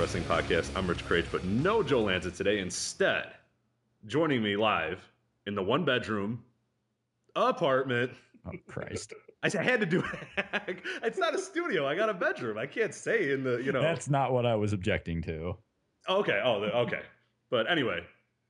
[0.00, 0.74] Wrestling Podcast.
[0.74, 2.60] I'm Rich Kraetsch, but no Joe Lanza today.
[2.60, 3.34] Instead,
[4.06, 4.98] joining me live
[5.46, 6.42] in the one bedroom
[7.36, 8.10] apartment.
[8.46, 9.12] Oh Christ!
[9.42, 10.02] I had to do
[10.38, 10.78] it.
[11.02, 11.86] it's not a studio.
[11.86, 12.56] I got a bedroom.
[12.56, 13.82] I can't say in the you know.
[13.82, 15.58] That's not what I was objecting to.
[16.08, 16.40] Okay.
[16.42, 17.02] Oh, okay.
[17.50, 18.00] But anyway,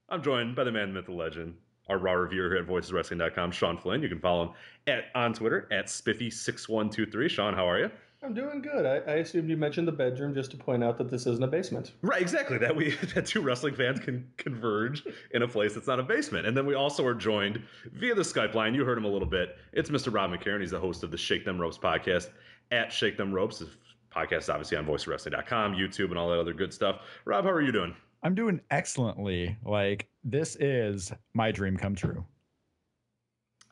[0.08, 1.56] I'm joined by the man, myth, the legend,
[1.88, 4.02] our raw reviewer here at voiceswrestling.com, Sean Flynn.
[4.02, 4.52] You can follow him
[4.86, 7.28] at on Twitter at spiffy6123.
[7.28, 7.90] Sean, how are you?
[8.22, 8.84] I'm doing good.
[8.84, 11.46] I, I assumed you mentioned the bedroom just to point out that this isn't a
[11.46, 11.92] basement.
[12.02, 12.58] Right, exactly.
[12.58, 16.46] That we that two wrestling fans can converge in a place that's not a basement.
[16.46, 18.74] And then we also are joined via the Skype line.
[18.74, 19.56] You heard him a little bit.
[19.72, 20.12] It's Mr.
[20.12, 20.60] Rob McCarron.
[20.60, 22.28] He's the host of the Shake Them Ropes podcast
[22.70, 23.60] at Shake Them Ropes.
[23.60, 23.70] The
[24.14, 27.00] podcast obviously on voicewrestling.com, YouTube, and all that other good stuff.
[27.24, 27.96] Rob, how are you doing?
[28.22, 29.56] I'm doing excellently.
[29.64, 32.22] Like this is my dream come true.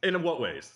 [0.03, 0.72] In what ways?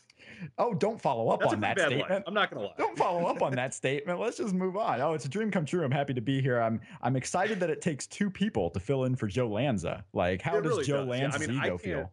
[0.59, 2.25] Oh, don't follow up That's on that statement.
[2.27, 2.75] I'm not gonna lie.
[2.79, 4.19] Don't follow up on that statement.
[4.21, 5.01] Let's just move on.
[5.01, 5.85] Oh, it's a dream come true.
[5.85, 6.61] I'm happy to be here.
[6.61, 10.05] I'm I'm excited that it takes two people to fill in for Joe Lanza.
[10.13, 11.07] Like, how It does really Joe does.
[11.07, 12.13] Yeah, I Lanza's mean, ego feel?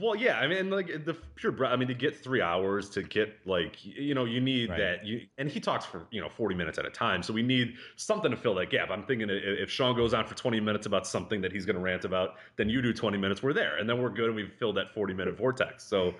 [0.00, 1.66] Well, yeah, I mean, like the pure.
[1.66, 4.78] I mean, to get three hours to get like you know, you need Right.
[4.78, 5.04] that.
[5.04, 7.74] You and he talks for you know forty minutes at a time, so we need
[7.96, 8.90] something to fill that gap.
[8.90, 11.82] I'm thinking if Sean goes on for twenty minutes about something that he's going to
[11.82, 13.42] rant about, then you do twenty minutes.
[13.42, 15.82] We're there, and then we're good, and we've filled that forty minute vortex.
[15.82, 16.14] So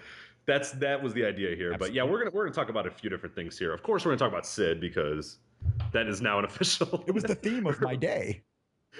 [0.47, 1.77] that's that was the idea here.
[1.79, 3.73] But yeah, we're gonna we're gonna talk about a few different things here.
[3.73, 5.39] Of course, we're gonna talk about Sid because
[5.93, 7.05] that is now an official.
[7.07, 8.43] It was the theme of my day.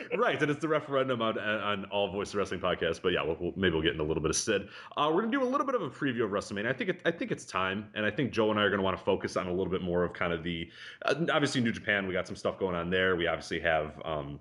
[0.17, 3.01] right, and it's the referendum on on all Voice of Wrestling podcasts.
[3.01, 4.69] But yeah, we'll, we'll, maybe we'll get into a little bit of Sid.
[4.97, 6.69] Uh, we're gonna do a little bit of a preview of WrestleMania.
[6.69, 8.83] I think it, I think it's time, and I think Joe and I are gonna
[8.83, 10.69] want to focus on a little bit more of kind of the
[11.05, 12.07] uh, obviously New Japan.
[12.07, 13.17] We got some stuff going on there.
[13.17, 14.01] We obviously have.
[14.05, 14.41] Um,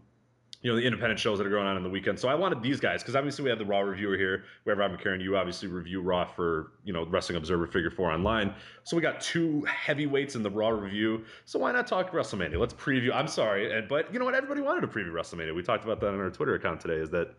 [0.64, 2.18] you know the independent shows that are going on in the weekend.
[2.18, 4.46] So I wanted these guys because obviously we have the Raw reviewer here.
[4.64, 5.22] We have Rob McCarron.
[5.22, 8.56] You obviously review Raw for you know Wrestling Observer Figure Four online.
[8.84, 11.26] So we got two heavyweights in the Raw review.
[11.46, 12.58] So why not talk WrestleMania?
[12.58, 13.14] Let's preview.
[13.14, 14.36] I'm sorry, and but you know what?
[14.36, 15.54] Everybody wanted to preview WrestleMania.
[15.54, 16.96] We talked about that on our Twitter account today.
[16.96, 17.36] Is that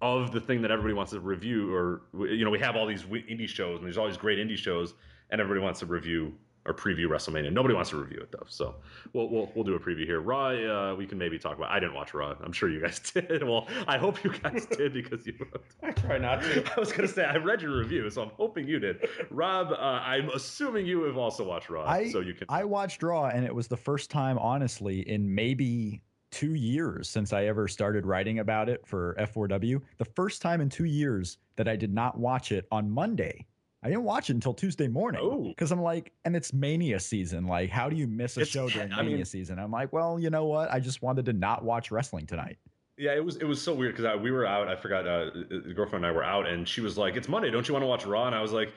[0.00, 3.02] of the thing that everybody wants to review, or you know we have all these
[3.02, 4.94] indie shows and there's all these great indie shows,
[5.30, 6.32] and everybody wants to review
[6.68, 7.50] or preview WrestleMania.
[7.50, 8.74] Nobody wants to review it though, so
[9.14, 10.20] we'll we'll, we'll do a preview here.
[10.20, 11.70] Raw, uh, we can maybe talk about.
[11.70, 12.34] I didn't watch Raw.
[12.44, 13.42] I'm sure you guys did.
[13.42, 15.34] Well, I hope you guys did because you.
[15.82, 16.62] I try not to.
[16.76, 19.08] I was gonna say I read your review, so I'm hoping you did.
[19.30, 22.46] Rob, uh, I'm assuming you have also watched Raw, I so you can.
[22.50, 27.32] I watched Raw, and it was the first time, honestly, in maybe two years since
[27.32, 29.80] I ever started writing about it for F4W.
[29.96, 33.46] The first time in two years that I did not watch it on Monday.
[33.82, 35.44] I didn't watch it until Tuesday morning Oh.
[35.48, 37.46] because I'm like, and it's Mania season.
[37.46, 39.58] Like, how do you miss a It's- show during I Mania mean- season?
[39.58, 40.70] I'm like, well, you know what?
[40.72, 42.58] I just wanted to not watch wrestling tonight.
[42.96, 44.66] Yeah, it was it was so weird because we were out.
[44.66, 45.06] I forgot.
[45.06, 47.48] Uh, the girlfriend and I were out, and she was like, "It's Monday.
[47.48, 48.72] Don't you want to watch Raw?" And I was like,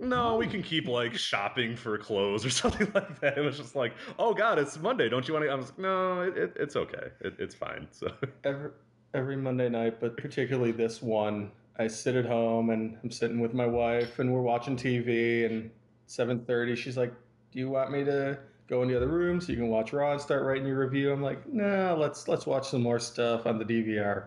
[0.00, 3.38] No, we can keep like shopping for clothes or something like that.
[3.38, 5.08] It was just like, oh god, it's Monday.
[5.08, 5.52] Don't you want to?
[5.52, 7.06] I was like, no, it, it, it's okay.
[7.20, 7.86] It, it's fine.
[7.92, 8.08] So
[8.42, 8.70] every
[9.14, 13.52] every Monday night, but particularly this one, I sit at home and I'm sitting with
[13.52, 15.70] my wife and we're watching TV and
[16.08, 17.12] 7:30 she's like,
[17.52, 18.38] "Do you want me to
[18.68, 21.12] go in the other room so you can watch Raw and start writing your review?"
[21.12, 24.24] I'm like, "No, let's let's watch some more stuff on the DVR."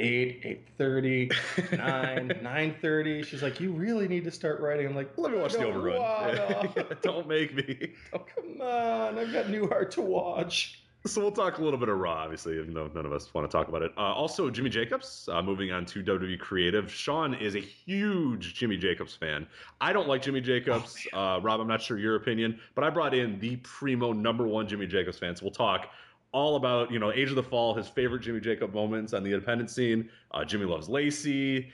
[0.00, 1.32] 8, 8.30,
[1.76, 3.24] 9, 9.30.
[3.24, 4.86] She's like, you really need to start writing.
[4.86, 5.96] I'm like, let me watch the overrun.
[6.76, 7.94] Yeah, don't make me.
[8.12, 9.18] Oh, come on.
[9.18, 10.84] I've got Newhart to watch.
[11.06, 13.48] So we'll talk a little bit of Raw, obviously, even though none of us want
[13.48, 13.92] to talk about it.
[13.96, 16.92] Uh, also, Jimmy Jacobs, uh, moving on to WWE Creative.
[16.92, 19.46] Sean is a huge Jimmy Jacobs fan.
[19.80, 21.06] I don't like Jimmy Jacobs.
[21.12, 24.46] Oh, uh, Rob, I'm not sure your opinion, but I brought in the primo number
[24.46, 25.36] one Jimmy Jacobs fan.
[25.36, 25.88] So we'll talk
[26.32, 29.32] all about, you know, Age of the Fall, his favorite Jimmy Jacob moments on the
[29.32, 30.10] independent scene.
[30.32, 31.72] Uh, Jimmy loves Lacey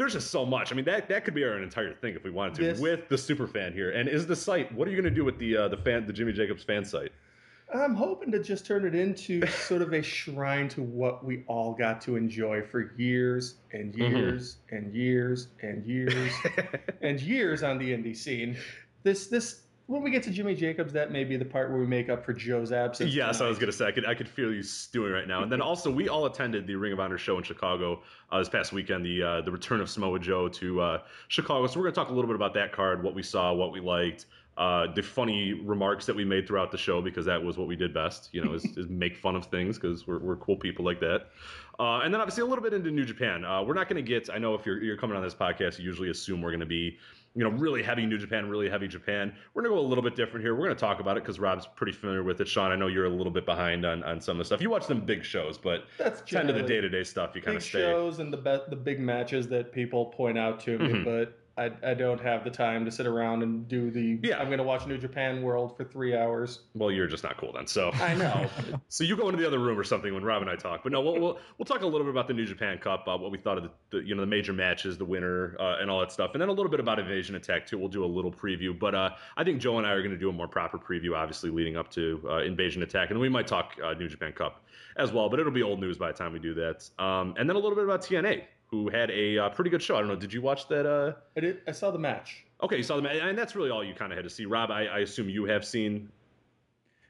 [0.00, 0.72] there's just so much.
[0.72, 3.06] I mean, that that could be our entire thing if we wanted to, this, with
[3.10, 3.90] the super fan here.
[3.90, 4.72] And is the site?
[4.72, 6.86] What are you going to do with the uh, the fan, the Jimmy Jacobs fan
[6.86, 7.12] site?
[7.74, 11.72] I'm hoping to just turn it into sort of a shrine to what we all
[11.72, 14.16] got to enjoy for years and mm-hmm.
[14.16, 14.76] years mm-hmm.
[14.76, 16.32] and years and years
[17.02, 18.56] and years on the indie scene.
[19.02, 21.86] This this when we get to Jimmy Jacobs, that may be the part where we
[21.86, 23.12] make up for Joe's absence.
[23.12, 23.46] Yes, tonight.
[23.46, 25.42] I was going to say I could I could feel you stewing right now.
[25.42, 28.48] And then also we all attended the Ring of Honor show in Chicago uh, this
[28.48, 31.66] past weekend, the uh, the return of Samoa Joe to uh, Chicago.
[31.66, 33.72] So we're going to talk a little bit about that card, what we saw, what
[33.72, 34.26] we liked
[34.56, 37.76] uh, the funny remarks that we made throughout the show because that was what we
[37.76, 40.84] did best, you know, is, is make fun of things because we're, we're cool people
[40.84, 41.28] like that.
[41.78, 43.44] Uh, and then obviously a little bit into New Japan.
[43.44, 45.78] Uh, we're not going to get, I know if you're, you're coming on this podcast,
[45.78, 46.98] you usually assume we're going to be,
[47.34, 49.32] you know, really heavy New Japan, really heavy Japan.
[49.54, 50.54] We're going to go a little bit different here.
[50.54, 52.48] We're going to talk about it because Rob's pretty familiar with it.
[52.48, 54.60] Sean, I know you're a little bit behind on, on some of the stuff.
[54.60, 57.34] You watch them big shows, but that's kind of the day to day stuff.
[57.34, 57.80] You kind of stay.
[57.80, 61.04] shows and the be- the big matches that people point out to me, mm-hmm.
[61.04, 64.38] but I, I don't have the time to sit around and do the yeah.
[64.38, 66.60] I'm going to watch New Japan World for three hours.
[66.74, 67.66] Well, you're just not cool then.
[67.66, 68.48] So I know.
[68.88, 70.82] so you go into the other room or something when Rob and I talk.
[70.82, 73.16] But no, we'll we'll, we'll talk a little bit about the New Japan Cup, uh,
[73.16, 75.90] what we thought of the, the, you know the major matches, the winner, uh, and
[75.90, 77.78] all that stuff, and then a little bit about Invasion Attack too.
[77.78, 80.18] We'll do a little preview, but uh, I think Joe and I are going to
[80.18, 83.46] do a more proper preview, obviously leading up to uh, Invasion Attack, and we might
[83.46, 84.64] talk uh, New Japan Cup
[84.96, 85.28] as well.
[85.28, 86.88] But it'll be old news by the time we do that.
[86.98, 89.96] Um, and then a little bit about TNA who had a uh, pretty good show.
[89.96, 90.16] I don't know.
[90.16, 90.86] Did you watch that?
[90.86, 91.14] Uh...
[91.36, 91.60] I did.
[91.66, 92.44] I saw the match.
[92.62, 94.44] Okay, you saw the match, and that's really all you kind of had to see.
[94.46, 96.10] Rob, I, I, assume you have seen.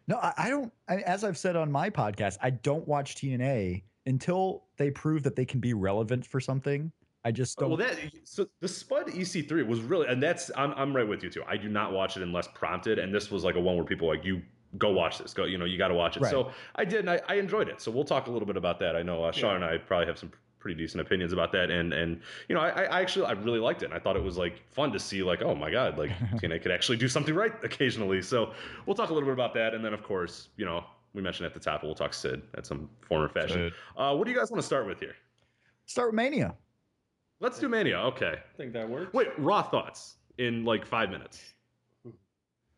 [0.07, 0.73] No, I, I don't.
[0.89, 5.37] I, as I've said on my podcast, I don't watch TNA until they prove that
[5.37, 6.91] they can be relevant for something.
[7.25, 7.69] I just don't.
[7.69, 11.31] Well, that so the Spud EC3 was really, and that's I'm I'm right with you
[11.31, 11.43] too.
[11.47, 14.09] I do not watch it unless prompted, and this was like a one where people
[14.09, 14.41] like you
[14.79, 15.35] go watch this.
[15.35, 16.23] Go, you know, you got to watch it.
[16.23, 16.31] Right.
[16.31, 17.81] So I did, and I, I, enjoyed it.
[17.81, 18.97] So we'll talk a little bit about that.
[18.97, 19.57] I know uh, Sean yeah.
[19.57, 21.71] and I probably have some pretty decent opinions about that.
[21.71, 23.87] And and you know, I, I actually I really liked it.
[23.87, 26.63] And I thought it was like fun to see like, oh my god, like TNA
[26.63, 28.23] could actually do something right occasionally.
[28.23, 28.53] So
[28.87, 29.75] we'll talk a little bit about that.
[29.75, 30.85] And then of course, you know,
[31.15, 33.73] we mentioned at the top, we'll talk Sid at some form or fashion.
[33.97, 35.15] Uh, what do you guys want to start with here?
[35.87, 36.55] Start with Mania.
[37.41, 37.99] Let's do Mania.
[38.01, 38.35] Okay.
[38.37, 39.13] I think that works.
[39.13, 41.55] Wait, raw thoughts in like five minutes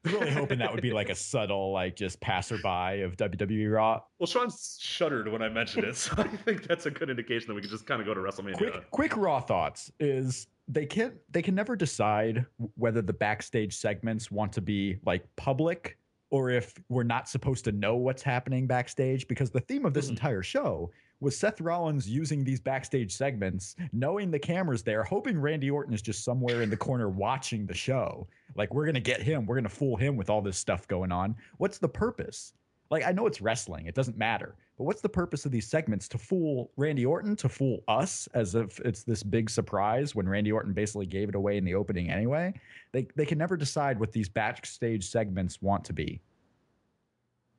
[0.04, 4.00] really hoping that would be like a subtle, like just passerby of WWE Raw.
[4.18, 7.54] Well, Sean shuddered when I mentioned it, so I think that's a good indication that
[7.54, 8.56] we can just kind of go to WrestleMania.
[8.56, 12.46] Quick, quick Raw thoughts is they can't they can never decide
[12.76, 15.98] whether the backstage segments want to be like public
[16.30, 20.06] or if we're not supposed to know what's happening backstage because the theme of this
[20.06, 20.12] mm-hmm.
[20.12, 20.90] entire show
[21.22, 26.02] was Seth Rollins using these backstage segments, knowing the camera's there, hoping Randy Orton is
[26.02, 28.26] just somewhere in the corner watching the show.
[28.56, 29.46] Like, we're going to get him.
[29.46, 31.36] We're going to fool him with all this stuff going on.
[31.58, 32.54] What's the purpose?
[32.90, 34.56] Like, I know it's wrestling, it doesn't matter.
[34.76, 36.08] But what's the purpose of these segments?
[36.08, 40.50] To fool Randy Orton, to fool us as if it's this big surprise when Randy
[40.50, 42.52] Orton basically gave it away in the opening anyway?
[42.90, 46.20] They, they can never decide what these backstage segments want to be.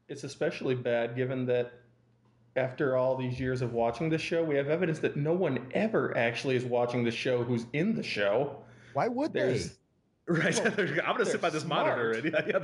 [0.10, 1.83] It's especially bad given that
[2.56, 6.16] after all these years of watching the show, we have evidence that no one ever
[6.18, 8.58] actually is watching the show who's in the show.
[8.94, 9.76] Why would There's, they?
[10.26, 11.88] Right, well, I'm going to sit by this smart.
[11.88, 12.12] monitor.
[12.12, 12.60] And, yeah,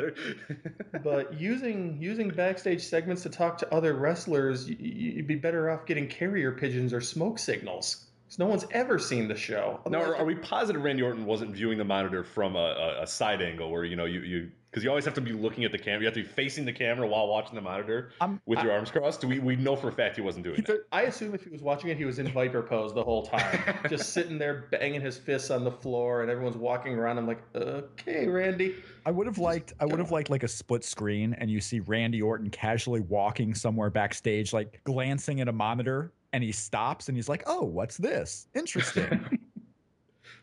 [0.93, 5.86] yeah, but using using backstage segments to talk to other wrestlers, you'd be better off
[5.86, 8.05] getting carrier pigeons or smoke signals.
[8.25, 9.81] Because no one's ever seen the show.
[9.89, 12.60] Now, are, are, we positive Randy Orton wasn't viewing the monitor from a,
[13.00, 15.31] a, a side angle where you know you, you because you always have to be
[15.31, 16.01] looking at the camera.
[16.01, 18.75] You have to be facing the camera while watching the monitor I'm, with your I,
[18.75, 19.23] arms crossed.
[19.23, 20.85] We, we know for a fact he wasn't doing that.
[20.91, 23.59] I assume if he was watching it, he was in viper pose the whole time,
[23.89, 27.17] just sitting there banging his fists on the floor, and everyone's walking around.
[27.17, 28.75] I'm like, okay, Randy.
[29.05, 31.79] I would have liked, I would have liked like a split screen, and you see
[31.79, 37.17] Randy Orton casually walking somewhere backstage, like glancing at a monitor, and he stops and
[37.17, 38.47] he's like, oh, what's this?
[38.53, 39.39] Interesting.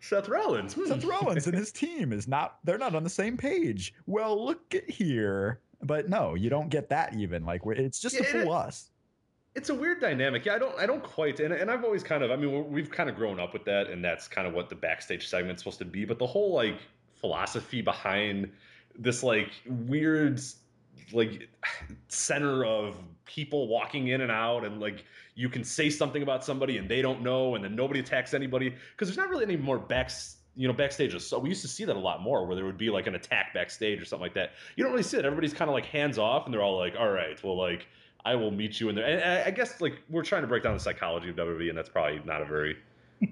[0.09, 0.75] Seth Rollins.
[0.75, 0.87] Hmm.
[0.87, 3.95] Seth Rollins and his team is not they're not on the same page.
[4.07, 5.61] Well, look at here.
[5.83, 7.45] But no, you don't get that even.
[7.45, 8.91] Like it's just Yeah, to fool us.
[9.55, 10.45] it's a weird dynamic.
[10.47, 12.91] Yeah, I don't, I don't quite, and, and I've always kind of, I mean, we've
[12.91, 15.79] kind of grown up with that, and that's kind of what the backstage segment's supposed
[15.81, 16.05] to be.
[16.07, 16.79] But the whole like
[17.15, 18.51] philosophy behind
[18.99, 20.41] this like weird,
[21.13, 21.49] like
[22.09, 22.97] center of
[23.27, 25.05] people walking in and out, and like
[25.37, 28.71] you can say something about somebody and they don't know, and then nobody attacks anybody
[28.71, 30.11] because there's not really any more back
[30.59, 31.21] You know, backstages.
[31.21, 33.15] So we used to see that a lot more, where there would be like an
[33.15, 34.53] attack backstage or something like that.
[34.75, 35.25] You don't really see it.
[35.27, 37.87] Everybody's kind of like hands off, and they're all like, "All right, well, like
[38.25, 39.05] I will meet you in there.
[39.05, 41.77] And I- I guess like we're trying to break down the psychology of WWE, and
[41.77, 42.77] that's probably not a very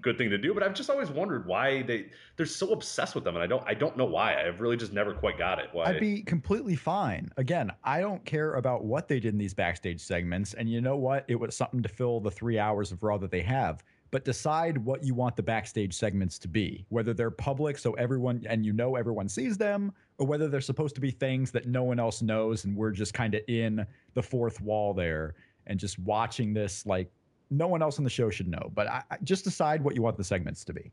[0.00, 0.54] good thing to do.
[0.54, 3.62] But I've just always wondered why they they're so obsessed with them, and I don't
[3.66, 4.46] I don't know why.
[4.46, 5.68] I've really just never quite got it.
[5.72, 5.86] Why?
[5.86, 7.30] I'd be completely fine.
[7.36, 10.54] Again, I don't care about what they did in these backstage segments.
[10.54, 11.24] And you know what?
[11.28, 13.84] It was something to fill the three hours of Raw that they have.
[14.10, 18.44] But decide what you want the backstage segments to be, whether they're public so everyone
[18.48, 21.82] and you know everyone sees them, or whether they're supposed to be things that no
[21.82, 25.34] one else knows and we're just kind of in the fourth wall there
[25.66, 27.10] and just watching this like
[27.50, 28.70] no one else on the show should know.
[28.74, 30.90] But I, I- just decide what you want the segments to be.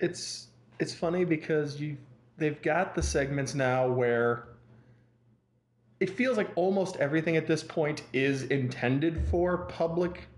[0.00, 1.96] it's it's funny because you
[2.36, 4.48] they've got the segments now where
[6.00, 10.28] it feels like almost everything at this point is intended for public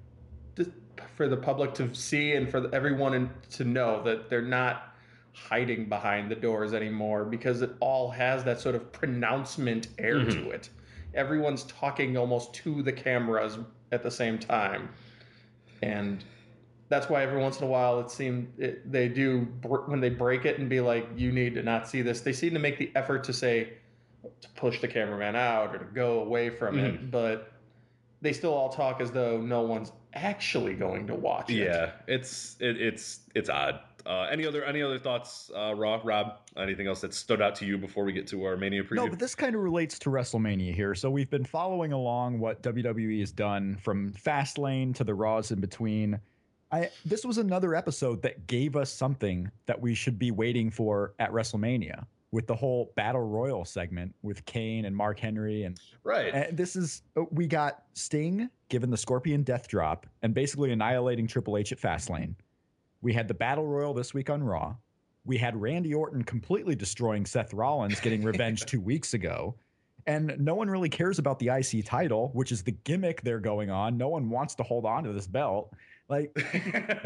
[1.16, 4.94] for the public to see and for everyone in, to know that they're not
[5.34, 10.44] hiding behind the doors anymore because it all has that sort of pronouncement air mm-hmm.
[10.44, 10.70] to it.
[11.14, 13.58] Everyone's talking almost to the cameras
[13.92, 14.88] at the same time.
[15.82, 16.24] And
[16.90, 20.10] that's why every once in a while it seems it, they do br- when they
[20.10, 22.76] break it and be like you need to not see this they seem to make
[22.78, 23.72] the effort to say
[24.42, 27.10] to push the cameraman out or to go away from it mm-hmm.
[27.10, 27.52] but
[28.20, 32.56] they still all talk as though no one's actually going to watch it yeah, it's
[32.58, 33.80] it, it's it's odd.
[34.06, 36.38] Uh, any other any other thoughts, uh, Raw, Rob?
[36.56, 38.96] Anything else that stood out to you before we get to our Mania preview?
[38.96, 40.94] No, but this kind of relates to WrestleMania here.
[40.94, 45.60] So we've been following along what WWE has done from Fastlane to the Raws in
[45.60, 46.18] between.
[46.72, 51.14] I this was another episode that gave us something that we should be waiting for
[51.18, 56.32] at WrestleMania with the whole Battle Royal segment with Kane and Mark Henry and right.
[56.32, 61.26] and this is uh, we got Sting given the Scorpion Death Drop and basically annihilating
[61.26, 62.34] Triple H at Fastlane.
[63.02, 64.76] We had the Battle Royal this week on Raw.
[65.24, 69.54] We had Randy Orton completely destroying Seth Rollins, getting revenge two weeks ago.
[70.06, 73.70] And no one really cares about the IC title, which is the gimmick they're going
[73.70, 73.96] on.
[73.96, 75.74] No one wants to hold on to this belt.
[76.10, 76.36] Like,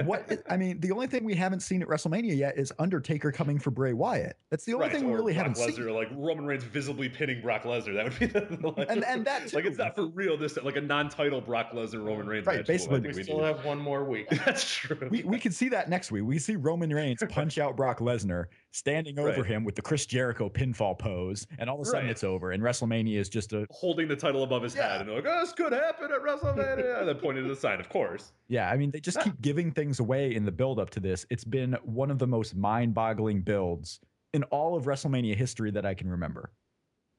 [0.04, 0.25] what?
[0.32, 3.58] i- I mean, the only thing we haven't seen at WrestleMania yet is Undertaker coming
[3.58, 4.38] for Bray Wyatt.
[4.50, 5.94] That's the only Right, thing we really Brock haven't Lesnar, seen.
[5.94, 7.94] like Roman Reigns visibly pinning Brock Lesnar.
[7.94, 10.38] That would be the, the like, And- and that like it's not for real.
[10.38, 12.70] This like a non-title Brock Lesnar Roman Reigns Right, match.
[12.70, 14.96] is what I basically, think we we still have one more week That's true.
[15.11, 16.25] we, we could see that next week.
[16.25, 18.46] We see Roman Reigns punch out Brock Lesnar,
[18.78, 19.46] standing over Right.
[19.46, 22.10] him with the Chris Jericho pinfall pose, and all of a sudden Right.
[22.10, 22.50] it's over.
[22.50, 24.88] And WrestleMania is just a holding the title above his Yeah.
[24.90, 27.56] head and they're like, "Oh, this could happen at WrestleMania," and then pointing to the
[27.56, 27.78] sign.
[27.80, 28.32] Of course.
[28.48, 28.68] yeah.
[28.70, 31.24] I mean, they just keep giving things away in the build up to this.
[31.30, 34.00] It's been one of the most mind boggling builds
[34.32, 36.50] in all of WrestleMania history that I can remember.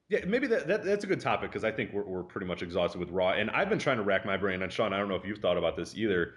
[0.10, 2.62] Yeah, maybe that, that that's a good topic because I think we're, we're pretty much
[2.62, 4.62] exhausted with Raw, and I've been trying to rack my brain.
[4.62, 6.36] And Sean, I don't know if you've thought about this either.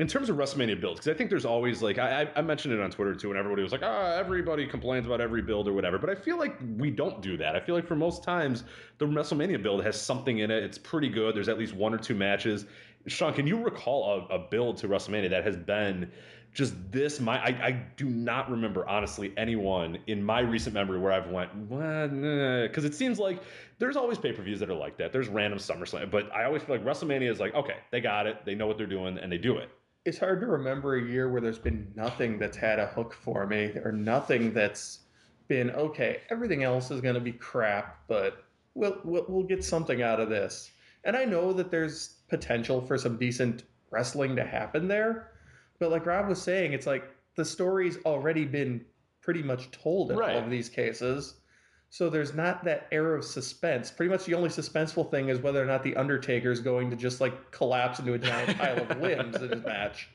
[0.00, 2.80] In terms of WrestleMania builds, because I think there's always like I, I- mentioned it
[2.80, 5.98] on Twitter too, and everybody was like, "Ah, everybody complains about every build or whatever."
[5.98, 7.54] But I feel like we don't do that.
[7.54, 8.64] I feel like for most times,
[8.96, 10.64] the WrestleMania build has something in it.
[10.64, 11.36] It's pretty good.
[11.36, 12.64] There's at least one or two matches.
[13.08, 16.10] Sean, can you recall a, a build to WrestleMania that has been
[16.54, 17.20] just this?
[17.20, 21.68] My I, I do not remember honestly anyone in my recent memory where I've went
[21.68, 23.42] because it seems like
[23.78, 25.12] there's always pay per views that are like that.
[25.12, 28.46] There's random SummerSlam, but I always feel like WrestleMania is like okay, they got it,
[28.46, 29.68] they know what they're doing, and they do it.
[30.04, 33.46] It's hard to remember a year where there's been nothing that's had a hook for
[33.46, 35.00] me or nothing that's
[35.48, 40.00] been okay everything else is going to be crap but we'll, we'll we'll get something
[40.02, 40.70] out of this
[41.04, 45.32] and i know that there's potential for some decent wrestling to happen there
[45.78, 47.04] but like rob was saying it's like
[47.34, 48.84] the story's already been
[49.20, 50.36] pretty much told in Right.
[50.36, 51.39] all of these cases
[51.92, 53.90] so there's not that air of suspense.
[53.90, 56.96] Pretty much the only suspenseful thing is whether or not the Undertaker is going to
[56.96, 60.08] just like collapse into a giant pile of limbs in his match.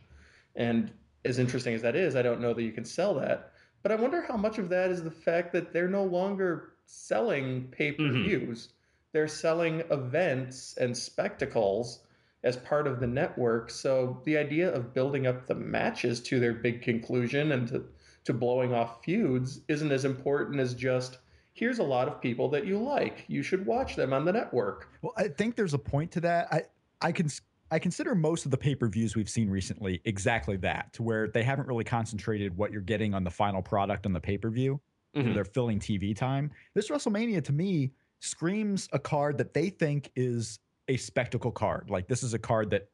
[0.56, 0.90] And
[1.26, 3.52] as interesting as that is, I don't know that you can sell that.
[3.84, 7.68] But I wonder how much of that is the fact that they're no longer selling
[7.72, 8.68] pay-per-views.
[8.68, 8.76] Mm-hmm.
[9.12, 12.06] They're selling events and spectacles
[12.46, 13.70] as part of the network.
[13.70, 17.84] So the idea of building up the matches to their big conclusion and to,
[18.24, 21.18] to blowing off feuds isn't as important as just
[21.56, 23.24] here's a lot of people that you like.
[23.28, 24.90] You should watch them on the network.
[25.02, 26.48] Well, I think there's a point to that.
[26.52, 26.64] I
[27.02, 27.28] I can
[27.72, 31.28] I consider most of the pay per views we've seen recently exactly that, to where
[31.30, 34.50] they haven't really concentrated what you're getting on the final product on the pay per
[34.52, 34.80] view.
[35.16, 35.34] Mhm.
[35.34, 36.52] They're filling TV time.
[36.74, 40.60] This WrestleMania to me screams a card that they think is
[40.90, 41.90] a spectacle card.
[41.90, 42.90] Like this is a card that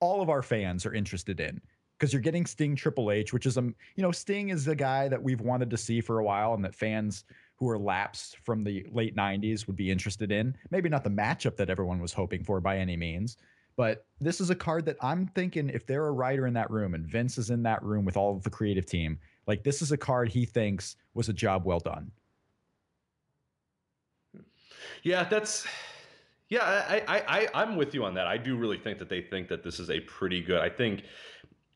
[0.00, 1.60] all of our fans are interested in
[1.98, 5.08] because you're getting Sting Triple H, which is a you know Sting is the guy
[5.08, 7.24] that we've wanted to see for a while, and that fans
[7.56, 10.56] who are lapsed from the late '90s would be interested in.
[10.70, 13.36] Maybe not the matchup that everyone was hoping for by any means,
[13.76, 16.94] but this is a card that I'm thinking if they're a writer in that room
[16.94, 19.92] and Vince is in that room with all of the creative team, like this is
[19.92, 22.10] a card he thinks was a job well done.
[25.02, 25.66] Yeah, that's
[26.48, 26.84] yeah.
[26.88, 28.26] I, I I I'm with you on that.
[28.26, 30.60] I do really think that they think that this is a pretty good.
[30.60, 31.04] I think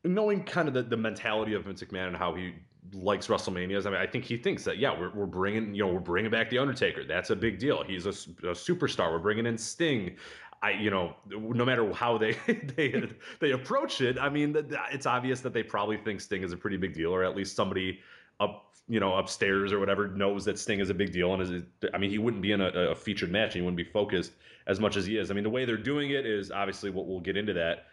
[0.03, 2.53] knowing kind of the, the mentality of Vince McMahon and how he
[2.93, 3.85] likes WrestleManias.
[3.85, 6.31] I mean, I think he thinks that yeah, we're, we're bringing you know we're bringing
[6.31, 7.03] back the Undertaker.
[7.03, 7.83] That's a big deal.
[7.83, 9.11] He's a superstar.
[9.11, 10.15] We're bringing in Sting.
[10.63, 12.33] I you know no matter how they
[12.75, 13.09] they
[13.39, 14.55] they approach it, I mean
[14.91, 17.55] it's obvious that they probably think Sting is a pretty big deal, or at least
[17.55, 17.99] somebody
[18.39, 21.63] up you know upstairs or whatever knows that Sting is a big deal and is
[21.93, 23.53] I mean he wouldn't be in a, a featured match.
[23.53, 24.33] He wouldn't be focused
[24.67, 25.31] as much as he is.
[25.31, 27.85] I mean the way they're doing it is obviously what we'll get into that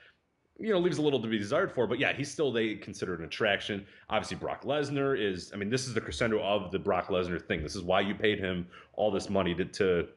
[0.59, 1.87] you know, leaves a little to be desired for.
[1.87, 3.87] But yeah, he's still they consider an attraction.
[4.11, 5.53] Obviously, Brock Lesnar is.
[5.55, 7.63] I mean, this is the crescendo of the Brock Lesnar thing.
[7.63, 10.09] This is why you paid him all this money to to,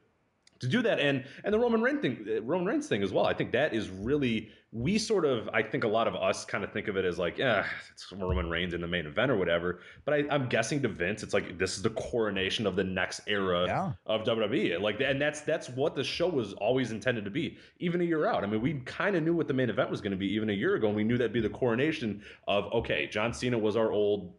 [0.62, 1.00] to do that.
[1.00, 3.26] And and the Roman Reigns thing, Roman Reigns thing as well.
[3.26, 5.50] I think that is really we sort of.
[5.54, 8.10] I think a lot of us kind of think of it as like, yeah, it's
[8.14, 9.82] Roman Reigns in the main event or whatever.
[10.06, 13.20] But I, I'm guessing to Vince, it's like this is the coronation of the next
[13.28, 13.92] era Yeah.
[14.06, 14.80] of WWE.
[14.80, 18.26] Like, and that's that's what the show was always intended to be, even a year
[18.28, 18.44] out.
[18.46, 20.50] I mean, we kind of knew what the main event was going to be even
[20.50, 23.76] a year ago, and we knew that'd be the coronation of okay, John Cena was
[23.76, 24.36] our old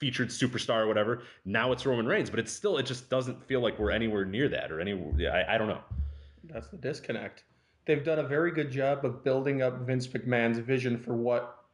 [0.00, 1.22] featured superstar or whatever.
[1.44, 4.48] Now it's Roman Reigns, but it's still it just doesn't feel like we're anywhere near
[4.48, 4.92] that or any.
[5.28, 5.82] I, I don't know.
[6.44, 7.44] That's the disconnect.
[7.84, 11.64] They've done a very good job of building up Vince McMahon's vision for what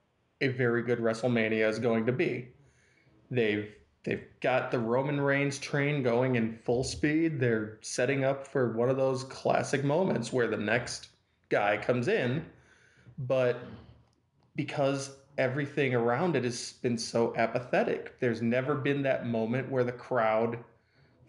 [0.40, 2.48] a very good WrestleMania is going to be.
[3.30, 3.72] They've
[4.04, 7.40] they've got the Roman Reigns train going in full speed.
[7.40, 11.08] They're setting up for one of those classic moments where the next
[11.48, 12.44] guy comes in,
[13.18, 13.60] but
[14.56, 19.92] because everything around it has been so apathetic, there's never been that moment where the
[19.92, 20.58] crowd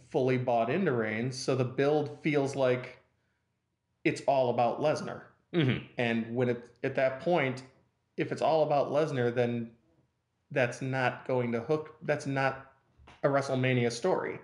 [0.09, 1.37] fully bought into Reigns.
[1.37, 2.97] So the build feels like
[4.03, 5.21] it's all about Lesnar.
[5.53, 5.85] Mm-hmm.
[5.97, 7.63] And when it at that point,
[8.15, 9.71] if it's all about Lesnar, then
[10.51, 11.95] that's not going to hook.
[12.03, 12.71] That's not
[13.23, 14.39] a WrestleMania story.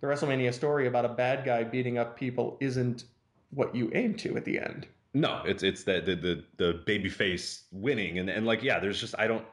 [0.00, 3.04] The WrestleMania story about a bad guy beating up people isn't
[3.50, 4.86] what you aim to at the end.
[5.14, 9.00] No, it's it's the the the, the baby face winning, and and like yeah, there's
[9.00, 9.44] just I don't.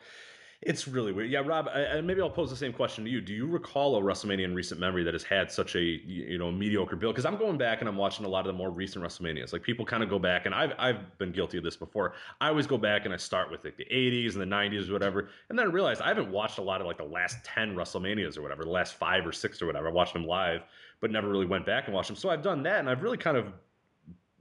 [0.63, 1.31] It's really weird.
[1.31, 3.19] Yeah, Rob, and maybe I'll pose the same question to you.
[3.19, 6.51] Do you recall a WrestleMania in recent memory that has had such a you know
[6.51, 7.13] mediocre build?
[7.13, 9.53] Because I'm going back and I'm watching a lot of the more recent WrestleManias.
[9.53, 12.13] Like people kind of go back, and I've I've been guilty of this before.
[12.39, 14.93] I always go back and I start with like the 80s and the 90s or
[14.93, 17.75] whatever, and then I realize I haven't watched a lot of like the last 10
[17.75, 19.89] WrestleManias or whatever, the last five or six or whatever.
[19.89, 20.61] I watched them live,
[21.01, 22.17] but never really went back and watched them.
[22.17, 23.45] So I've done that, and I've really kind of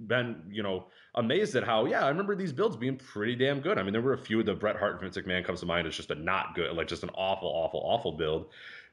[0.07, 3.79] been, you know, amazed at how, yeah, I remember these builds being pretty damn good.
[3.79, 4.41] I mean, there were a few.
[4.41, 6.89] Of the Bret Hart Vince McMahon comes to mind as just a not good, like
[6.89, 8.47] just an awful, awful, awful build.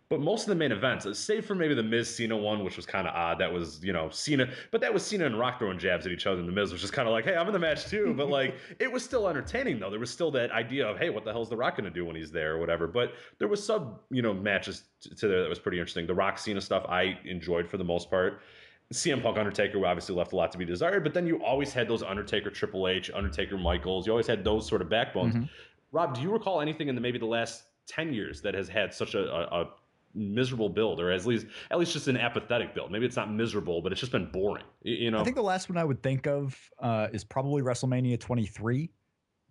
[0.10, 2.78] But most of the main events, uh, save for maybe the Miz Cena one, which
[2.78, 3.40] was kind of odd.
[3.40, 6.26] That was, you know, Cena, but that was Cena and Rock throwing jabs at each
[6.26, 6.40] other.
[6.40, 8.14] And the Miz was just kind of like, hey, I'm in the match too.
[8.18, 9.90] But like, it was still entertaining though.
[9.90, 12.06] There was still that idea of, hey, what the hell's the Rock going to do
[12.06, 12.88] when he's there or whatever.
[12.88, 16.08] But there was sub, you know, matches to, to there that was pretty interesting.
[16.08, 18.42] The Rock Cena stuff I enjoyed for the most part.
[18.93, 21.88] CM Punk Undertaker obviously left a lot to be desired, but then you always had
[21.89, 24.06] those Undertaker Triple H, Undertaker Michaels.
[24.08, 25.36] You always had those sort of backbones.
[25.36, 25.50] Mhm.
[25.91, 28.93] Rob, do you recall anything in the maybe the last ten years that has had
[28.93, 29.69] such a, a, a
[30.13, 32.91] miserable build, or at least at least just an apathetic build?
[32.91, 34.63] Maybe it's not miserable, but it's just been boring.
[34.84, 38.19] You know, I think the last one I would think of uh, is probably WrestleMania
[38.19, 38.89] 23.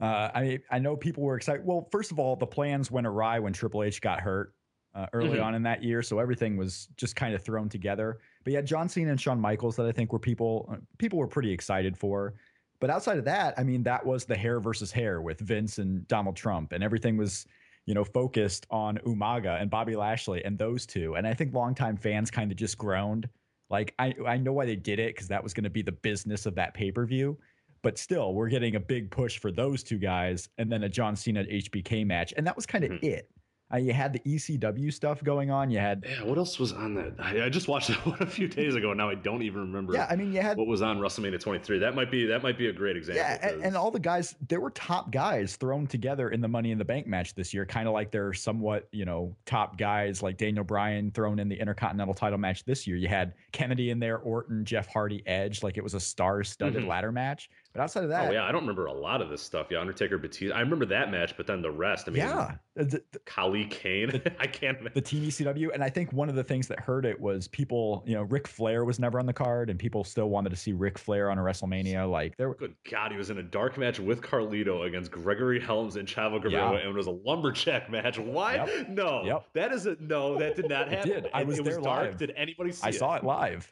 [0.00, 1.64] Uh, I I know people were excited.
[1.66, 4.54] Well, first of all, the plans went awry when Triple H got hurt
[4.94, 5.44] uh, early Mhm.
[5.44, 8.18] on in that year, so everything was just kind of thrown together.
[8.46, 11.26] But yeah, John Cena and Shawn Michaels that I think were people uh, people were
[11.26, 12.34] pretty excited for.
[12.78, 16.06] But outside of that, I mean, that was the hair versus hair with Vince and
[16.06, 17.44] Donald Trump, and everything was
[17.86, 21.16] you know focused on Umaga and Bobby Lashley and those two.
[21.16, 23.28] And I think longtime fans kind of just groaned.
[23.68, 25.90] Like I I know why they did it because that was going to be the
[25.90, 27.36] business of that pay per view.
[27.82, 31.16] But still, we're getting a big push for those two guys, and then a John
[31.16, 33.02] Cena HBK match, and that was kind of Mhm.
[33.02, 33.28] it.
[33.72, 35.70] Uh, you had the ECW stuff going on.
[35.70, 37.14] You had Yeah, what else was on that?
[37.18, 38.90] I, I just watched that one a few days ago.
[38.92, 39.92] and Now I don't even remember.
[39.94, 40.06] yeah.
[40.08, 41.78] I mean, you had what was on WrestleMania 23.
[41.80, 43.22] That might be that might be a great example.
[43.24, 46.70] Yeah, and, and all the guys, there were top guys thrown together in the Money
[46.70, 50.22] in the Bank match this year, kind of like they're somewhat, you know, top guys
[50.22, 52.96] like Daniel Bryan thrown in the Intercontinental title match this year.
[52.96, 56.88] You had Kennedy in there, Orton, Jeff Hardy, Edge, like it was a star-studded Mhm.
[56.88, 57.50] ladder match.
[57.76, 59.66] But outside of oh, that, oh yeah, I don't remember a lot of this stuff.
[59.70, 60.54] Yeah, Undertaker, Batista.
[60.56, 62.08] I remember that match, but then the rest.
[62.08, 64.22] I mean, yeah, the, the, Khali Kane.
[64.40, 64.94] I can't.
[64.94, 68.02] the Team ECW, and I think one of the things that hurt it was people,
[68.06, 70.72] you know, Ric Flair was never on the card, and people still wanted to see
[70.72, 72.10] Ric Flair on a WrestleMania.
[72.10, 75.60] Like there, were Good God, he was in a dark match with Carlito against Gregory
[75.60, 76.78] Helms and Chavo Guerrero, Yeah.
[76.78, 78.18] and it was a lumberjack match.
[78.18, 78.54] Why?
[78.56, 78.88] Yep.
[78.88, 79.44] No, Yep.
[79.52, 80.38] that is a no.
[80.38, 81.08] That did not happen.
[81.10, 81.30] did.
[81.34, 82.02] I was it there was dark.
[82.06, 82.16] live.
[82.16, 82.94] Did anybody see I it?
[82.94, 83.70] I saw it live.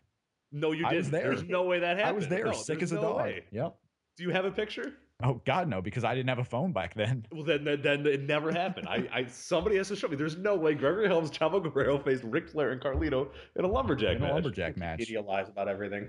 [0.52, 0.98] No, you I didn't.
[1.06, 1.22] was there.
[1.22, 2.08] There's no way that happened.
[2.08, 3.16] I was there, No, sick as a no dog.
[3.16, 3.44] way.
[3.50, 3.74] Yep.
[4.16, 4.92] Do you have a picture?
[5.22, 7.24] Oh God, no, because I didn't have a phone back then.
[7.32, 8.88] Well, then, then, then it never happened.
[8.88, 10.16] I, I, somebody has to show me.
[10.16, 14.16] There's no way Gregory Helms, Chavo Guerrero faced Ric Flair and Carlito in a lumberjack
[14.16, 15.00] In a lumberjack match.
[15.00, 16.08] Idiot lies about everything.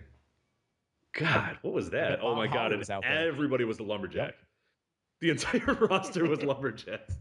[1.13, 2.19] God, what was that?
[2.21, 2.55] Oh my God!
[2.55, 3.27] Holly And was out there.
[3.29, 4.33] everybody was the lumberjack.
[5.21, 7.15] The entire roster was lumberjacks.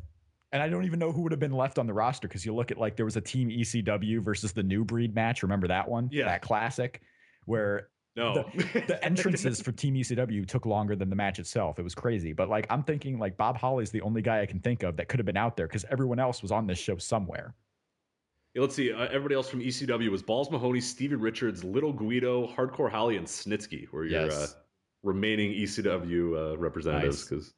[0.53, 2.55] And I don't even know who would have been left on the roster because you
[2.55, 5.43] look at like there was a team ECW versus the New Breed match.
[5.43, 6.09] Remember that one?
[6.13, 6.25] Yeah.
[6.27, 7.03] That classic
[7.45, 11.79] where No, the entrances for Team ECW took longer than the match itself.
[11.81, 12.33] It was crazy.
[12.33, 15.09] But like I'm thinking like Bob Holly's the only guy I can think of that
[15.09, 17.55] could have been out there because everyone else was on this show somewhere.
[18.55, 18.93] Yeah, let's see.
[18.93, 23.27] Uh, everybody else from ECW was Balls Mahoney, Stevie Richards, Little Guido, Hardcore Holly, and
[23.27, 24.47] Snitsky were your uh,
[25.03, 27.19] remaining ECW uh, representatives.
[27.19, 27.29] Nice.
[27.29, 27.55] Because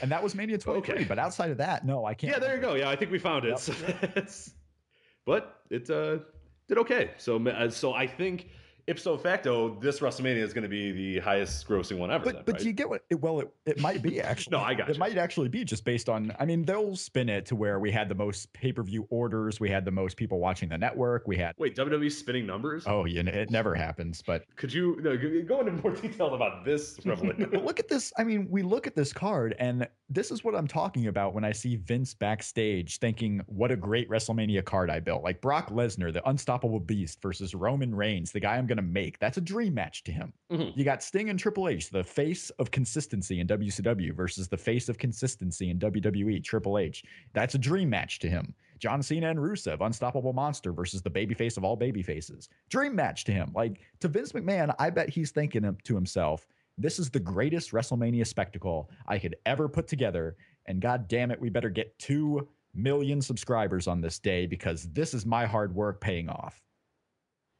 [0.00, 0.94] And that was Mania 23.
[0.94, 1.04] Okay.
[1.04, 2.32] But outside of that, no, I can't.
[2.32, 2.76] yeah, there you go.
[2.76, 3.58] Yeah, I think we found it.
[3.58, 4.54] That's-
[5.26, 6.20] but it uh,
[6.66, 7.10] did okay.
[7.18, 8.48] So uh, so I think
[8.86, 12.24] ipso facto, this WrestleMania is going to be the highest grossing one ever.
[12.24, 12.64] But then, but right?
[12.64, 13.02] you get what?
[13.10, 14.50] It, well, it, it might be actually.
[14.50, 14.98] No, I got It you.
[15.00, 16.34] might actually be just based on.
[16.40, 19.60] I mean, they'll spin it to where we had the most pay per view orders,
[19.60, 21.54] we had the most people watching the network, we had.
[21.58, 22.84] Wait, WWE spinning numbers?
[22.86, 24.22] Oh, know, it never happens.
[24.22, 28.12] But Could you no, go into more detail about this but look at this.
[28.18, 31.44] I mean, we look at this card, and this is what I'm talking about when
[31.44, 36.12] I see Vince backstage thinking, "What a great WrestleMania card I built!" Like Brock Lesnar,
[36.12, 39.18] the unstoppable beast, versus Roman Reigns, the guy I'm going to make.
[39.18, 40.32] That's a dream match to him.
[40.50, 40.76] Mhm.
[40.76, 44.88] You got Sting and Triple H, the face of consistency in WCW versus the face
[44.88, 47.04] of consistency in WWE, Triple H.
[47.32, 48.54] That's a dream match to him.
[48.78, 52.48] John Cena and Rusev, Unstoppable Monster versus the babyface of all babyfaces.
[52.70, 53.50] Dream match to him.
[53.54, 56.46] Like to Vince McMahon, I bet he's thinking to himself,
[56.78, 60.36] this is the greatest WrestleMania spectacle I could ever put together.
[60.66, 65.12] And god damn it, we better get 2 million subscribers on this day because this
[65.12, 66.62] is my hard work paying off.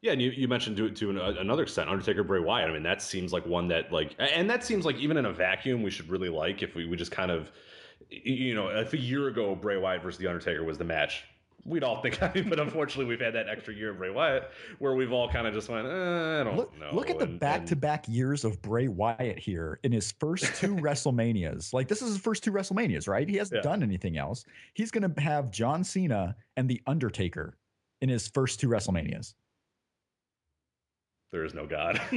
[0.02, 2.70] Yeah, and you, you mentioned to to an, another extent Undertaker Bray Wyatt.
[2.70, 5.32] I mean, that seems like one that like, and that seems like even in a
[5.32, 7.50] vacuum, we should really like if we, we just kind of,
[8.08, 11.24] you know, if a year ago Bray Wyatt versus the Undertaker was the match,
[11.66, 12.22] we'd all think.
[12.22, 15.28] I mean, but unfortunately, we've had that extra year of Bray Wyatt where we've all
[15.28, 15.90] kind of just went, eh,
[16.40, 16.88] I don't Look, know.
[16.94, 20.76] look at the back to back years of Bray Wyatt here in his first two
[20.76, 21.74] WrestleManias.
[21.74, 23.28] Like, this is his first two WrestleManias, right?
[23.28, 23.70] He hasn't Yeah.
[23.70, 24.46] done anything else.
[24.72, 27.58] He's going to have John Cena and The Undertaker
[28.00, 29.34] in his first two WrestleManias.
[31.32, 32.00] There is no God.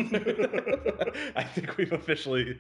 [1.36, 2.58] I think we've officially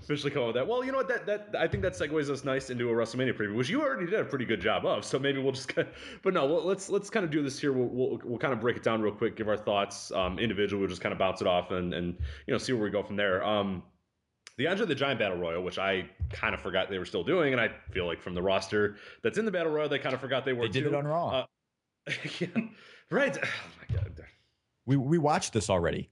[0.00, 0.66] officially come up with that.
[0.66, 1.08] Well, you know what?
[1.08, 4.06] That that I think that segues us nice into a WrestleMania preview, which you already
[4.06, 5.04] did a pretty good job of.
[5.04, 5.68] So maybe we'll just.
[5.68, 7.74] Kind of, but no, well, let's let's kind of do this here.
[7.74, 10.80] We'll, we'll we'll kind of break it down real quick, give our thoughts um, individually.
[10.80, 13.02] We'll just kind of bounce it off and and you know see where we go
[13.02, 13.44] from there.
[13.44, 13.82] Um,
[14.56, 17.52] the Andre the Giant Battle Royal, which I kind of forgot they were still doing,
[17.52, 20.20] and I feel like from the roster that's in the Battle Royal, they kind of
[20.22, 20.62] forgot they were.
[20.62, 20.88] They did too.
[20.88, 21.28] it on Raw.
[21.28, 21.46] Uh,
[22.38, 22.46] yeah,
[23.10, 23.36] right.
[23.36, 23.48] Oh
[23.80, 24.19] my god.
[24.90, 26.10] We, we watched this already.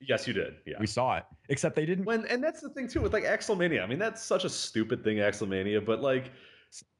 [0.00, 0.56] Yes, you did.
[0.66, 0.76] Yeah.
[0.80, 2.04] We saw it, except they didn't.
[2.04, 3.82] When and that's the thing too with like Axelmania.
[3.82, 5.82] I mean, that's such a stupid thing, Axelmania.
[5.86, 6.32] But like,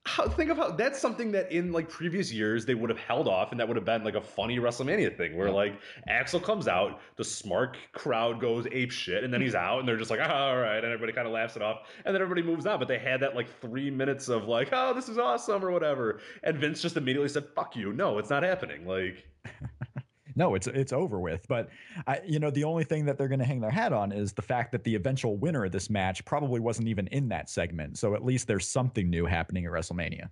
[0.07, 3.27] how, think of how that's something that in like previous years they would have held
[3.29, 5.55] off, and that would have been like a funny WrestleMania thing where Yeah.
[5.55, 9.89] like Axel comes out, the smart crowd goes ape shit, and then he's out, and
[9.89, 12.23] they're just like, ah, all right, and everybody kind of laughs it off, and then
[12.23, 12.79] everybody moves on.
[12.79, 16.21] But they had that like three minutes of like, oh, this is awesome or whatever,
[16.45, 18.87] and Vince just immediately said, fuck you, no, it's not happening.
[18.87, 19.27] Like,
[20.37, 21.49] No, it's it's over with.
[21.49, 21.71] But
[22.07, 24.35] I, you know, the only thing that they're going to hang their hat on is
[24.35, 27.99] the fact that the eventual winner of this match probably wasn't even in that segment.
[27.99, 30.29] So at least there's something new happening at WrestleMania.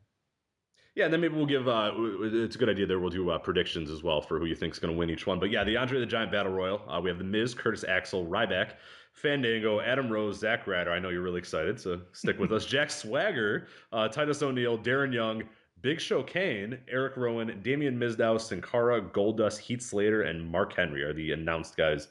[0.94, 1.66] Yeah, and then maybe we'll give.
[1.66, 3.00] Uh, it's a good idea there.
[3.00, 5.40] We'll do uh, predictions as well for who you think's going to win each one.
[5.40, 6.82] But yeah, the Andre the Giant Battle Royal.
[6.88, 8.74] Uh, we have the Miz, Curtis Axel, Ryback,
[9.12, 10.92] Fandango, Adam Rose, Zack Ryder.
[10.92, 12.64] I know you're really excited, so stick with us.
[12.74, 15.42] Jack Swagger, uh, Titus O'Neil, Darren Young,
[15.84, 21.02] Big Show Kane, Eric Rowan, Damien Mizdow, Sin Cara, Goldust, Heath Slater, and Mark Henry
[21.02, 22.08] are the announced guys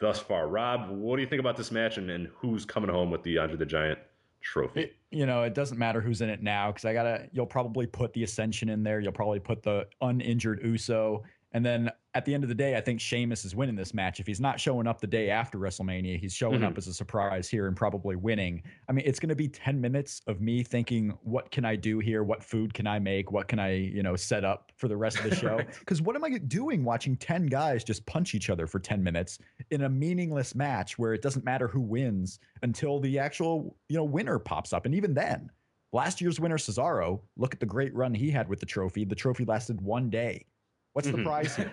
[0.00, 0.48] thus far.
[0.48, 3.38] Rob, what do you think about this match and, and who's coming home with the
[3.38, 4.00] Andre the Giant
[4.40, 4.80] trophy.
[4.80, 7.28] It, you know, it doesn't matter who's in it now because I gotta.
[7.32, 8.98] You'll probably put the Ascension in there.
[8.98, 11.22] You'll probably put the uninjured Uso,
[11.52, 14.20] and then at the end of the day, I think Sheamus is winning this match.
[14.20, 16.68] If he's not showing up the day after WrestleMania, he's showing Mhm.
[16.68, 18.62] up as a surprise here and probably winning.
[18.88, 21.98] I mean, it's going to be 10 minutes of me thinking, what can I do
[21.98, 22.22] here?
[22.22, 23.32] What food can I make?
[23.32, 25.56] What can I, you know, set up for the rest of the show?
[25.56, 25.68] Right.
[25.80, 29.38] Because what am I doing watching 10 guys just punch each other for 10 minutes
[29.70, 34.04] in a meaningless match where it doesn't matter who wins until the actual, you know,
[34.04, 34.86] winner pops up?
[34.86, 35.50] And even then,
[35.92, 39.04] last year's winner, Cesaro, look at the great run he had with the trophy.
[39.04, 40.46] The trophy lasted one day.
[40.94, 41.24] What's the Mhm.
[41.24, 41.70] prize here?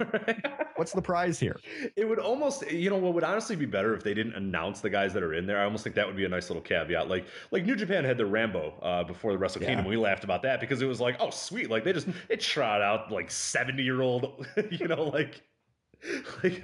[0.77, 1.59] What's the prize here?
[1.95, 4.89] It would almost, you know, what would honestly be better if they didn't announce the
[4.89, 5.59] guys that are in there.
[5.59, 7.07] I almost think that would be a nice little caveat.
[7.07, 9.67] Like, like New Japan had the Rambo uh, before the Wrestle Yeah.
[9.69, 9.85] Kingdom.
[9.85, 12.81] We laughed about that because it was like, oh, sweet, like they just they trot
[12.81, 15.41] out like seventy year old, you know, like.
[16.43, 16.63] Like,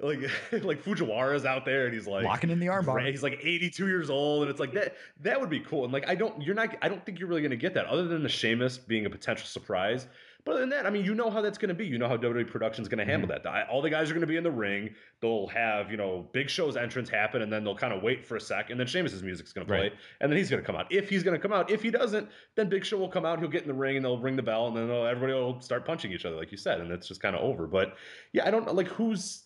[0.00, 0.20] like,
[0.62, 3.04] like Fujiwara's out there, and he's like Locking in the armbar.
[3.10, 4.94] He's like 82 years old, and it's like that.
[5.22, 5.82] That would be cool.
[5.82, 7.86] And like, I don't, you're not, I don't think you're really going to get that,
[7.86, 10.06] other than the Sheamus being a potential surprise.
[10.48, 11.84] But other than that, I mean, you know how that's going to be.
[11.84, 13.42] You know how WWE production's going to handle Mm-hmm.
[13.44, 13.68] that.
[13.68, 14.94] All the guys are going to be in the ring.
[15.20, 18.36] They'll have, you know, Big Show's entrance happen, and then they'll kind of wait for
[18.36, 19.92] a sec, and then Sheamus's music's going to play, Right.
[20.22, 20.90] and then he's going to come out.
[20.90, 23.38] If he's going to come out, if he doesn't, then Big Show will come out.
[23.40, 25.84] He'll get in the ring, and they'll ring the bell, and then everybody will start
[25.84, 27.66] punching each other, like you said, and it's just kind of over.
[27.66, 27.96] But
[28.32, 29.42] yeah, I don't know, like who's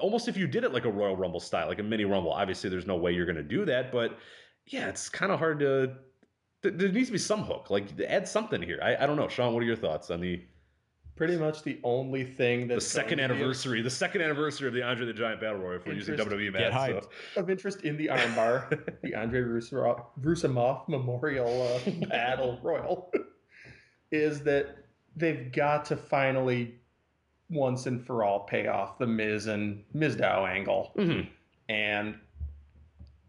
[0.00, 2.32] almost if you did it like a Royal Rumble style, like a mini Rumble.
[2.32, 4.18] Obviously, there's no way you're going to do that, but
[4.66, 5.94] yeah, it's kind of hard to.
[6.70, 8.78] Th- There needs to be some hook, like add something here.
[8.82, 9.52] I, I don't know, Sean.
[9.54, 10.40] What are your thoughts on the
[11.16, 14.74] Pretty much the only thing that the second going to anniversary, the second anniversary of
[14.74, 15.76] the Andre the Giant Battle Royal?
[15.78, 17.06] If we're using Interest- WWE Get match, hyped.
[17.34, 17.40] so.
[17.40, 23.10] of interest in the armbar, the Andre Russo- Roussimoff Memorial uh, Battle Royal,
[24.12, 24.76] is that
[25.16, 26.74] they've got to finally,
[27.48, 30.92] once and for all, pay off the Miz and Mizdow angle.
[30.98, 31.28] Mhm.
[31.70, 32.16] And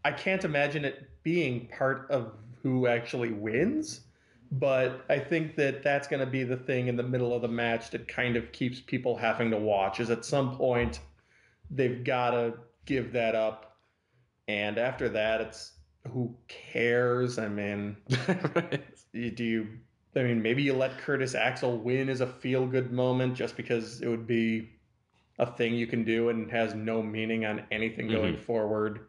[0.04, 4.02] I can't imagine it being part of who actually wins.
[4.50, 7.48] But I think that that's going to be the thing in the middle of the
[7.48, 10.00] match that kind of keeps people having to watch.
[10.00, 11.00] Is at some point
[11.70, 12.54] they've got to
[12.86, 13.76] give that up,
[14.46, 15.72] and after that, it's
[16.10, 17.38] who cares?
[17.38, 17.96] I mean,
[19.12, 19.68] you- do you?
[20.16, 24.00] I mean, maybe you let Curtis Axel win as a feel good moment just because
[24.00, 24.70] it would be
[25.38, 28.16] a thing you can do and has no meaning on anything mm-hmm.
[28.16, 29.00] going forward.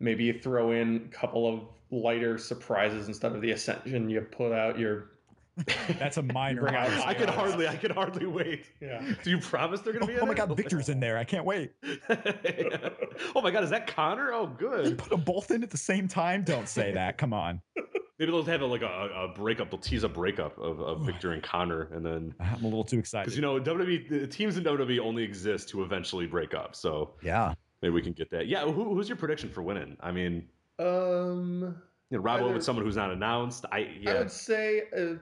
[0.00, 1.60] Maybe you throw in a couple of
[2.02, 4.08] lighter surprises instead of the Ascension.
[4.08, 5.14] You put out your
[5.98, 6.68] That's a minor.
[6.68, 8.64] Out- I could hardly, I could hardly wait.
[8.80, 9.00] yeah.
[9.22, 10.20] Do you promise they're going to oh, be?
[10.20, 10.34] Oh, my?
[10.34, 11.16] God, Viktor's in there.
[11.16, 11.72] I can't wait.
[12.10, 14.32] oh my God, is that Konnor?
[14.32, 14.84] Oh, good.
[14.84, 14.98] You good.
[14.98, 16.42] put them both in at the same time.
[16.42, 17.18] Don't say that.
[17.18, 17.60] Come on.
[18.18, 19.70] Maybe they'll have a, like a, a breakup.
[19.70, 21.04] They'll tease a breakup of, of oh.
[21.04, 24.26] Viktor and Konnor, and then I'm a little too excited because you know WWE the
[24.26, 26.76] teams in WWE only exist to eventually break up.
[26.76, 27.54] So yeah.
[27.82, 28.46] maybe we can get that.
[28.46, 29.96] Yeah, who, who's your prediction for winning?
[30.00, 30.46] I mean,
[30.78, 31.76] Um,
[32.10, 33.64] you know, Rob with someone who's not announced.
[33.72, 34.12] I yeah.
[34.12, 35.14] I would say uh,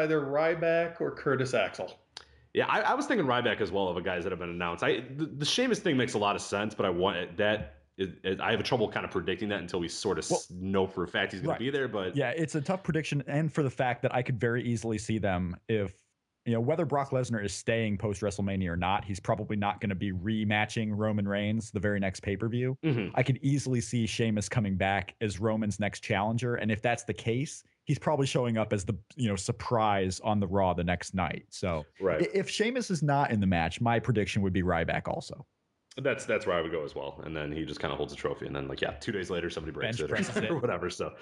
[0.00, 1.98] either Ryback or Curtis Axel.
[2.54, 2.66] yeah.
[2.66, 4.82] I, I was thinking Ryback as well of a guys that have been announced.
[4.84, 7.72] I the, the Sheamus thing makes a lot of sense, but I want that.
[7.98, 10.42] Is, is- I have a trouble kind of predicting that until we sort of Well-
[10.50, 11.58] know for a fact he's going Right.
[11.58, 11.88] to be there.
[11.88, 14.98] But Yeah, it's a tough prediction, and for the fact that I could very easily
[14.98, 15.94] see them if
[16.46, 19.04] you know whether Brock Lesnar is staying post WrestleMania or not.
[19.04, 22.78] He's probably not going to be rematching Roman Reigns the very next pay per view.
[22.84, 23.10] Mhm.
[23.14, 27.14] I could easily see Sheamus coming back as Roman's next challenger, and if that's the
[27.14, 31.14] case, he's probably showing up as the you know surprise on the Raw the next
[31.14, 31.44] night.
[31.50, 32.28] So right.
[32.32, 35.44] if Sheamus is not in the match, my prediction would be Ryback also.
[35.98, 37.22] That's that's where I would go as well.
[37.24, 39.30] And then he just kind of holds a trophy, and then like yeah, two days
[39.30, 40.50] later somebody breaks Bench it or, it.
[40.50, 40.90] or whatever.
[40.90, 41.14] So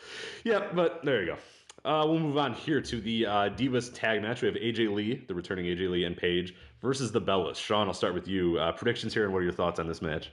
[0.45, 1.37] yeah, but there you go.
[1.85, 4.41] Uh, we'll move on here to the uh, Divas tag match.
[4.41, 7.57] We have AJ Lee, the returning AJ Lee, and Paige versus the Bellas.
[7.57, 8.59] Sean, I'll start with you.
[8.59, 10.31] Uh, predictions here, and what are your thoughts on this match?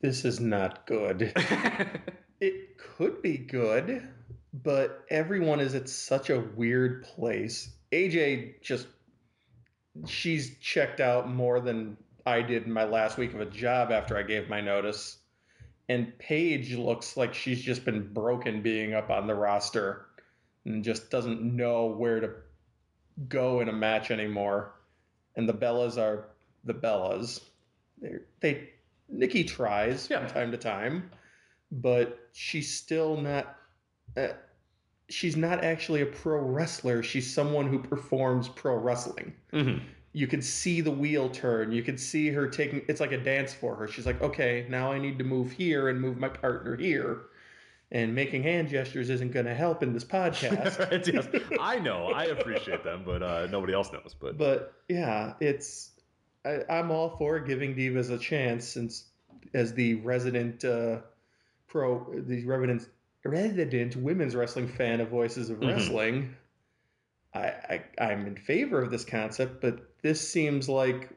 [0.00, 1.32] This is not good.
[2.40, 4.08] it could be good,
[4.62, 7.74] but everyone is at such a weird place.
[7.92, 8.86] AJ just
[10.06, 14.16] she's checked out more than I did in my last week of a job after
[14.16, 15.18] I gave my notice.
[15.90, 20.05] And Paige looks like she's just been broken being up on the roster
[20.66, 22.30] and just doesn't know where to
[23.28, 24.72] go in a match anymore.
[25.36, 26.26] And the Bellas are
[26.64, 27.40] the Bellas.
[27.98, 28.70] They're, they
[29.08, 30.26] Nikki tries Yeah.
[30.26, 31.10] from time to time,
[31.70, 33.56] but she's still not.
[34.16, 34.28] Uh,
[35.08, 37.02] she's not actually a pro wrestler.
[37.02, 39.32] She's someone who performs pro wrestling.
[39.52, 39.80] Mhm.
[40.12, 41.70] You could see the wheel turn.
[41.72, 42.82] You could see her taking.
[42.88, 43.86] It's like a dance for her.
[43.86, 47.20] She's like, okay, now I need to move here and move my partner here.
[47.96, 51.12] And making hand gestures isn't going to help in this podcast.
[51.14, 51.28] yes,
[51.58, 52.08] I know.
[52.08, 54.14] I appreciate them, but uh, nobody else knows.
[54.20, 55.92] But, But yeah, it's
[56.44, 59.04] I, I'm all for giving divas a chance since
[59.54, 60.98] as the resident uh,
[61.68, 62.86] pro, the resident
[63.24, 65.68] resident women's wrestling fan of Voices of Mhm.
[65.68, 66.36] Wrestling,
[67.32, 71.08] I, I I'm in favor of this concept, but this seems like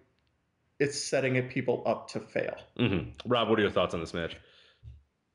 [0.79, 2.55] it's setting people up to fail.
[2.77, 4.37] hmm Rob, what are your thoughts on this match?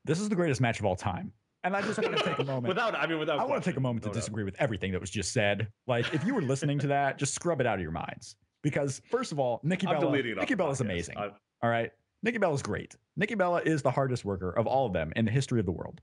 [0.05, 1.31] This is the greatest match of all time.
[1.63, 2.67] And I just want to take a moment.
[2.69, 3.39] without, I mean, without.
[3.39, 4.19] I want to take a moment to no doubt.
[4.19, 5.67] disagree with everything that was just said.
[5.87, 8.35] Like, if you were listening to that, just scrub it out of your minds.
[8.61, 10.85] Because first of all, Nikki I'm Bella, deleting it off Nikki Bella's podcast.
[10.85, 11.17] amazing.
[11.17, 11.31] I-
[11.63, 11.91] All right,
[12.23, 12.95] Nikki Bella Bella's great.
[13.17, 15.71] Nikki Bella is the hardest worker of all of them in the history of the
[15.71, 16.01] world.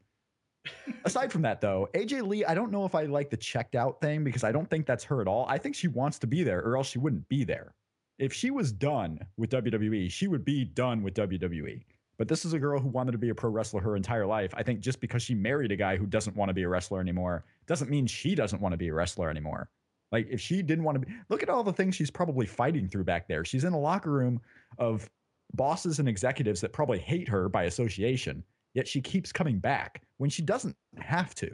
[1.04, 4.00] Aside from that, though, AJ Lee, I don't know if I like the checked out
[4.00, 5.46] thing because I don't think that's her at all.
[5.48, 7.74] I think she wants to be there, or else she wouldn't be there.
[8.18, 11.82] If she was done with WWE, she would be done with WWE.
[12.22, 14.54] But this is a girl who wanted to be a pro wrestler her entire life.
[14.56, 17.00] I think just because she married a guy who doesn't want to be a wrestler
[17.00, 19.70] anymore doesn't mean she doesn't want to be a wrestler anymore.
[20.12, 22.88] Like if she didn't want to be, look at all the things she's probably fighting
[22.88, 23.44] through back there.
[23.44, 24.40] She's in a locker room
[24.78, 25.10] of
[25.54, 30.30] bosses and executives that probably hate her by association, yet she keeps coming back when
[30.30, 31.52] she doesn't have to.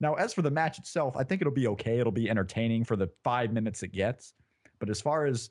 [0.00, 1.98] Now, as for the match itself, I think it'll be okay.
[1.98, 4.32] It'll be entertaining for the five minutes it gets.
[4.78, 5.50] But as far as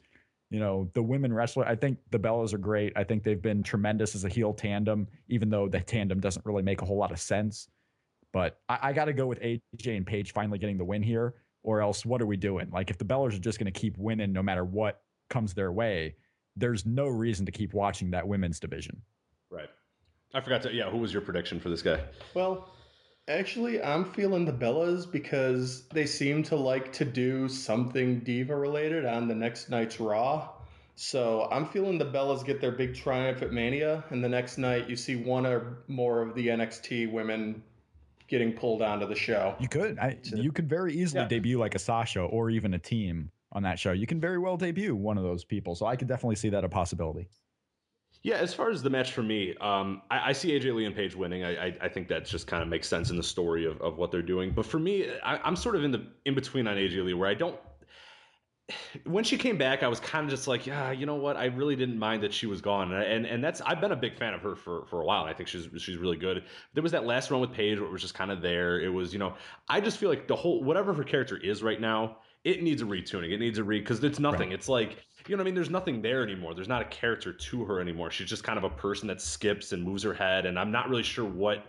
[0.52, 2.92] you know, the women wrestler, I think the Bellas are great.
[2.98, 6.62] I think they've been tremendous as a heel tandem, even though the tandem doesn't really
[6.62, 7.70] make a whole lot of sense.
[8.34, 11.36] But I, I got to go with AJ and Paige finally getting the win here,
[11.64, 12.70] or else what are we doing?
[12.70, 15.72] Like, if the Bellas are just going to keep winning no matter what comes their
[15.72, 16.16] way,
[16.58, 19.02] there's no reason to keep watching that women's division.
[19.50, 19.70] Right.
[20.34, 20.74] I forgot to.
[20.74, 22.02] Yeah, who was your prediction for this guy?
[22.34, 22.70] Well,
[23.28, 29.06] actually, I'm feeling the Bellas because they seem to like to do something diva related
[29.06, 30.50] on the next night's Raw.
[30.96, 34.90] So I'm feeling the Bellas get their big triumph at Mania, and the next night
[34.90, 37.64] you see one or more of the NXT women
[38.28, 39.56] getting pulled onto the show.
[39.60, 41.28] You could, I, you could very easily Yeah.
[41.28, 43.92] debut like a Sasha or even a team on that show.
[43.92, 45.76] You can very well debut one of those people.
[45.76, 47.28] So I could definitely see that a possibility.
[48.24, 50.96] Yeah, as far as the match for me, um, I, I see AJ Lee and
[50.96, 51.44] Paige winning.
[51.44, 53.98] I, I, I think that just kind of makes sense in the story of, of
[53.98, 54.52] what they're doing.
[54.52, 57.30] But for me, I, I'm sort of in the in between on AJ Lee, where
[57.30, 57.60] I don't.
[59.06, 61.36] When she came back, I was kind of just like, yeah, you know what?
[61.36, 63.96] I really didn't mind that she was gone, and and, and that's I've been a
[63.96, 65.24] big fan of her for, for a while.
[65.24, 66.44] I think she's she's really good.
[66.74, 68.80] There was that last run with Paige where it was just kind of there.
[68.80, 69.34] It was, you know,
[69.68, 72.86] I just feel like the whole whatever her character is right now, it needs a
[72.86, 73.32] retuning.
[73.34, 74.52] It needs a re because it's nothing.
[74.52, 75.56] It's like you know what I mean.
[75.56, 76.54] There's nothing there anymore.
[76.54, 78.12] There's not a character to her anymore.
[78.12, 80.90] She's just kind of a person that skips and moves her head, and I'm not
[80.90, 81.66] really sure what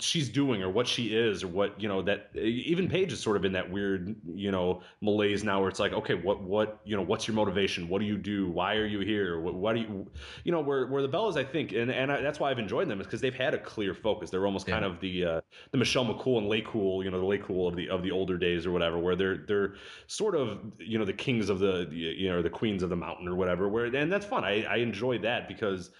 [0.00, 3.36] she's doing or what she is or what you know that even Paige is sort
[3.36, 6.96] of in that weird you know malaise now where it's like okay what what you
[6.96, 7.88] know what's your motivation?
[7.88, 8.50] What do you do?
[8.50, 9.40] Why are you here?
[9.40, 10.06] What, what do you
[10.44, 12.88] you know where where the Bellas I think and and I, that's why I've enjoyed
[12.88, 14.30] them is because they've had a clear focus.
[14.30, 17.26] They're almost kind of the uh, the Michelle McCool and Lay Cool you know the
[17.26, 19.74] Laycool of the of the older days or whatever where they're they're
[20.06, 23.28] sort of you know the kings of the you know the queens of the mountain
[23.28, 24.44] or whatever where and that's fun.
[24.44, 25.90] I I enjoy that because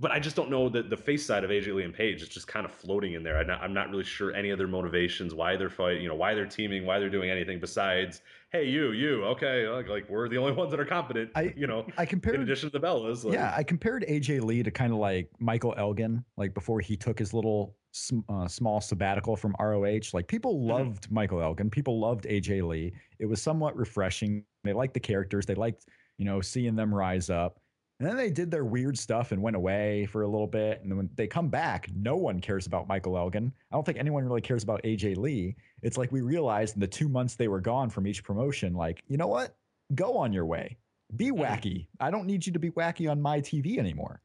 [0.00, 2.28] but I just don't know that the face side of AJ Lee and Paige is
[2.28, 3.38] just kind of floating in there.
[3.38, 6.16] I'm not, I'm not really sure any of their motivations, why they're fighting, you know,
[6.16, 10.28] why they're teaming, why they're doing anything besides, hey, you, you, okay, like, like we're
[10.28, 12.84] the only ones that are competent, I- you know, I compared in addition to the
[12.84, 13.24] Bellas.
[13.24, 16.96] like- Yeah, I compared AJ Lee to kind of like Michael Elgin, like before he
[16.96, 17.76] took his little
[18.28, 20.00] uh, small sabbatical from ROH.
[20.12, 20.68] Like people Mm-hmm.
[20.70, 22.92] loved Michael Elgin, people loved AJ Lee.
[23.20, 24.44] It was somewhat refreshing.
[24.64, 25.86] They liked the characters, they liked
[26.18, 27.60] you know seeing them rise up.
[28.00, 30.82] And then they did their weird stuff and went away for a little bit.
[30.82, 33.52] And then when they come back, no one cares about Michael Elgin.
[33.70, 35.54] I don't think anyone really cares about AJ Lee.
[35.82, 39.04] It's like we realized in the two months they were gone from each promotion, like,
[39.06, 39.56] you know what?
[39.94, 40.76] Go on your way.
[41.14, 41.86] Be wacky.
[42.00, 44.20] I don't need you to be wacky on my TV anymore.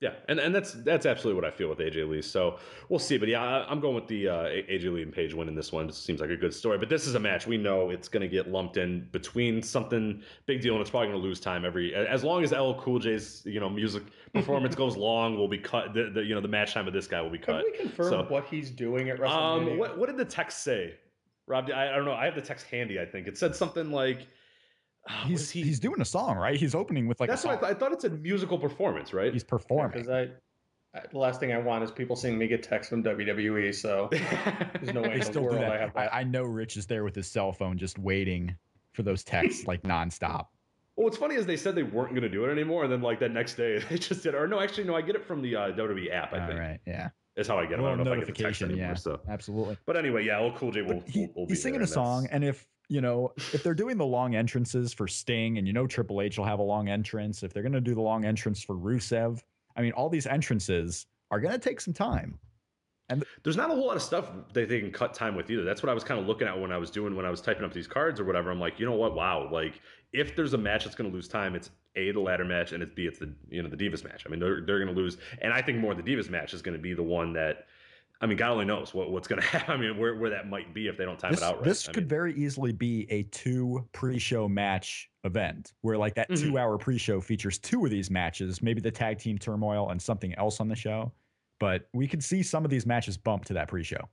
[0.00, 2.22] Yeah, and, and that's that's absolutely what I feel with AJ Lee.
[2.22, 2.58] So
[2.88, 3.18] we'll see.
[3.18, 5.90] But yeah, I, I'm going with the uh, AJ Lee and Paige winning this one.
[5.90, 6.78] It seems like a good story.
[6.78, 10.22] But this is a match we know it's going to get lumped in between something
[10.46, 12.98] big deal, and it's probably going to lose time every as long as LL Cool
[12.98, 15.36] J's you know music performance goes long.
[15.36, 15.92] Will be cut.
[15.92, 17.62] The, the you know the match time of this guy will be cut.
[17.62, 19.72] Can we confirm So- what he's doing at WrestleMania?
[19.72, 20.94] Um, what what did the text say,
[21.46, 21.68] Rob?
[21.74, 22.14] I, I don't know.
[22.14, 22.98] I have the text handy.
[22.98, 24.26] I think it said something like.
[25.10, 25.62] Ah, he's he?
[25.62, 26.56] he's doing a song, right?
[26.56, 27.60] He's opening with like that's a what I song.
[27.62, 27.70] thought.
[27.70, 29.32] I thought it said musical performance, right?
[29.32, 29.92] He's performing.
[29.92, 33.02] Because I, I, the last thing I want is people seeing me get texts from
[33.02, 33.74] WWE.
[33.74, 35.80] So there's no way they in the still do world I that.
[35.80, 36.14] have I, that.
[36.14, 38.56] I know Rich is there with his cell phone, just waiting
[38.94, 40.46] for those texts like nonstop.
[40.96, 43.00] Well, what's funny is they said they weren't going to do it anymore, and then
[43.02, 44.34] like that next day they just did.
[44.34, 46.32] Or no, actually, no, I get it from the uh, WWE app.
[46.34, 47.10] I All think right, yeah.
[47.36, 47.82] is how I get it.
[47.84, 48.78] I don't know if I get the text anymore.
[48.88, 49.76] yeah, So, absolutely.
[49.86, 51.84] but anyway, yeah, old Cool J will, But he, will, will be he's singing there,
[51.84, 55.66] a song, and if you know if they're doing the long entrances for Sting, and
[55.66, 58.00] you know Triple H will have a long entrance, if they're going to do the
[58.00, 59.40] long entrance for Rusev,
[59.76, 62.38] I mean, all these entrances are going to take some time.
[63.08, 65.64] And there's not a whole lot of stuff that they can cut time with either.
[65.64, 67.40] That's what I was kind of looking at when I was doing when I was
[67.40, 68.50] typing up these cards or whatever.
[68.50, 69.14] I'm like, you know what?
[69.14, 69.80] Wow, like
[70.12, 72.82] if there's a match that's going to lose time, it's a the ladder match, and
[72.82, 74.24] it's b it's the you know the Divas match.
[74.26, 76.62] I mean, they're they're going to lose, and I think more the Divas match is
[76.62, 77.66] going to be the one that
[78.22, 79.74] I mean, God only knows what, what's going to happen.
[79.74, 81.64] I mean, where, where that might be if they don't time this, it out right.
[81.64, 86.28] This I could mean, very easily be a two pre-show match event where like that
[86.28, 86.40] Mhm.
[86.40, 90.60] two-hour pre-show features two of these matches, maybe the tag team turmoil and something else
[90.60, 91.12] on the show.
[91.58, 94.08] But we could see some of these matches bump to that pre-show.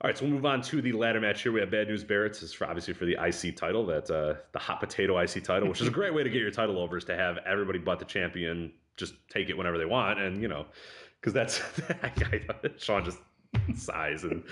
[0.00, 1.50] All right, so we'll move on to the ladder match here.
[1.50, 4.58] We have Bad News Barrett's is for obviously for the IC title, that uh, the
[4.58, 7.04] hot potato IC title, which is a great way to get your title over, is
[7.06, 10.66] to have everybody but the champion just take it whenever they want, and you know,
[11.20, 12.70] because that's that guy.
[12.78, 13.18] Sean just
[13.76, 14.42] sighs and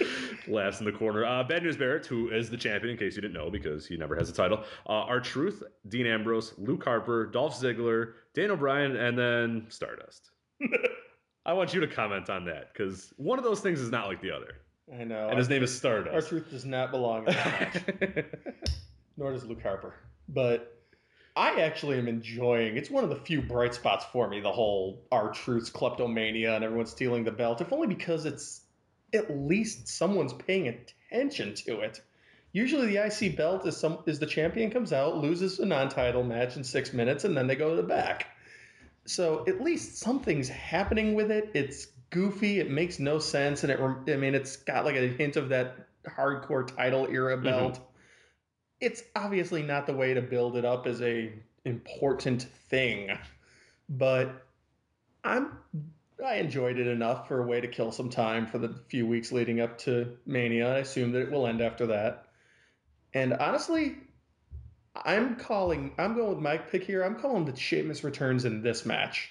[0.48, 1.24] laughs in the corner.
[1.24, 3.96] Uh, Bad News Barrett, who is the champion, in case you didn't know, because he
[3.96, 4.64] never has a title.
[4.88, 10.30] Uh, R Truth, Dean Ambrose, Luke Harper, Dolph Ziggler, Daniel Bryan, and then Stardust.
[11.46, 14.20] I want you to comment on that because one of those things is not like
[14.20, 14.56] the other.
[14.92, 15.28] I know.
[15.28, 16.14] And his name is Stardust.
[16.14, 18.24] R Truth does not belong in that match.
[19.16, 19.94] nor does Luke Harper.
[20.28, 20.76] But
[21.37, 22.78] I actually am enjoying.
[22.78, 24.41] It's one of the few bright spots for me.
[24.41, 27.61] The whole R Truth's kleptomania and everyone stealing the belt.
[27.61, 28.62] If only because it's
[29.12, 32.01] at least someone's paying attention to it.
[32.53, 36.57] Usually, the IC belt is some is the champion comes out, loses a non-title match
[36.57, 38.28] in six minutes, and then they go to the back.
[39.05, 41.51] So at least something's happening with it.
[41.53, 42.61] It's goofy.
[42.61, 43.78] It makes no sense, and it.
[43.78, 47.45] I mean, it's got like a hint of that hardcore title era mm-hmm.
[47.45, 47.80] belt.
[48.81, 51.33] It's obviously not the way to build it up as a
[51.64, 53.18] important thing,
[53.89, 54.47] but
[55.24, 55.59] I'm.
[56.24, 59.33] I enjoyed it enough for a way to kill some time for the few weeks
[59.33, 60.74] leading up to Mania.
[60.74, 62.29] I assume that it will end after that.
[63.12, 63.97] And honestly,
[65.05, 65.93] I'm calling.
[65.99, 67.03] I'm going with my pick here.
[67.03, 69.31] I'm calling that Sheamus returns in this match.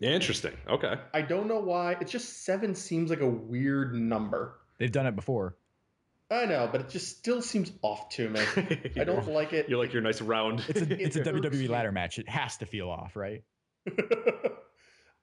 [0.00, 0.54] Interesting.
[0.68, 0.96] Okay.
[1.12, 1.96] I don't know why.
[2.00, 4.60] It's just seven seems like a weird number.
[4.78, 5.56] They've done it before.
[6.34, 8.40] I know, but it just still seems off to me.
[9.00, 9.68] I don't like it.
[9.68, 10.64] You're like your nice round.
[10.68, 12.18] It's a it's a WWE ladder match.
[12.18, 13.42] It has to feel off, right?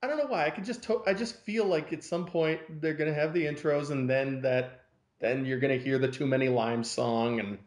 [0.04, 0.46] I don't know why.
[0.46, 0.84] I could just.
[0.84, 4.42] To- I just feel like at some point they're gonna have the intros, and then
[4.44, 4.86] that,
[5.20, 7.58] then you're gonna hear the Too Many Limes song, and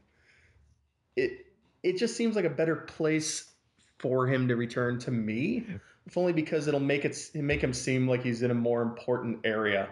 [1.14, 1.47] it
[1.82, 3.53] it just seems like a better place
[3.99, 5.66] for him to return to me,
[6.07, 9.40] if only because it'll make it make him seem like he's in a more important
[9.45, 9.88] area.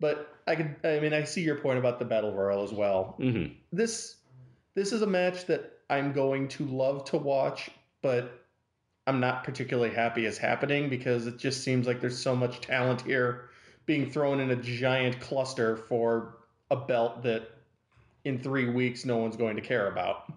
[0.00, 0.76] But I could.
[0.84, 3.14] I mean, I see your point about the battle royal as well.
[3.18, 4.16] hmm this
[4.74, 7.70] this is a match that I'm going to love to watch,
[8.02, 8.44] but
[9.06, 13.00] I'm not particularly happy it's happening because it just seems like there's so much talent
[13.00, 13.48] here
[13.86, 16.36] being thrown in a giant cluster for
[16.70, 17.50] a belt that
[18.24, 20.30] in three weeks no one's going to care about.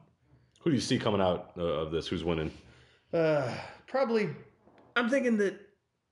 [0.61, 2.07] Who do you see coming out uh, of this?
[2.07, 2.51] Who's winning?
[3.13, 3.53] Uh,
[3.87, 4.29] probably,
[4.95, 5.59] I'm thinking that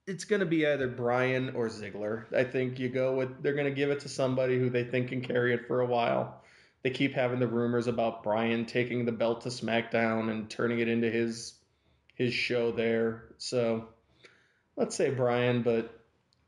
[0.06, 2.24] it's going to be either Bryan or Ziggler.
[2.34, 5.08] I think you go with they're going to give it to somebody who they think
[5.08, 6.42] can carry it for a while.
[6.82, 10.88] They keep having the rumors about Bryan taking the belt to SmackDown and turning it
[10.88, 11.54] into his
[12.14, 13.24] his show there.
[13.38, 13.88] So
[14.76, 16.00] let's say Bryan, but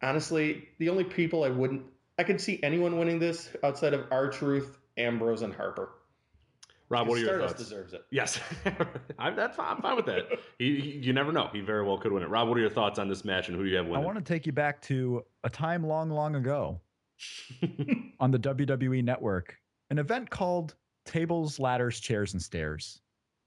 [0.03, 1.83] honestly, the only people I wouldn't
[2.19, 5.91] I could see anyone winning this outside of R Truth, Ambrose, and Harper.
[6.93, 7.69] Rob, what are your Stardust thoughts?
[7.69, 8.05] deserves it.
[8.11, 8.39] Yes,
[9.19, 9.77] I'm, that's fine.
[9.77, 10.27] I'm fine with that.
[10.59, 11.49] He, he- you never know.
[11.53, 12.29] He very well could win it.
[12.29, 14.19] Rob, what are your thoughts on this match and who do you have I want
[14.19, 16.81] to take you back to a time long, long ago
[18.21, 19.57] on the WWE network,
[19.91, 20.75] an event called
[21.07, 23.01] Tables, Ladders, Chairs, and Stairs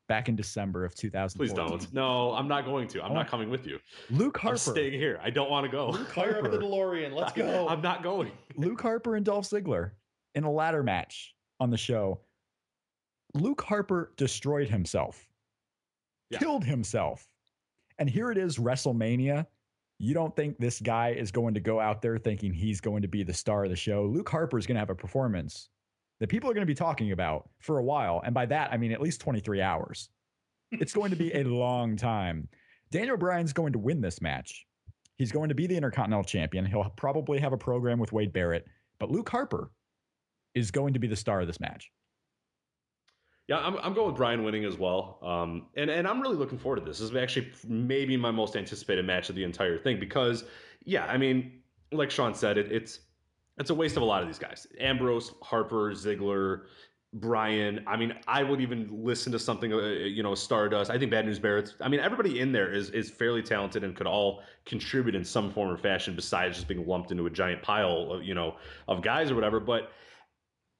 [0.08, 1.38] back in December of 2014.
[1.40, 1.54] Please
[1.88, 1.94] don't.
[1.94, 3.04] No, I'm not going to.
[3.04, 3.16] I'm Oh.
[3.16, 3.80] not coming with you.
[4.10, 4.58] Luke I'm Harper.
[4.58, 5.20] staying here.
[5.24, 5.94] I don't want to go.
[5.94, 7.14] Fire up the DeLorean.
[7.14, 7.68] Let's go.
[7.68, 8.32] I'm not going.
[8.56, 9.92] Luke Harper and Dolph Ziggler
[10.36, 12.20] in a ladder match on the show.
[13.36, 15.28] Luke Harper destroyed himself,
[16.30, 16.40] Yeah.
[16.40, 17.28] killed himself.
[18.00, 19.46] And here it is, WrestleMania.
[20.00, 23.08] You don't think this guy is going to go out there thinking he's going to
[23.08, 24.06] be the star of the show?
[24.06, 25.70] Luke Harper is going to have a performance
[26.20, 28.22] that people are going to be talking about for a while.
[28.26, 30.10] And by that, I mean at least 23 hours.
[30.72, 32.48] It's going to be a long time.
[32.92, 34.66] Daniel Bryan's going to win this match.
[35.18, 36.66] He's going to be the Intercontinental Champion.
[36.66, 38.68] He'll probably have a program with Wade Barrett,
[39.00, 39.72] but Luke Harper
[40.54, 41.90] is going to be the star of this match.
[43.48, 45.20] Yeah, I'm, I'm going with Bryan winning as well.
[45.22, 47.00] Um, and, and I'm really looking forward to this.
[47.00, 50.46] This is actually maybe my most anticipated match of the entire thing because,
[50.84, 53.02] yeah, I mean, like Sean said, it, it's
[53.58, 54.68] it's a waste of a lot of these guys.
[54.80, 56.64] Ambrose, Harper, Ziggler,
[57.14, 57.82] Bryan.
[57.88, 60.92] I mean, I would even listen to something, uh, you know, Stardust.
[60.92, 61.76] I think Bad News Barrett's.
[61.80, 65.52] I mean, everybody in there is is fairly talented and could all contribute in some
[65.52, 68.56] form or fashion besides just being lumped into a giant pile of, you know,
[68.90, 69.62] of guys or whatever.
[69.62, 69.92] But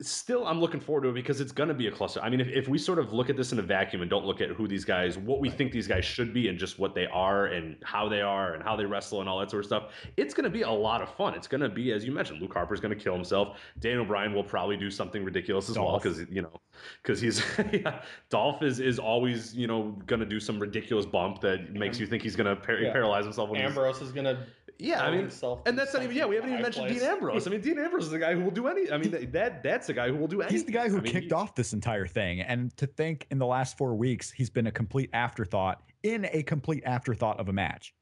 [0.02, 2.20] still i'm looking forward to it because it's going to be a cluster.
[2.22, 4.26] I mean if, if we sort of look at this in a vacuum and don't
[4.26, 6.94] look at who these guys what we think these guys should be and just what
[6.94, 9.68] they are and how they are and how they wrestle and all that sort of
[9.68, 11.34] stuff it's going to be a lot of fun.
[11.34, 13.58] It's going to be as you mentioned luke harper's going to kill himself.
[13.80, 16.60] Daniel Bryan will probably do something ridiculous as well because you know
[17.02, 17.42] because he's
[17.72, 22.02] yeah, dolph is is always you know going to do some ridiculous bump that makes
[22.02, 22.92] you think he's going to par- Yeah.
[22.92, 24.46] paralyze himself when he's- Ambrose is gonna
[24.78, 26.16] Yeah, I mean, himself and that's not even.
[26.16, 27.00] Yeah, we haven't even mentioned place.
[27.00, 27.48] Dean Ambrose.
[27.48, 28.92] I mean, Dean Ambrose is the guy who will do any.
[28.92, 30.56] I mean, that- that that's the guy who will do anything.
[30.56, 32.42] He's the guy who I mean, kicked he- off this entire thing.
[32.42, 36.44] And to think in the last four weeks, he's been a complete afterthought in a
[36.44, 37.94] complete afterthought of a match.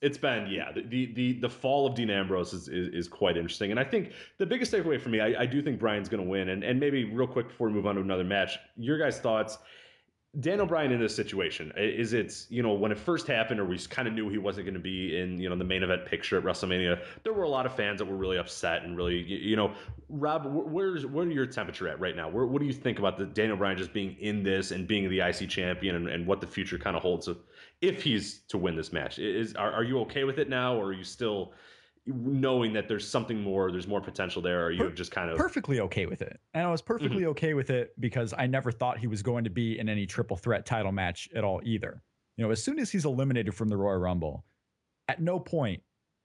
[0.00, 0.72] It's been yeah.
[0.72, 3.84] The the the, the fall of Dean Ambrose is, is is quite interesting, and I
[3.84, 6.64] think the biggest takeaway for me, I, I do think Bryan's going to win, and
[6.64, 9.58] and maybe real quick before we move on to another match, your guys' thoughts.
[10.40, 13.78] Daniel Bryan in this situation is it you know when it first happened, or we
[13.78, 16.38] kind of knew he wasn't going to be in you know the main event picture
[16.38, 17.04] at WrestleMania.
[17.22, 19.74] There were a lot of fans that were really upset and really you, know
[20.08, 22.30] Rob, where's where are your temperature at right now?
[22.30, 25.10] Where, what do you think about the Daniel Bryan just being in this and being
[25.10, 27.28] the IC champion and, and what the future kind of holds?
[27.82, 30.86] If he's to win this match, is are, are you okay with it now, or
[30.86, 31.52] are you still
[32.06, 34.62] knowing that there's something more, there's more potential there?
[34.62, 36.40] Or are you Per- just kind of Perfectly okay with it.
[36.54, 36.92] And I was mm-hmm.
[36.92, 40.06] perfectly okay with it because I never thought he was going to be in any
[40.06, 42.02] triple threat title match at all either.
[42.36, 44.44] You know, as soon as he's eliminated from the Royal Rumble,
[45.08, 45.82] at no point,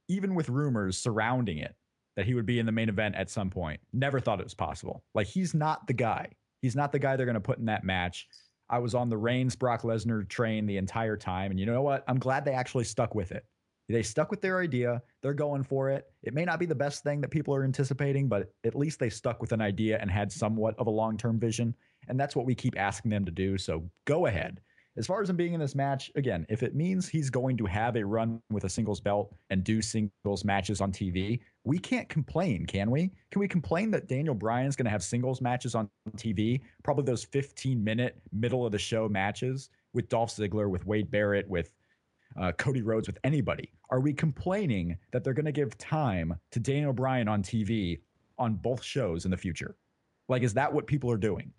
[0.07, 1.75] even with rumors surrounding it,
[2.15, 4.55] that he would be in the main event at some point, never thought it was
[4.55, 5.03] possible.
[5.13, 6.31] Like, he's not the guy.
[6.61, 8.27] He's not the guy they're going to put in that match.
[8.69, 11.51] I was on the Reigns Brock Lesnar train the entire time.
[11.51, 12.03] And you know what?
[12.07, 13.45] I'm glad they actually stuck with it.
[13.89, 15.01] They stuck with their idea.
[15.21, 16.11] They're going for it.
[16.23, 19.09] It may not be the best thing that people are anticipating, but at least they
[19.09, 21.73] stuck with an idea and had somewhat of a long term vision.
[22.09, 23.57] And that's what we keep asking them to do.
[23.57, 24.59] So go ahead.
[24.97, 27.65] As far as him being in this match, again, if it means he's going to
[27.67, 32.09] have a run with a singles belt and do singles matches on TV, we can't
[32.09, 33.11] complain, can we?
[33.29, 36.61] Can we complain that Daniel Bryan's going to have singles matches on TV?
[36.83, 41.47] Probably those 15 minute middle of the show matches with Dolph Ziggler, with Wade Barrett,
[41.47, 41.69] with
[42.37, 43.71] uh, Cody Rhodes, with anybody.
[43.89, 47.99] Are we complaining that they're going to give time to Daniel Bryan on TV
[48.37, 49.75] on both shows in the future?
[50.27, 51.51] Like, is that what people are doing?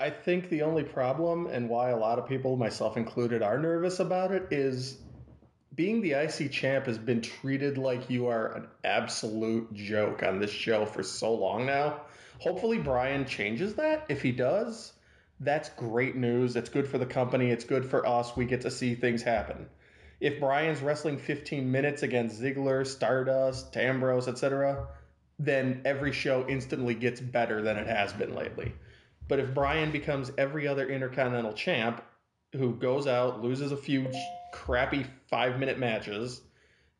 [0.00, 3.98] I think the only problem and why a lot of people, myself included, are nervous
[3.98, 4.98] about it is
[5.74, 10.50] being the IC champ has been treated like you are an absolute joke on this
[10.50, 12.02] show for so long now.
[12.40, 14.04] Hopefully, Bryan changes that.
[14.08, 14.92] If he does,
[15.40, 16.56] that's great news.
[16.56, 17.50] It's good for the company.
[17.50, 18.36] It's good for us.
[18.36, 19.66] We get to see things happen.
[20.20, 24.88] If Bryan's wrestling 15 minutes against Ziggler, Stardust, Ambrose, etc.,
[25.38, 28.74] then every show instantly gets better than it has been lately.
[29.28, 32.02] But if Bryan becomes every other Intercontinental champ
[32.52, 34.10] who goes out, loses a few
[34.52, 36.40] crappy five minute matches,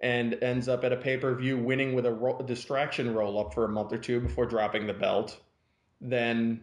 [0.01, 3.53] and ends up at a pay per view winning with a, ro- distraction roll up
[3.53, 5.41] for a month or two before dropping the belt,
[6.01, 6.61] then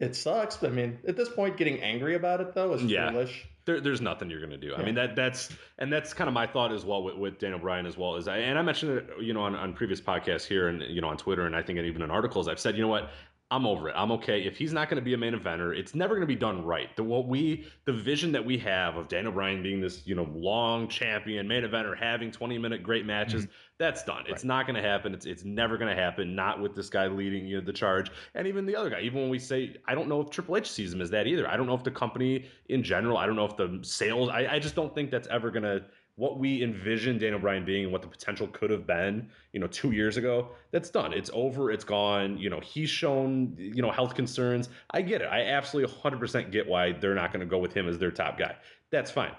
[0.00, 0.56] it sucks.
[0.56, 3.10] But I mean, at this point, getting angry about it though is Yeah.
[3.10, 3.46] foolish.
[3.64, 4.74] there, there's nothing you're gonna do.
[4.74, 7.58] I mean that that's and that's kind of my thought as well with, with Daniel
[7.58, 10.46] Bryan as well as I and I mentioned it you know on, on previous podcasts
[10.46, 12.82] here and you know on Twitter and I think even in articles I've said you
[12.82, 13.10] know what
[13.50, 13.94] I'm over it.
[13.96, 15.74] I'm okay if he's not going to be a main eventer.
[15.76, 16.94] It's never going to be done right.
[16.96, 20.28] The what we the vision that we have of Daniel Bryan being this you know
[20.34, 23.52] long champion main eventer having 20 minute great matches mm-hmm.
[23.78, 24.24] that's done.
[24.28, 25.14] It's not going to happen.
[25.14, 26.34] It's it's never going to happen.
[26.34, 29.00] Not with this guy leading you know, the charge, and even the other guy.
[29.00, 31.48] Even when we say, I don't know if Triple H sees him as that either.
[31.48, 33.16] I don't know if the company in general.
[33.16, 34.28] I don't know if the sales.
[34.28, 35.84] I, I just don't think that's ever going to
[36.18, 39.30] what we envisioned Daniel Bryan being and what the potential could have been.
[39.52, 40.48] You know, two years ago.
[40.72, 41.12] That's done.
[41.12, 41.70] It's over.
[41.70, 42.36] It's gone.
[42.36, 44.68] You know, he's shown you know health concerns.
[44.90, 45.26] I get it.
[45.26, 48.38] I absolutely 100% get why they're not going to go with him as their top
[48.38, 48.56] guy.
[48.90, 49.32] That's fine.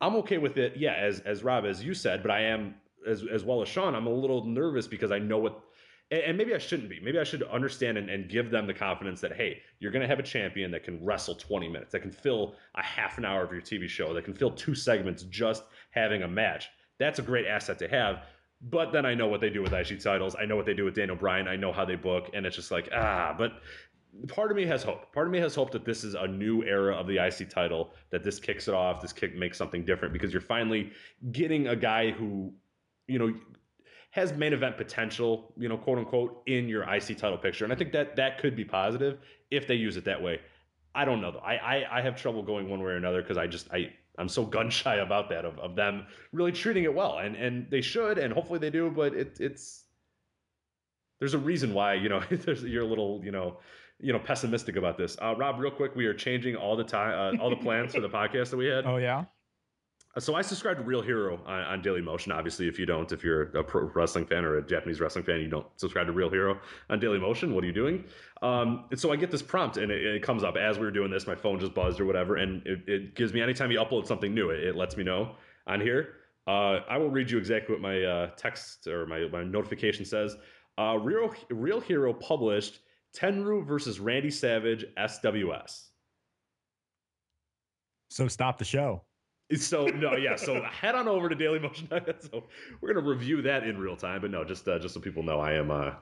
[0.00, 0.76] I'm okay with it.
[0.76, 2.74] Yeah, as as Rob as you said, but I am
[3.06, 3.94] as as well as Sean.
[3.94, 5.60] I'm a little nervous because I know what,
[6.10, 7.00] and, and maybe I shouldn't be.
[7.00, 10.08] Maybe I should understand and, and give them the confidence that hey, you're going to
[10.08, 13.42] have a champion that can wrestle 20 minutes, that can fill a half an hour
[13.42, 16.68] of your TV show, that can fill two segments just having a match.
[16.98, 18.22] That's a great asset to have.
[18.60, 20.34] But then I know what they do with IC titles.
[20.38, 21.46] I know what they do with Daniel Bryan.
[21.46, 23.34] I know how they book, and it's just like ah.
[23.38, 23.52] But
[24.26, 25.12] part of me has hope.
[25.12, 27.92] Part of me has hope that this is a new era of the IC title,
[28.10, 30.90] that this kicks it off, this kick makes something different because you're finally
[31.30, 32.52] getting a guy who,
[33.06, 33.32] you know,
[34.10, 37.64] has main event potential, you know, quote unquote, in your IC title picture.
[37.64, 39.18] And I think that that could be positive
[39.50, 40.40] if they use it that way.
[40.94, 41.38] I don't know though.
[41.38, 44.28] I I, I have trouble going one way or another because I just I I'm
[44.28, 47.18] so gun shy about that of, of them really treating it well.
[47.18, 49.84] And and they should and hopefully they do, but it it's
[51.18, 53.58] there's a reason why, you know, there's you're a little, you know,
[54.00, 55.16] you know, pessimistic about this.
[55.20, 58.00] Uh, Rob, real quick, we are changing all the time, uh, all the plans for
[58.00, 58.86] the podcast that we had.
[58.86, 59.24] Oh, yeah?
[60.18, 62.32] Uh, So I subscribe to Real Hero on, on Daily Motion.
[62.32, 65.40] Obviously, if you don't, if you're a pro wrestling fan or a Japanese wrestling fan,
[65.40, 66.58] you don't subscribe to Real Hero
[66.90, 67.54] on Daily Motion.
[67.54, 68.04] What are you doing?
[68.42, 70.90] Um, and so I get this prompt, and it, it comes up as we were
[70.90, 71.26] doing this.
[71.26, 74.34] My phone just buzzed or whatever, and it, it gives me anytime you upload something
[74.34, 75.36] new, it, it lets me know
[75.68, 76.14] on here.
[76.48, 80.36] Uh, I will read you exactly what my uh, text or my, my notification says.
[80.78, 82.80] Uh, Real Real Hero published
[83.16, 85.88] Tenryu versus Randy Savage SWS.
[88.10, 89.02] So stop the show.
[89.56, 90.36] So no, yeah.
[90.36, 91.88] So head on over to Daily Motion.
[92.20, 92.44] so
[92.80, 94.20] we're gonna review that in real time.
[94.20, 95.70] But no, just uh, just so people know, I am.
[95.70, 95.92] uh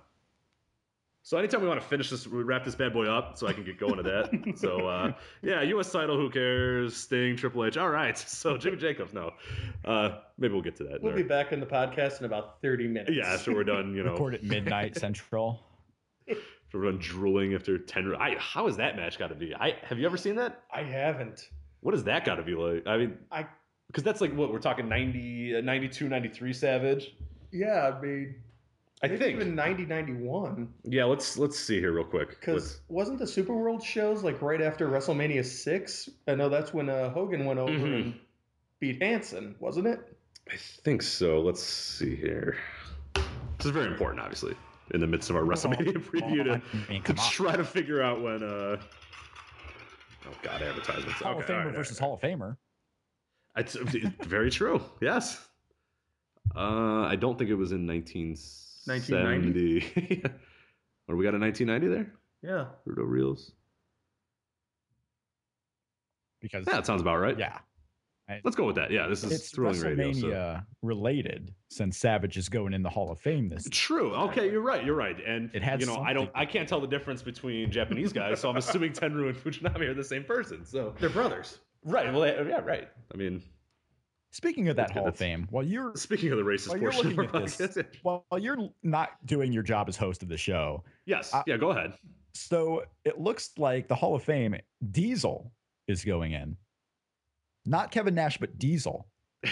[1.22, 3.52] So anytime we want to finish this, we wrap this bad boy up, so I
[3.52, 4.54] can get going to that.
[4.58, 5.90] so uh yeah, U.S.
[5.92, 6.96] title, who cares?
[6.96, 7.76] Sting, Triple H.
[7.76, 8.16] All right.
[8.28, 9.32] So Jimmy Jacobs, no.
[9.84, 11.02] Uh Maybe we'll get to that.
[11.02, 13.12] We'll be back in the podcast in about 30 minutes.
[13.14, 15.60] Yeah, after we're done, you know, Record at midnight central.
[16.28, 18.12] after we're done drooling after ten.
[18.18, 19.54] I how has that match got to be?
[19.54, 20.62] I have you ever seen that?
[20.72, 21.48] I haven't.
[21.86, 22.84] What does that got to be like?
[22.84, 23.46] I mean, I
[23.86, 27.14] because that's like what we're talking 90, uh, 92, 93 Savage.
[27.52, 28.34] yeah, I mean,
[29.04, 29.36] I maybe think.
[29.36, 30.68] even 90, 91.
[30.82, 32.30] Yeah, let's let's see here real quick.
[32.30, 36.10] Because wasn't the Super World shows like right after WrestleMania six?
[36.26, 37.94] I know that's when uh, Hogan went over Mhm.
[37.94, 38.14] and
[38.80, 40.00] beat Hansen, wasn't it?
[40.50, 41.38] I think so.
[41.40, 42.56] Let's see here.
[43.14, 44.56] This is very important, obviously,
[44.92, 48.22] in the midst of our WrestleMania preview to, I mean, to try to figure out
[48.22, 48.42] when.
[48.42, 48.78] uh
[50.28, 51.20] Oh God, advertisements.
[51.20, 52.56] Hall of Okay, all Famer right, versus all Hall of Famer.
[53.56, 53.58] right.
[53.58, 53.74] It's
[54.26, 54.82] very true.
[55.00, 55.46] Yes.
[56.54, 60.22] Uh, I don't think it was in 1970.
[61.08, 62.12] or we got a 1990 there?
[62.42, 62.66] Yeah.
[62.86, 63.52] Rudo Reels.
[66.40, 67.38] Because Yeah, that sounds about right.
[67.38, 67.58] yeah,
[68.44, 68.90] Let's go with that.
[68.90, 70.08] Yeah, this is it's thrilling radio.
[70.10, 70.62] WrestleMania So.
[70.82, 73.68] related since Savage is going in the Hall of Fame this.
[73.70, 74.12] True.
[74.14, 74.84] Okay, you're right.
[74.84, 75.16] You're right.
[75.24, 76.30] And It had you know, I don't.
[76.34, 79.94] I can't tell the difference between Japanese guys, so I'm assuming Tenryu and Fujinami are
[79.94, 80.64] the same person.
[80.64, 81.60] So They're brothers.
[81.84, 82.12] right.
[82.12, 82.88] Well, yeah, right.
[83.14, 83.42] I mean,
[84.32, 86.78] Speaking of that That's good, Hall of Fame, while you're speaking of the racist while
[86.78, 89.96] you're portion of looking our at this, podcast, while you're not doing your job as
[89.96, 91.94] host of the show, yes, I- yeah, go ahead.
[92.34, 94.56] so it looks like the Hall of Fame
[94.90, 95.50] Diesel
[95.86, 96.56] is going in.
[97.66, 99.06] Not Kevin Nash, but Diesel.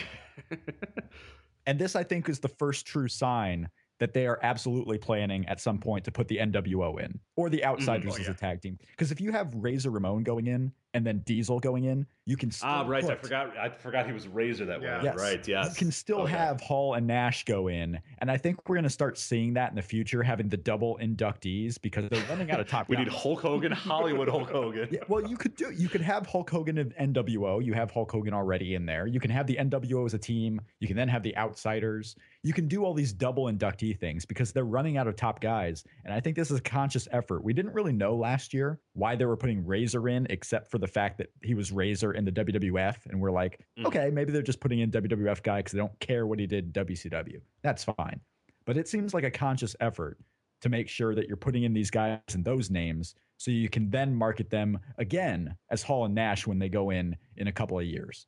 [1.67, 3.69] And this, I think, is the first true sign
[4.01, 7.59] that they are absolutely planning at some point to put the NWO in or the
[7.59, 7.71] mm-hmm.
[7.71, 8.79] Outsiders Oh, as a tag team.
[8.91, 12.51] Because if you have Razor Ramon going in and then Diesel going in, you can
[12.51, 13.05] still ah, right.
[13.05, 13.57] I forgot.
[13.59, 14.99] I forgot he was Razor that Yeah.
[14.99, 15.05] way.
[15.05, 15.17] Yes.
[15.19, 15.47] Right.
[15.49, 15.69] Yes.
[15.71, 16.33] You can still Okay.
[16.33, 17.99] have Hall and Nash go in.
[18.19, 20.97] And I think we're going to start seeing that in the future, having the double
[21.03, 24.89] inductees because they're running out of top We need Hulk Hogan, Hollywood Hulk Hogan.
[24.91, 25.71] Yeah, well, you could do.
[25.73, 27.63] You could have Hulk Hogan and NWO.
[27.63, 29.07] You have Hulk Hogan already in there.
[29.07, 30.61] You can have the NWO as a team.
[30.79, 32.15] You can then have the Outsiders.
[32.43, 35.85] You can do all these double inductee things because they're running out of top guys.
[36.05, 37.43] And I think this is a conscious effort.
[37.43, 40.93] We didn't really know last year why they were putting Razor in, except for the
[40.93, 43.87] fact that he was Razor in the WWF, and we're like, Mm.
[43.87, 46.67] okay, maybe they're just putting in WWF guy because they don't care what he did
[46.67, 47.41] in WCW.
[47.63, 48.21] That's fine.
[48.67, 50.19] But it seems like a conscious effort
[50.61, 53.89] to make sure that you're putting in these guys and those names so you can
[53.89, 57.79] then market them again as Hall and Nash when they go in in a couple
[57.79, 58.27] of years.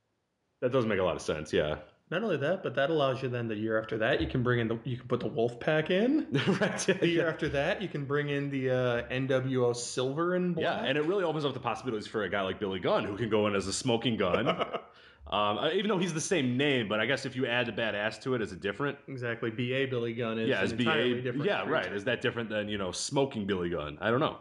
[0.62, 1.52] That does make a lot of sense.
[1.52, 1.76] Yeah.
[2.08, 4.60] Not only that, but that allows you then the year after that you can bring
[4.60, 6.28] in the you can put the Wolf Pack in.
[6.60, 6.78] right.
[6.78, 10.64] The year after that you can bring in the uh, NWO Silver and Black.
[10.64, 13.16] Yeah, and it really opens up the possibilities for a guy like Billy Gunn who
[13.16, 14.48] can go in as a smoking gun.
[15.26, 17.72] um, uh, even though he's the same name, but I guess if you add a
[17.72, 18.96] badass to it, is it different?
[19.08, 19.50] exactly.
[19.50, 21.32] BA Billy Gunn is yeah, is BA?
[21.44, 21.92] Yeah, right.
[21.92, 23.98] Is that different than you know smoking Billy Gunn?
[24.00, 24.38] I don't know.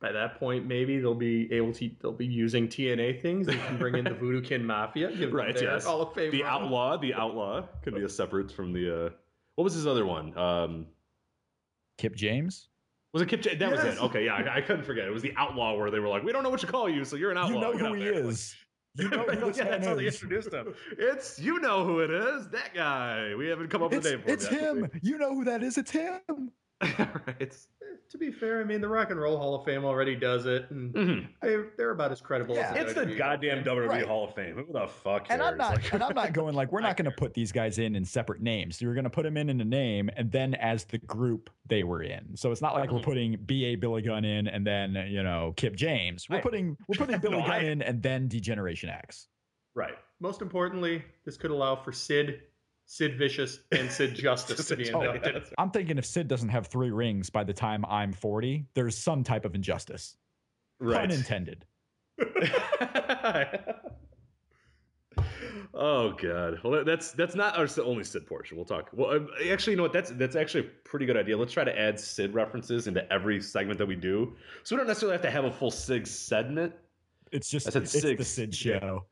[0.00, 1.90] By that point, maybe they'll be able to.
[2.00, 3.46] They'll be using TNA things.
[3.46, 5.10] They can bring in the Voodoo Kin Mafia.
[5.16, 5.54] Give Right.
[5.54, 5.84] their Yes.
[5.86, 6.30] Hall of Fame.
[6.30, 6.62] The run.
[6.64, 6.96] outlaw.
[6.98, 9.06] The outlaw could be a separate from the.
[9.06, 9.10] Uh,
[9.56, 10.36] what was his other one?
[10.36, 10.86] Um,
[11.98, 12.68] Kip James,
[13.12, 13.40] was it Kip?
[13.42, 14.02] J- that was it.
[14.02, 15.06] Okay, yeah, I, I couldn't forget.
[15.06, 17.04] It was the outlaw where they were like, "We don't know what to call you,
[17.04, 18.54] so you're an outlaw." you know Get who he there." is.
[18.94, 20.74] You know who this yeah, man that's how they introduced him.
[20.98, 22.50] It's you know who it is.
[22.50, 23.34] That guy.
[23.34, 24.60] We haven't come up with a name for it's yet.
[24.60, 24.90] him.
[25.00, 25.78] You know who that is.
[25.78, 26.20] It's him.
[26.82, 27.56] right.
[28.12, 30.70] To be fair, I mean the Rock and Roll Hall of Fame already does it,
[30.70, 31.28] and Mhm.
[31.40, 32.74] they, they're about as credible Yeah.
[32.74, 34.04] as It's the goddamn WWE Right.
[34.06, 34.54] Hall of Fame.
[34.54, 35.30] Who the fuck cares?
[35.30, 35.76] And I'm not.
[35.76, 38.04] Like- and I'm not going like we're not going to put these guys in in
[38.04, 38.82] separate names.
[38.82, 41.84] You're going to put them in in a name, and then as the group they
[41.84, 42.36] were in.
[42.36, 45.74] So it's not like we're putting BA Billy Gunn in and then you know Kip
[45.74, 46.28] James.
[46.28, 49.28] We're I- putting we're putting Billy No, Gunn I- in and then Degeneration X.
[49.74, 49.94] right.
[50.20, 52.42] Most importantly, this could allow for Sid,
[52.92, 55.40] Sid Vicious, and Sid Justice to be in Oh.
[55.56, 59.24] I'm thinking if Sid doesn't have three rings by the time I'm 40, there's some
[59.24, 60.16] type of injustice.
[60.78, 61.08] Right.
[61.08, 61.64] Pun intended.
[65.72, 66.60] oh god.
[66.62, 68.58] Well, that's that's not our only Sid portion.
[68.58, 68.90] We'll talk.
[68.92, 69.20] Well, uh,
[69.50, 69.94] actually, you know what?
[69.94, 71.34] That's that's actually a pretty good idea.
[71.38, 74.34] Let's try to add Sid references into every segment that we do,
[74.64, 76.74] so we don't necessarily have to have a full Sig segment.
[77.30, 78.22] It's just I said it's the.
[78.22, 79.06] Sid show.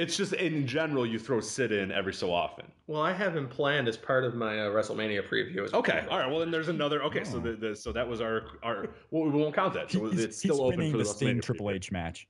[0.00, 2.64] It's just in general, you throw Sid in every so often.
[2.86, 5.62] Well, I have him planned as part of my uh, WrestleMania preview.
[5.64, 6.26] as Okay, all right.
[6.28, 7.02] Well, then there's another.
[7.04, 7.40] Okay, so Oh.
[7.40, 8.88] the, the so that was our our.
[9.10, 9.90] Well, we won't count that.
[9.90, 11.74] So He's, it's he's still open for the, the Sting Triple preview.
[11.74, 12.26] H match.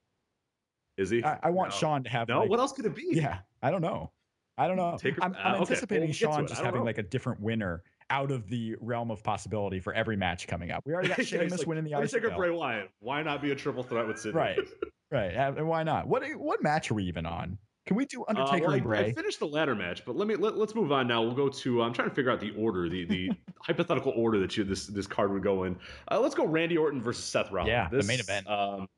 [0.97, 1.23] Is he?
[1.23, 1.77] I, I want No.
[1.77, 2.41] Sean to have no.
[2.41, 3.07] like, What else could it be?
[3.13, 4.11] Yeah, I don't know.
[4.59, 4.99] I don't know.
[5.01, 6.85] Take her- I'm, uh, I'm okay, anticipating well, we'll Sean just having know.
[6.85, 10.83] like a different winner out of the realm of possibility for every match coming up.
[10.85, 12.59] We already got Yeah, Sheamus like, winning the IC Bray belt.
[12.59, 12.91] Wyatt.
[13.01, 14.35] Why not be a triple threat with Sid?
[14.35, 14.59] Right,
[15.11, 15.33] right.
[15.33, 16.07] And why not?
[16.09, 17.59] What what match are we even on?
[17.87, 19.07] Can we do Uh, Undertaker well, and Bray?
[19.07, 21.23] I finished the ladder match, but let me let, let's move on now.
[21.23, 21.83] We'll go to.
[21.83, 23.31] I'm trying to figure out the order, the the
[23.61, 25.77] hypothetical order that you this this card would go in.
[26.11, 27.71] Uh, let's go Randy Orton versus Seth Rollins.
[27.71, 28.47] Yeah, the main event.
[28.49, 28.89] Um,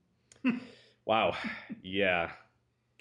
[1.07, 1.35] wow,
[1.83, 2.31] yeah.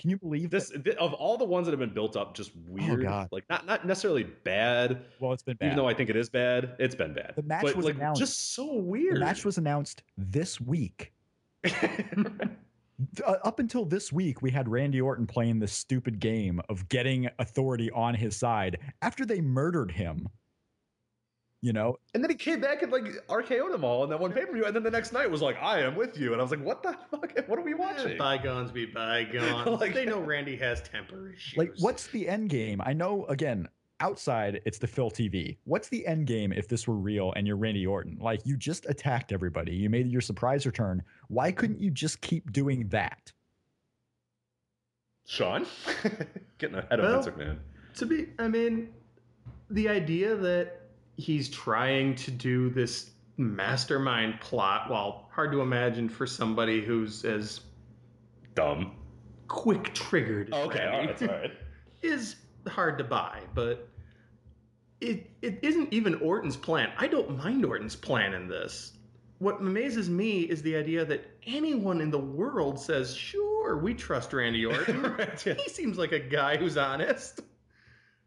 [0.01, 0.97] Can you believe This that?
[0.97, 3.01] of all the ones that have been built up, just weird.
[3.01, 3.27] Oh, God.
[3.31, 5.67] Like not not necessarily bad, Well, it's been bad.
[5.67, 6.75] even though I think it is bad.
[6.79, 7.33] It's been bad.
[7.35, 9.17] The match but, was like, announced- just so weird.
[9.17, 11.13] the match was announced this week.
[13.25, 17.27] Uh, up until this week, we had Randy Orton playing this stupid game of getting
[17.39, 20.27] authority on his side after they murdered him.
[21.63, 24.31] You know, and then he came back and like RKO'd them all in that one
[24.33, 26.41] pay per view, and then the next night was like, "I am with you," and
[26.41, 27.31] I was like, "What the fuck?
[27.47, 29.67] What are we watching?" Bygones be bygones.
[29.79, 31.55] Like- they know Randy has temper issues.
[31.57, 32.81] like what's the end game?
[32.83, 33.67] I know again,
[33.99, 35.57] outside it's the Phil TV.
[35.65, 38.17] What's the end game if this were real and you're Randy Orton?
[38.19, 39.75] Like you just attacked everybody.
[39.75, 41.03] You made your surprise return.
[41.27, 43.31] Why couldn't you just keep doing that?
[45.27, 45.67] Sean,
[46.57, 47.57] getting ahead of Well- Vince McMahon.
[47.97, 48.89] to be i mean
[49.69, 50.80] the idea that
[51.17, 57.61] he's trying to do this mastermind plot well hard to imagine for somebody who's as
[58.55, 58.91] Dumb.
[59.47, 61.51] quick triggered Okay, all Randy, right, that's all right.
[62.01, 62.35] is
[62.67, 63.87] hard to buy but
[64.99, 68.93] it it isn't even orton's plan i don't mind orton's plan in this
[69.39, 74.33] what amazes me is the idea that anyone in the world says sure we trust
[74.33, 75.53] randy orton Right, yeah.
[75.55, 77.41] he seems like a guy who's honest.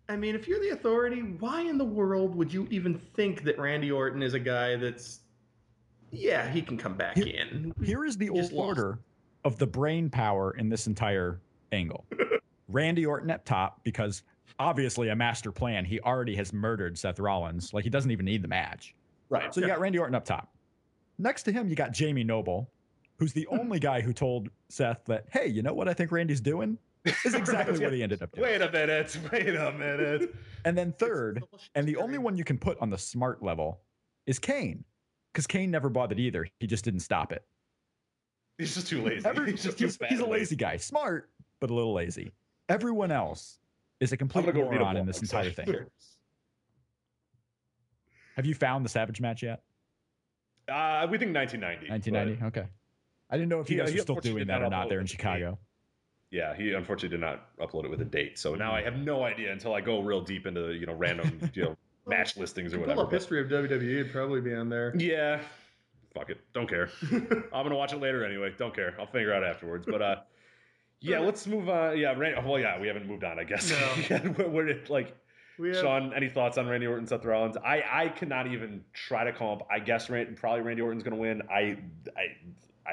[0.09, 3.59] I mean, if you're the authority, why in the world would you even think that
[3.59, 5.20] Randy Orton is a guy that's,
[6.11, 7.72] yeah, he can come back Here- in?
[7.82, 8.52] Here is the old lost.
[8.52, 8.98] order
[9.44, 11.40] of the brain power in this entire
[11.72, 12.05] angle.
[12.68, 14.22] Randy Orton at top because
[14.59, 15.84] obviously a master plan.
[15.84, 17.72] He already has murdered Seth Rollins.
[17.72, 18.94] Like he doesn't even need the match.
[19.30, 19.52] Right.
[19.55, 20.55] So you got Randy Orton up top.
[21.18, 22.70] Next to him, you got Jamie Noble,
[23.18, 26.40] who's the only guy who told Seth that, hey, you know what I think Randy's
[26.40, 26.78] doing?
[27.05, 28.48] Is exactly what he ended up doing.
[28.48, 29.18] Wait a minute.
[29.32, 30.34] Wait a minute.
[30.64, 31.42] And then third,
[31.74, 33.80] and the only one you can put on the smart level
[34.26, 34.84] is Kane.
[35.32, 36.46] Because Kane never bothered either.
[36.61, 37.44] He just didn't stop it.
[38.57, 39.26] He's just too lazy.
[39.26, 40.76] Every, he's just he's, too he's a lazy guy.
[40.76, 41.28] Smart,
[41.61, 42.32] but a little lazy.
[42.68, 43.59] Everyone else
[44.00, 45.66] is a I'm complete gonna go read a moron in this entire thing.
[48.36, 49.62] Have you found the Savage match yet?
[50.68, 51.90] Uh, we think 1990.
[51.90, 52.44] 1990?
[52.46, 52.68] Okay.
[53.30, 54.88] I didn't know if you He- guys were still doing that or not not upload
[54.90, 55.16] there in the date.
[55.16, 55.59] Chicago.
[56.35, 58.39] But Yeah, he unfortunately did not upload it with a date.
[58.39, 58.85] So now I Mm.
[58.85, 61.76] have no idea until I go real deep into you know random you know
[62.07, 63.03] match listings or Pull whatever.
[63.03, 64.93] up but- history of WWE, it'd probably be on there.
[64.97, 65.41] Yeah.
[66.14, 66.41] Fuck it.
[66.53, 66.91] Don't care.
[67.12, 68.53] I'm gonna watch it later anyway.
[68.57, 68.95] Don't care.
[69.01, 69.85] I'll figure out afterwards.
[69.87, 70.16] But uh,
[71.01, 71.18] yeah.
[71.18, 71.99] Let's move on.
[71.99, 72.14] Yeah.
[72.16, 72.78] Ran- well, yeah.
[72.80, 73.39] We haven't moved on.
[73.39, 73.70] I guess.
[74.11, 74.35] No.
[74.39, 75.16] we're, we're like
[75.59, 76.12] We have, Sean.
[76.14, 77.57] Any thoughts on Randy Orton, Seth Rollins?
[77.57, 79.66] I I cannot even try to come up.
[79.70, 81.43] I guess Rand, probably Randy Orton's gonna win.
[81.51, 81.78] I
[82.16, 82.37] I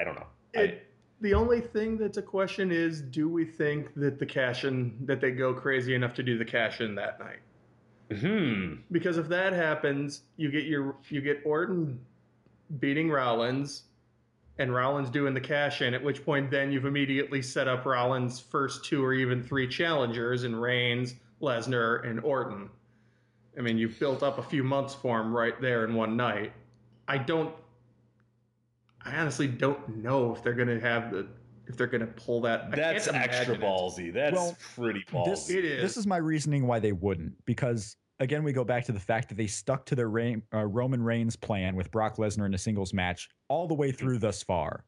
[0.00, 0.26] I don't know.
[0.56, 0.86] I, it,
[1.22, 5.20] the only thing that's a question is, do we think that the cash in that
[5.20, 8.20] they go crazy enough to do the cash in that night?
[8.20, 8.74] hmm.
[8.90, 11.98] Because if that happens, you get your you get Orton
[12.80, 13.84] beating Rollins
[14.58, 18.40] and Rollins doing the cash in, at which point then you've immediately set up Rollins'
[18.40, 22.68] first two or even three challengers in Reigns, Lesnar, and Orton.
[23.56, 26.52] I mean, you've built up a few months for him right there in one night.
[27.06, 27.54] I don't
[29.04, 31.26] I honestly don't know if they're gonna have the
[31.66, 32.68] if they're gonna pull that.
[32.72, 33.60] I That's extra imagine it.
[33.60, 34.12] ballsy.
[34.12, 35.24] That's Well, pretty ballsy.
[35.26, 35.82] This, It is.
[35.82, 37.32] this is my reasoning why they wouldn't.
[37.44, 40.66] Because again, we go back to the fact that they stuck to their Reign, uh,
[40.66, 44.42] Roman Reigns plan with Brock Lesnar in a singles match all the way through thus
[44.42, 44.84] far.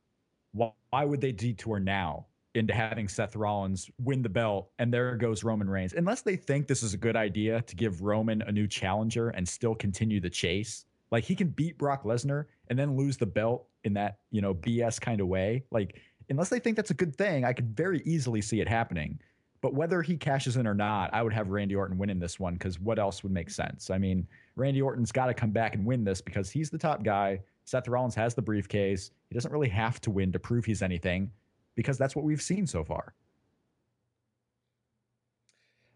[0.53, 5.17] Why, why would they detour now into having Seth Rollins win the belt and there
[5.17, 5.95] goes Roman Reigns?
[5.95, 9.49] Unless they think this is a good idea to give Roman a new challenger and
[9.49, 10.85] still continue the chase.
[11.15, 14.53] Like he can beat Brock Lesnar and then lose the belt in that, you know,
[14.53, 15.63] BS kind of way.
[15.71, 19.21] Like unless they think that's a good thing, I could very easily see it happening.
[19.61, 22.55] But whether he cashes in or not, I would have Randy Orton winning this one
[22.55, 23.91] because what else would make sense?
[23.91, 27.05] I mean, Randy Orton's got to come back and win this because he's the top
[27.05, 27.39] guy.
[27.65, 29.13] Seth Rollins has the briefcase.
[29.29, 31.31] He doesn't really have to win to prove he's anything
[31.77, 33.15] because that's what we've seen so far.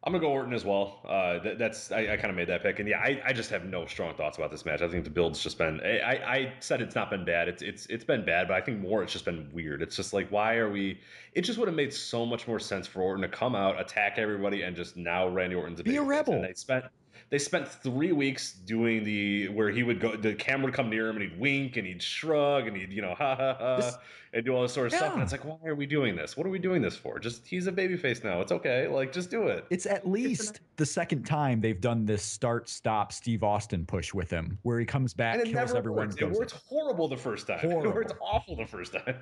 [0.09, 1.01] I'm gonna go Orton as well.
[1.07, 3.51] Uh, that, that's I, I kind of made that pick, and yeah, I, I just
[3.51, 4.81] have no strong thoughts about this match.
[4.81, 5.83] I think the build's just been.
[5.83, 7.47] I, I said it's not been bad.
[7.47, 9.83] It's it's it's been bad, but I think more it's just been weird.
[9.83, 10.99] It's just like why are we?
[11.35, 14.15] It just would have made so much more sense for Orton to come out, attack
[14.17, 16.33] everybody, and just now Randy Orton's a Be a rebel.
[16.37, 16.87] And they spent
[17.31, 21.09] they spent three weeks doing the where he would go, the camera would come near
[21.09, 23.97] him and he'd wink and he'd shrug and he'd you know ha ha ha This-
[24.35, 25.15] and do all this sort of stuff.
[25.15, 26.37] And it's like why are we doing this?
[26.37, 27.19] What are we doing this for?
[27.19, 28.43] Just he's a babyface now.
[28.43, 28.87] It's okay.
[28.87, 29.65] Like just do it.
[29.71, 34.29] It's at least the second time they've done this start stop Steve Austin push with
[34.31, 36.09] him where he comes back, and it kills never everyone.
[36.09, 36.17] works.
[36.17, 36.39] It goes in.
[36.39, 37.59] worked horrible the first time.
[37.63, 37.91] Horrible.
[37.91, 39.17] It worked awful the first time.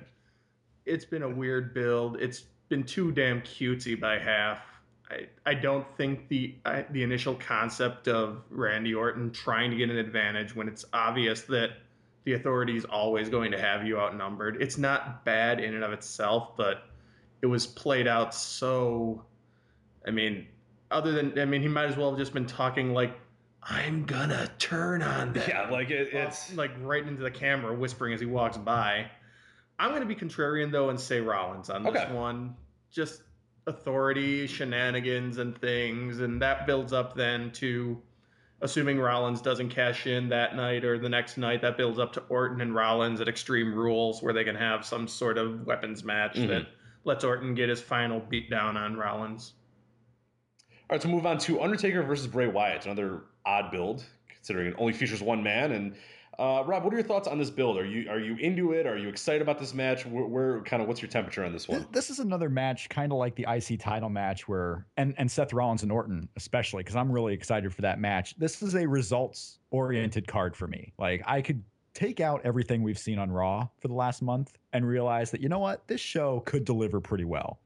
[0.85, 2.17] it's been a weird build.
[2.19, 4.59] It's been too damn cutesy by half.
[5.09, 9.89] I, I don't think the I, the initial concept of Randy Orton trying to get
[9.89, 11.71] an advantage when it's obvious that
[12.25, 14.61] the authority is always going to have you outnumbered.
[14.61, 16.83] It's not bad in and of itself, but
[17.41, 19.23] it was played out so.
[20.05, 20.47] I mean,
[20.91, 23.17] other than I mean, he might as well have just been talking like,
[23.63, 28.13] "I'm gonna turn on them." Yeah, like it, it's like right into the camera, whispering
[28.13, 29.09] as he walks by.
[29.79, 32.13] I'm gonna be contrarian though and say Rollins on this Okay.
[32.13, 32.55] one.
[32.91, 33.21] Just
[33.67, 38.01] authority, shenanigans, and things, and that builds up then to
[38.61, 42.21] assuming Rollins doesn't cash in that night or the next night, that builds up to
[42.21, 46.35] Orton and Rollins at Extreme Rules, where they can have some sort of weapons match
[46.35, 46.47] Mhm.
[46.47, 46.67] that
[47.03, 49.53] lets Orton get his final beat down on Rollins.
[50.89, 52.85] All right, so move on to Undertaker versus Bray Wyatt.
[52.85, 55.71] Another odd build, considering it only features one man.
[55.73, 55.95] And
[56.39, 57.77] uh, Rob, what are your thoughts on this build?
[57.77, 58.85] Are you are you into it?
[58.85, 60.05] Are you excited about this match?
[60.05, 61.87] Where, where kind of what's your temperature on this Th- one?
[61.91, 65.51] This is another match, kind of like the IC title match, where and and Seth
[65.51, 68.35] Rollins and Orton, especially because I'm really excited for that match.
[68.37, 70.93] This is a results oriented card for me.
[70.99, 71.63] Like I could
[71.95, 75.49] take out everything we've seen on Raw for the last month and realize that you
[75.49, 77.59] know what, this show could deliver pretty well.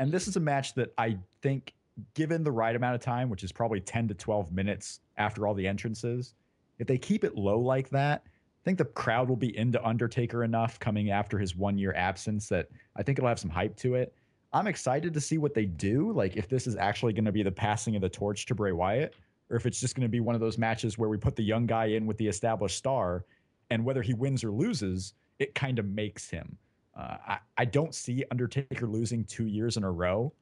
[0.00, 1.74] And this is a match that I think,
[2.14, 5.54] given the right amount of time, which is probably 10 to 12 minutes after all
[5.54, 6.34] the entrances,
[6.78, 10.44] if they keep it low like that, I think the crowd will be into Undertaker
[10.44, 13.94] enough coming after his one year absence that I think it'll have some hype to
[13.94, 14.14] it.
[14.52, 16.12] I'm excited to see what they do.
[16.12, 18.72] Like if this is actually going to be the passing of the torch to Bray
[18.72, 19.14] Wyatt,
[19.50, 21.42] or if it's just going to be one of those matches where we put the
[21.42, 23.24] young guy in with the established star,
[23.70, 26.56] and whether he wins or loses, it kind of makes him.
[26.96, 30.32] Uh, I, I don't see Undertaker losing two years in a row.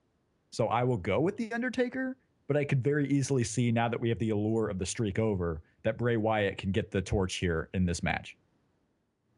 [0.50, 2.16] So I will go with The Undertaker,
[2.48, 5.18] but I could very easily see now that we have the allure of the streak
[5.18, 8.36] over that Bray Wyatt can get the torch here in this match.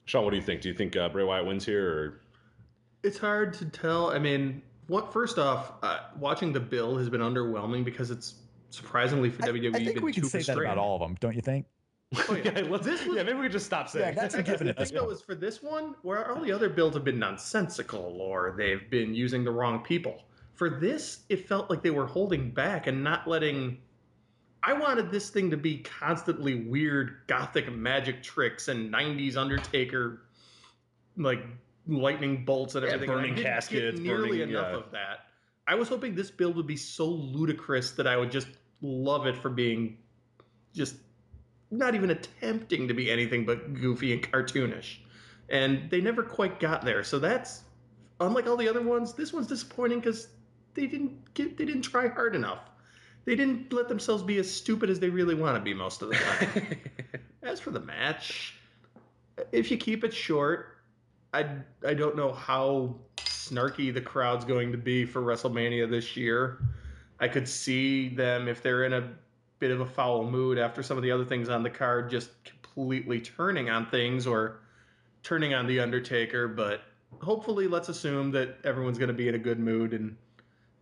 [0.04, 0.62] Sean, what do you think?
[0.62, 1.88] Do you think uh, Bray Wyatt wins here?
[1.88, 2.20] Or
[3.02, 4.10] It's hard to tell.
[4.10, 8.34] I mean, what first off, uh, watching the bill has been underwhelming because it's
[8.70, 11.00] surprisingly for I, WWE I think been we can too say that about all of
[11.00, 11.66] them, don't you think?
[12.28, 12.52] Oh, yeah.
[12.60, 14.14] yeah, This was- yeah, maybe we could just stop saying.
[14.14, 16.40] Yeah, that's a given at I this think that was for this one, where all
[16.42, 20.22] the other builds have been nonsensical or they've been using the wrong people.
[20.58, 23.78] For this, it felt like they were holding back and not letting.
[24.64, 30.22] I wanted this thing to be constantly weird gothic magic tricks and 90s Undertaker,
[31.16, 31.44] like
[31.86, 33.16] lightning bolts and Yeah, everything.
[33.16, 34.78] and I didn't get nearly burning- enough yeah.
[34.78, 35.26] of that.
[35.68, 38.48] I was hoping this build would be so ludicrous that I would just
[38.82, 39.96] love it for being
[40.74, 40.96] just
[41.70, 44.96] not even attempting to be anything but goofy and cartoonish.
[45.50, 47.04] And they never quite got there.
[47.04, 47.62] So that's
[48.18, 50.28] unlike all the other ones, this one's disappointing because
[50.78, 52.60] they didn't get they didn't try hard enough.
[53.24, 56.10] They didn't let themselves be as stupid as they really want to be most of
[56.10, 56.78] the time.
[57.42, 58.54] as for the match,
[59.50, 60.76] if you keep it short,
[61.34, 61.46] I
[61.86, 66.62] I don't know how snarky the crowd's going to be for WrestleMania this year.
[67.20, 69.10] I could see them if they're in a
[69.58, 72.30] bit of a foul mood after some of the other things on the card, just
[72.44, 74.60] completely turning on things or
[75.24, 76.46] turning on the Undertaker.
[76.46, 76.82] But
[77.20, 80.16] hopefully, let's assume that everyone's going to be in a good mood and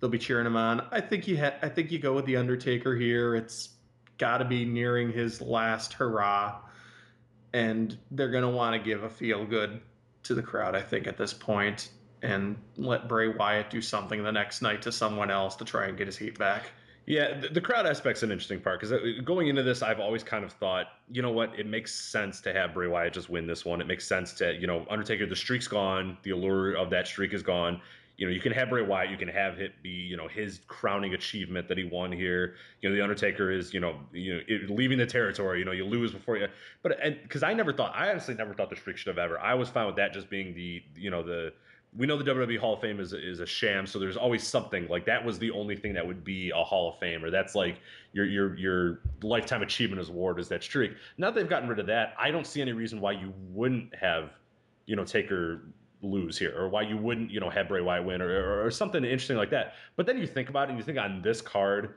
[0.00, 0.86] they'll be cheering him on.
[0.90, 3.34] I think you ha- I think you go with the Undertaker here.
[3.34, 3.70] It's
[4.18, 6.60] got to be nearing his last hurrah,
[7.52, 9.80] and they're to want to give a feel good
[10.24, 10.74] to the crowd.
[10.74, 11.34] I think at this.
[12.22, 15.98] And let Bray Wyatt do something the next night to someone else to try and
[15.98, 16.72] get his heat back.
[17.06, 20.24] Yeah, the, the crowd aspect's an interesting part because uh, going into this, I've always
[20.24, 23.46] kind of thought, you know what, it makes sense to have Bray Wyatt just win
[23.46, 23.80] this one.
[23.80, 27.32] It makes sense to, you know, Undertaker, the streak's gone, the allure of that streak
[27.32, 27.80] is gone.
[28.16, 30.60] You know, you can have Bray Wyatt, you can have it be, you know, his
[30.66, 32.54] crowning achievement that he won here.
[32.80, 35.58] You know, the Undertaker is, you know, you know, it, leaving the territory.
[35.58, 36.48] You know, you lose before you.
[36.82, 39.38] But and because I never thought, I honestly never thought the streak should have ever.
[39.38, 41.52] I was fine with that just being the, you know, the
[41.96, 44.86] we know the WWE Hall of Fame is is a sham, so there's always something
[44.88, 47.54] like that was the only thing that would be a Hall of Fame, or that's
[47.54, 47.80] like
[48.12, 50.92] your your your lifetime achievement award is that streak.
[51.16, 53.94] Now that they've gotten rid of that, I don't see any reason why you wouldn't
[53.94, 54.30] have,
[54.86, 55.62] you know, Taker
[56.02, 58.70] lose here, or why you wouldn't, you know, have Bray Wyatt win, or, or, or
[58.70, 59.74] something interesting like that.
[59.96, 61.94] But then you think about it, and you think on this card,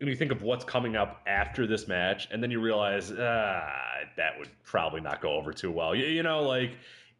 [0.00, 3.72] and you think of what's coming up after this match, and then you realize ah,
[4.16, 5.94] that would probably not go over too well.
[5.94, 6.76] You, you know, like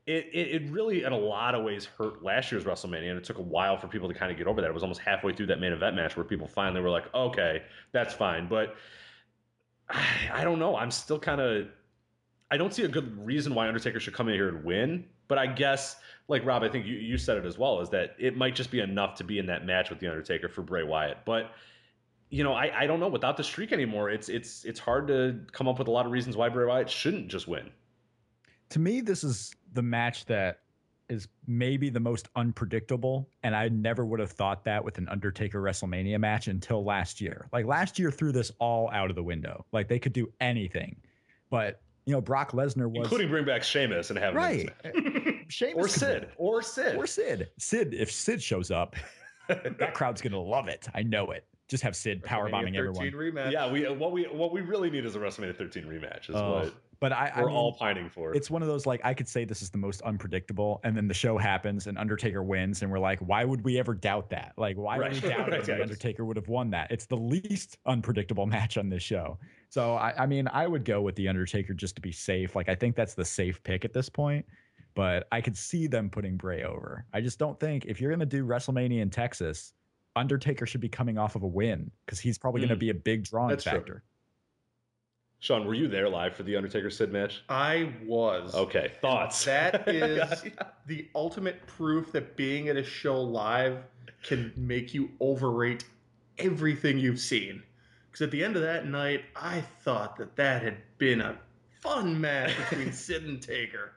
[0.06, 3.24] it, it, it really in a lot of ways hurt last year's WrestleMania, and it
[3.24, 4.68] took a while for people to kind of get over that.
[4.68, 7.62] It was almost halfway through that main event match where people finally were like, okay,
[7.92, 8.48] that's fine.
[8.48, 8.76] But
[9.88, 10.76] I, I don't know.
[10.76, 11.68] I'm still kind of
[12.50, 15.06] I don't see a good reason why Undertaker should come in here and win.
[15.29, 15.97] But I guess,
[16.29, 18.70] like Rob, I think you, you said it as well, is that it might just
[18.70, 21.18] be enough to be in that match with the Undertaker for Bray Wyatt.
[21.25, 21.53] But
[22.31, 23.09] you know, I, I don't know.
[23.09, 26.12] Without the streak anymore, it's it's it's hard to come up with a lot of
[26.12, 27.70] reasons why Bray Wyatt shouldn't just win.
[28.70, 30.61] To me, this is the match that
[31.09, 33.29] is maybe the most unpredictable.
[33.43, 37.49] And I never would have thought that with an Undertaker WrestleMania match until last year.
[37.53, 39.64] Like last year threw this all out of the window.
[39.72, 40.97] Like they could do anything.
[41.51, 43.05] But, you know, Brock Lesnar was.
[43.07, 44.70] including bring back Sheamus and have him Right.
[45.48, 47.48] Sheamus or Sid or Sid Or Sid.
[47.59, 48.96] Sid, if Sid shows up,
[49.48, 50.86] that crowd's going to love it.
[50.94, 51.44] I know it.
[51.68, 52.96] Just have Sid power bombing everyone.
[53.11, 53.50] 13 rematch.
[53.52, 56.28] Yeah, we what we what we really need is a WrestleMania 13 rematch.
[56.28, 58.34] Is Oh, what but I, I we're mean, all pining for.
[58.34, 61.09] it's one of those like I could say this is the most unpredictable, and then
[61.09, 64.52] the show happens and Undertaker wins, and we're like, why would we ever doubt that?
[64.59, 65.12] Like, why Right.
[65.14, 66.90] would we doubt Right, that yeah, the just- Undertaker would have won that?
[66.90, 69.38] It's the least unpredictable match on this show.
[69.75, 72.55] So I, I mean, I would go with the Undertaker just to be safe.
[72.55, 74.47] Like I think that's the safe pick at this point.
[74.95, 77.05] But I could see them putting Bray over.
[77.12, 79.72] I just don't think if you're gonna do WrestleMania in Texas,
[80.14, 82.79] Undertaker should be coming off of a win because he's probably gonna Mm.
[82.79, 83.72] be a big drawing That's true.
[83.72, 84.05] factor.
[85.41, 87.43] Sean, were you there live for the Undertaker Sid match?
[87.49, 88.55] I was.
[88.55, 89.45] Okay, thoughts.
[89.45, 90.53] That is Yeah.
[90.87, 93.79] the ultimate proof that being at a show live
[94.22, 95.85] can make you overrate
[96.39, 97.64] everything you've seen.
[98.14, 101.36] Because at the end of that night, I thought that that had been a
[101.80, 103.90] fun match between Sid and Taker.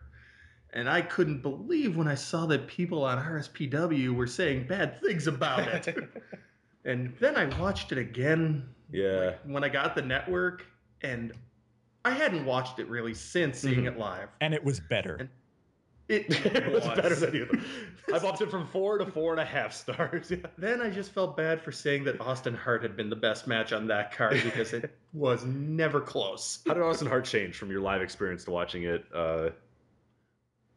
[0.73, 5.27] And I couldn't believe when I saw that people on RSPW were saying bad things
[5.27, 6.09] about it.
[6.85, 9.35] and then I watched it again yeah.
[9.45, 10.65] when I got the network,
[11.03, 11.31] and
[12.03, 13.87] I hadn't watched it really since seeing Mhm.
[13.93, 14.29] it live.
[14.41, 15.17] And it was better.
[15.17, 15.29] And-
[16.09, 17.61] It, it was better than you.
[18.13, 20.31] I bumped it from four to four and a half stars.
[20.31, 20.37] Yeah.
[20.57, 23.73] Then I just felt bad for saying that Austin Hart had been the best match
[23.73, 26.59] on that card because it was never close.
[26.65, 29.03] How did Austin Hart change from your live experience to watching it?
[29.13, 29.49] Uh,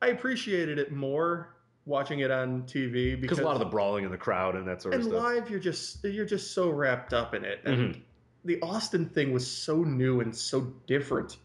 [0.03, 1.55] I appreciated it more
[1.87, 4.83] watching it on TV because a lot of the brawling in the crowd and that
[4.83, 5.15] sort of stuff.
[5.15, 7.61] and live you're just you're just so wrapped up in it.
[7.65, 8.01] And Mhm.
[8.45, 11.37] the Austin thing was so new and so different.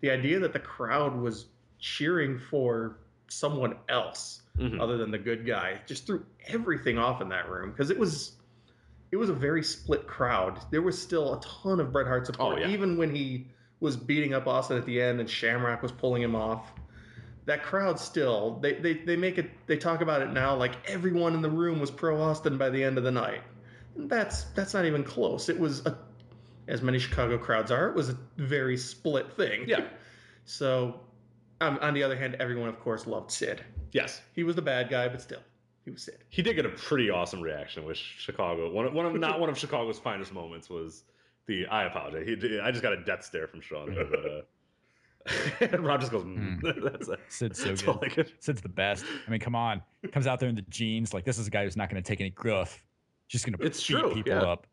[0.00, 1.46] The idea that the crowd was
[1.78, 2.98] cheering for
[3.28, 4.80] someone else Mhm.
[4.80, 8.32] other than the good guy just threw everything off in that room because it was
[9.10, 10.58] it was a very split crowd.
[10.72, 12.68] There was still a ton of Bret Hart support, Oh, yeah.
[12.68, 13.46] even when he
[13.80, 16.72] was beating up Austin at the end and Shamrock was pulling him off.
[17.46, 21.34] That crowd still they, they they make it they talk about it now like everyone
[21.34, 23.42] in the room was pro Austin by the end of the night.
[23.96, 25.48] And that's that's not even close.
[25.48, 25.96] It was a,
[26.66, 27.88] as many Chicago crowds are.
[27.88, 29.64] It was a very split thing.
[29.68, 29.84] Yeah.
[30.46, 31.00] So,
[31.60, 33.62] um, on the other hand, everyone of course loved Sid.
[33.92, 34.20] Yes.
[34.34, 35.40] He was the bad guy, but still,
[35.84, 36.24] he was Sid.
[36.30, 38.70] He did get a pretty awesome reaction with Chicago.
[38.70, 41.04] One of, one of not one of Chicago's finest moments was
[41.46, 42.26] the I apologize.
[42.26, 43.94] He, I just got a death stare from Sean.
[43.94, 44.42] But, uh,
[45.60, 46.60] and Rob just goes, mm.
[46.92, 47.20] that's it.
[47.28, 48.10] Sid's so That's good.
[48.12, 49.04] could- Sid's the best.
[49.26, 49.82] I mean, come on.
[50.12, 51.14] Comes out there in the jeans.
[51.14, 52.82] Like, this is a guy who's not going to take any gruff.
[53.28, 54.42] Just going to It's beat true, people yeah.
[54.42, 54.66] up.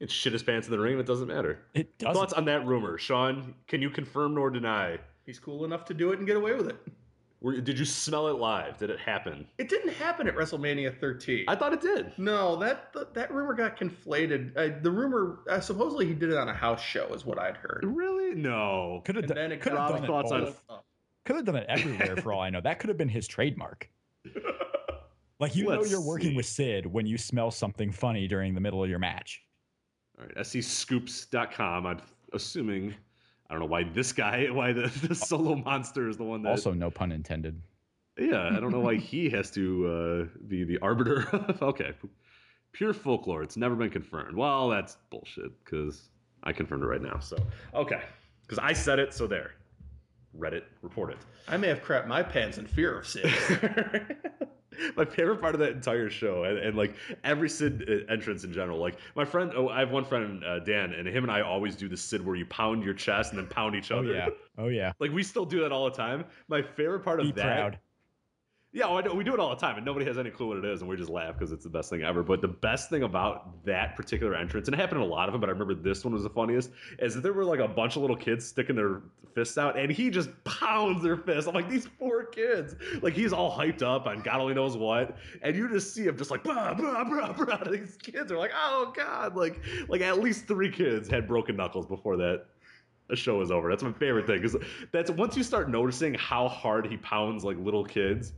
[0.00, 1.60] It's shit his pants in the ring and it doesn't matter.
[1.74, 2.14] It doesn't.
[2.14, 3.54] Thoughts on that rumor, Sean?
[3.66, 4.98] Can you confirm nor deny?
[5.28, 6.76] He's cool enough to do it and get away with it.
[7.42, 8.78] Were, did you smell it live?
[8.78, 9.46] Did it happen?
[9.58, 11.44] It didn't happen at WrestleMania 13.
[11.46, 12.12] I thought it did.
[12.16, 14.56] no, that that rumor got conflated.
[14.56, 17.58] Uh, the rumor, uh, supposedly he did it on a house show, is what I'd
[17.58, 17.84] heard.
[17.86, 18.34] Really?
[18.34, 19.02] No.
[19.04, 20.62] Could have And done, then it could have done it thoughts on both.
[20.70, 20.76] it.
[21.26, 22.62] Could have done it everywhere for all I know.
[22.62, 23.88] That could have been his trademark.
[25.40, 26.36] Like you Let's know you're working see.
[26.36, 29.40] with Sid when you smell something funny during the middle of your match.
[30.18, 31.86] All right, snopes.com.
[31.86, 32.00] I'm
[32.32, 32.92] assuming,
[33.48, 36.50] I don't know why this guy, why the, the solo monster is the one that.
[36.50, 37.60] Also, no pun intended.
[38.18, 41.28] yeah, I don't know why he has to uh, be the arbiter.
[41.32, 41.92] of- okay.
[42.72, 43.42] Pure folklore.
[43.42, 44.36] It's never been confirmed.
[44.36, 46.10] Well, that's bullshit because
[46.44, 47.18] I confirmed it right now.
[47.18, 47.36] So,
[47.74, 48.02] okay.
[48.42, 49.52] Because I said it, so there.
[50.38, 51.18] Reddit, report it.
[51.48, 53.24] I may have crapped my pants in fear of Sid.
[54.96, 58.52] my favorite part of that entire show and, and like every sid uh, entrance in
[58.52, 61.40] general like my friend oh i have one friend uh, dan and him and i
[61.40, 64.00] always do the sid where you pound your chest and then pound each other Oh
[64.00, 64.28] other yeah.
[64.58, 64.92] Oh yeah.
[65.00, 67.78] like we still do that all the time my favorite part of Be that proud.
[68.72, 70.64] Yeah oh, we do it all the time and nobody has any clue what it
[70.64, 73.02] is and we just laugh because it's the best thing ever but the best thing
[73.02, 75.74] about that particular entrance and it happened in a lot of them but i remember
[75.74, 78.46] this one was the funniest is that there were like a bunch of little kids
[78.46, 79.00] sticking their
[79.34, 83.32] fists out and he just pounds their fists i'm like these poor kids like he's
[83.32, 86.44] all hyped up on god only knows what and you just see him just like
[86.44, 87.64] bah, bah, bah.
[87.70, 91.86] These kids are like oh god like like at least three kids had broken knuckles
[91.86, 92.46] before that
[93.08, 93.68] the show is over.
[93.68, 94.56] That's my favorite thing because
[94.92, 98.32] that's once you start noticing how hard he pounds like little kids.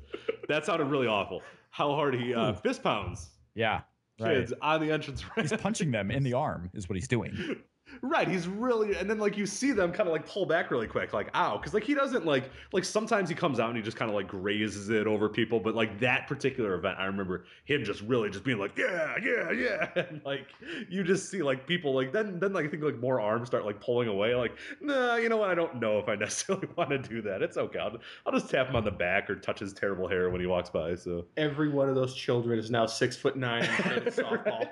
[0.48, 1.42] That sounded really awful.
[1.70, 3.82] How hard he uh, fist pounds Yeah.
[4.20, 4.38] Right.
[4.38, 5.48] kids on the entrance ramp.
[5.48, 7.56] He's punching them in the arm, is what he's doing.
[8.02, 10.86] Right, he's really, and then like you see them kind of like pull back really
[10.86, 13.82] quick, like ow, because like he doesn't like like sometimes he comes out and he
[13.82, 17.44] just kind of like grazes it over people, but like that particular event, I remember
[17.64, 20.46] him just really just being like yeah, yeah, yeah, and like
[20.88, 23.64] you just see like people like then then like I think like more arms start
[23.64, 26.90] like pulling away, like nah, you know what, I don't know if I necessarily want
[26.90, 27.42] to do that.
[27.42, 30.30] It's okay, I'll, I'll just tap him on the back or touch his terrible hair
[30.30, 30.94] when he walks by.
[30.94, 34.68] So Every one of those children is now six foot nine and playing softball.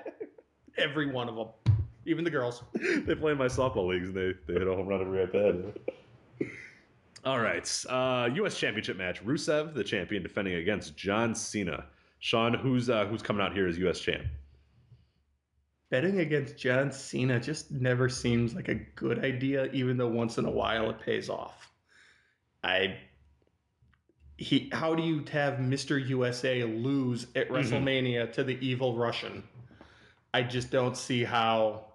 [0.77, 1.47] Every one of them,
[2.05, 2.63] even the girls.
[2.73, 5.33] they play in my softball leagues and they, they hit a home run every at
[5.33, 5.55] bat.
[7.25, 7.85] All right.
[7.89, 8.57] Uh, U.S.
[8.57, 9.23] Championship match.
[9.25, 11.85] Rusev, the champion, defending against John Cena.
[12.19, 13.99] Sean, who's uh, who's coming out here as U.S.
[13.99, 14.23] champ?
[15.89, 20.45] Betting against John Cena just never seems like a good idea, even though once in
[20.45, 21.71] a while it pays off.
[22.63, 22.97] I
[24.37, 26.05] he how do you have Mr.
[26.07, 29.43] USA lose at WrestleMania to the evil Russian?
[30.33, 31.88] I just don't see how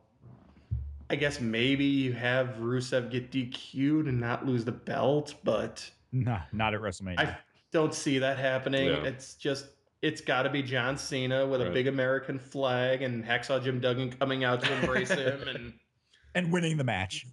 [1.14, 6.40] I guess maybe you have Rusev get DQ'd and not lose the belt, but Nah,
[6.50, 7.20] not at WrestleMania.
[7.20, 7.36] I
[7.70, 8.88] don't see that happening.
[8.88, 9.04] Yeah.
[9.04, 9.66] It's just
[10.02, 14.10] it's got to be John Cena with a big American flag and Hacksaw Jim Duggan
[14.10, 15.72] coming out to embrace him and
[16.34, 17.26] and winning the match.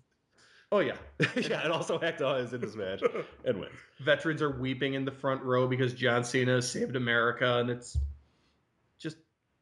[0.72, 0.94] oh yeah,
[1.36, 3.02] yeah, and also Hector is in this match
[3.46, 3.74] and wins.
[4.02, 7.94] veterans are weeping in the front row because John Cena has saved America and it's
[7.94, 8.04] just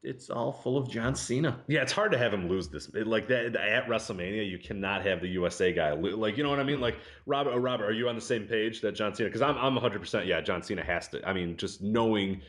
[0.02, 1.60] it's all full of John Cena.
[1.68, 2.88] Yeah, it's hard to have him lose this.
[2.96, 5.92] It- Like that at WrestleMania, you cannot have the USA guy.
[5.92, 6.80] lo- Like, you know what I mean?
[6.80, 9.30] Like, Robert, oh, Robert, are you on the same page that John Cena?
[9.30, 10.00] Because I'm, I'm 100.
[10.00, 11.28] percent Yeah, John Cena has to.
[11.28, 12.42] I mean, just knowing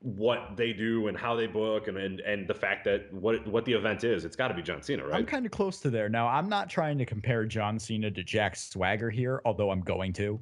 [0.00, 3.64] what they do and how they book and and, and the fact that what what
[3.64, 5.14] the event is, it's got to be John Cena, right?
[5.18, 6.08] I'm kind of close to there.
[6.10, 10.12] Now, I'm not trying to compare John Cena to Jack Swagger here, although I'm going
[10.14, 10.40] to.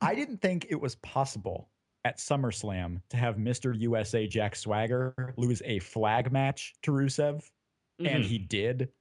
[0.00, 1.68] I didn't think it was possible
[2.04, 3.78] at SummerSlam to have Mr.
[3.78, 7.50] USA Jack Swagger lose a flag match to Rusev,
[7.98, 8.26] and Mhm.
[8.26, 8.92] he did.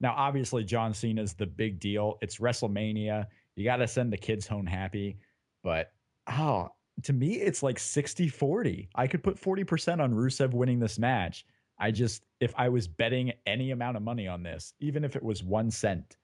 [0.00, 2.18] Now, obviously, John Cena's the big deal.
[2.20, 3.26] It's WrestleMania.
[3.56, 5.18] You got to send the kids home happy.
[5.62, 5.92] But,
[6.26, 6.70] oh,
[7.04, 8.88] to me, it's like 60 40.
[8.94, 11.46] I could put 40% on Rusev winning this match.
[11.78, 15.22] I just, if I was betting any amount of money on this, even if it
[15.22, 16.18] was one cent,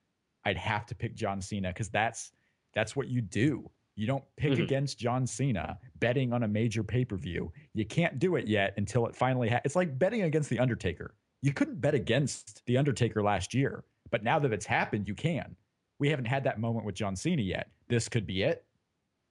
[0.44, 2.32] I'd have to pick John Cena because that's
[2.72, 3.68] that's what you do.
[3.96, 4.62] You don't pick Mhm.
[4.64, 7.52] against John Cena betting on a major pay per view.
[7.74, 9.48] You can't do it yet until it finally.
[9.50, 11.14] Ha- it's like betting against the Undertaker.
[11.42, 15.56] You couldn't bet against the Undertaker last year, but now that it's happened, you can.
[15.98, 17.70] We haven't had that moment with John Cena yet.
[17.88, 18.64] This could be it.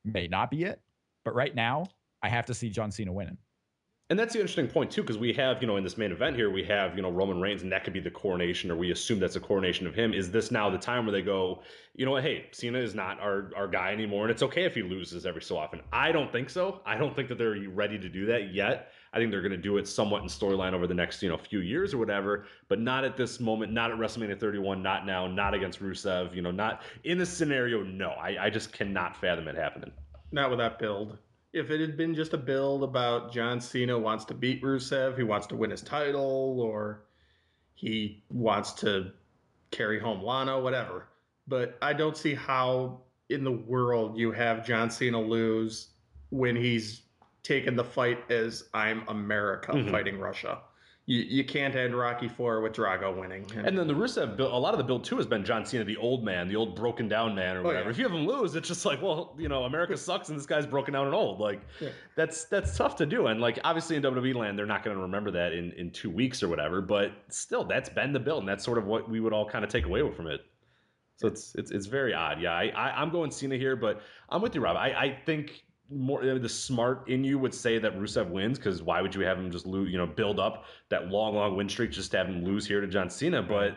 [0.06, 0.82] May not be it,
[1.26, 1.86] but right now,
[2.22, 3.38] I have to see John Cena winning.
[4.10, 6.36] And that's the interesting point too, because we have, you know, in this main event
[6.36, 8.90] here, we have, you know, Roman Reigns, and that could be the coronation, or we
[8.90, 10.16] assume that's a coronation of him.
[10.16, 11.62] Is this now the time where they go,
[11.94, 14.74] you know what, hey, Cena is not our our guy anymore, and it's okay if
[14.74, 15.82] he loses every so often?
[15.94, 16.82] I don't think so.
[16.88, 18.92] I don't think that they're ready to do that yet.
[19.14, 21.38] I think they're going to do it somewhat in storyline over the next, you know,
[21.38, 25.28] few years or whatever, but not at this moment, not at WrestleMania 31, not now,
[25.28, 27.84] not against Rusev, you know, not in this scenario.
[27.84, 29.92] No, I, I just cannot fathom it happening.
[30.32, 31.18] Not with that build.
[31.52, 35.24] If it had been just a build about John Cena wants to beat Rusev, he
[35.24, 37.06] wants to win his title, or
[37.74, 39.12] he wants to
[39.72, 41.08] carry home Lana, whatever.
[41.48, 45.90] But I don't see how in the world you have John Cena lose
[46.30, 47.02] when he's
[47.42, 49.90] taken the fight as I'm America Mhm.
[49.90, 50.62] fighting Russia.
[51.10, 53.44] You, you can't end Rocky Four with Drago winning.
[53.56, 55.84] And then the Rusev build, a lot of the build too has been John Cena,
[55.84, 57.86] the old man, the old broken down man, or Oh, whatever.
[57.86, 57.90] yeah.
[57.90, 60.46] If you have him lose, it's just like, well, you know, America sucks, and this
[60.46, 61.40] guy's broken down and old.
[61.40, 61.90] Like, Yeah.
[62.16, 63.26] that's that's tough to do.
[63.26, 66.12] And like, obviously in WWE land, they're not going to remember that in in two
[66.12, 66.80] weeks or whatever.
[66.80, 69.66] But still, that's been the build, and that's sort of what we would all kind
[69.66, 70.42] of take away from it.
[71.16, 72.40] So it's it's it's very odd.
[72.40, 74.78] Yeah, I, I I'm going Cena here, but I'm with you, Rob.
[74.78, 78.82] I I think more uh, the smart in you would say that Rusev wins because
[78.84, 79.92] why would you have him just lose?
[79.92, 82.82] You know, build up that long long win streak just to have him lose here
[82.82, 83.76] to John Cena, but.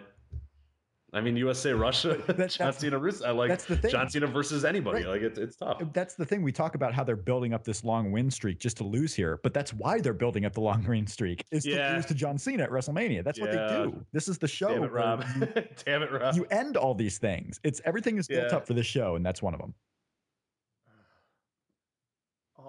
[1.15, 3.27] I mean, USA, Russia, That's- John that's- Cena, Rusev.
[3.27, 3.91] I like that's the thing.
[3.91, 5.05] John Cena versus anybody.
[5.05, 5.11] Right.
[5.13, 5.83] Like it's it's tough.
[5.93, 6.41] That's the thing.
[6.43, 9.39] We talk about how they're building up this long win streak just to lose here,
[9.43, 11.91] but that's why they're building up the long win streak is Yeah.
[11.91, 13.23] to lose to John Cena at WrestleMania.
[13.23, 14.03] That's what they do.
[14.15, 14.69] This is the show.
[14.71, 15.25] Damn it, Rob.
[15.39, 15.47] You,
[15.85, 16.35] Damn it, Rob.
[16.35, 17.61] you end all these things.
[17.63, 18.57] It's everything is built Yeah.
[18.57, 19.75] up for the show, and that's one of them.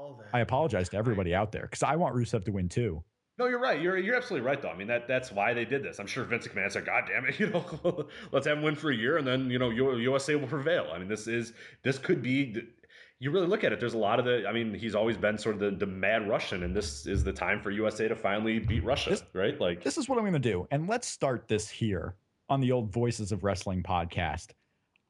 [0.04, 0.28] All that.
[0.34, 3.04] I apologize to everybody out there because I want Rusev to win too.
[3.40, 3.82] No, you're right.
[3.82, 4.70] You're you're absolutely right, though.
[4.70, 6.00] I mean, that that's why they did this.
[6.00, 8.92] I'm sure Vince McMahon said, "God damn it, you know, let's have him win for
[8.92, 11.54] a year, and then you know, USA will prevail." I mean, this is
[11.84, 12.56] this could be.
[13.20, 13.80] You really look at it.
[13.80, 14.46] There's a lot of the.
[14.48, 17.32] I mean, he's always been sort of the, the mad Russian, and this is the
[17.34, 19.60] time for USA to finally beat Russia, This- right?
[19.60, 22.16] Like, This is what I'm going to do, and let's start this here
[22.50, 24.50] on the old Voices of Wrestling podcast.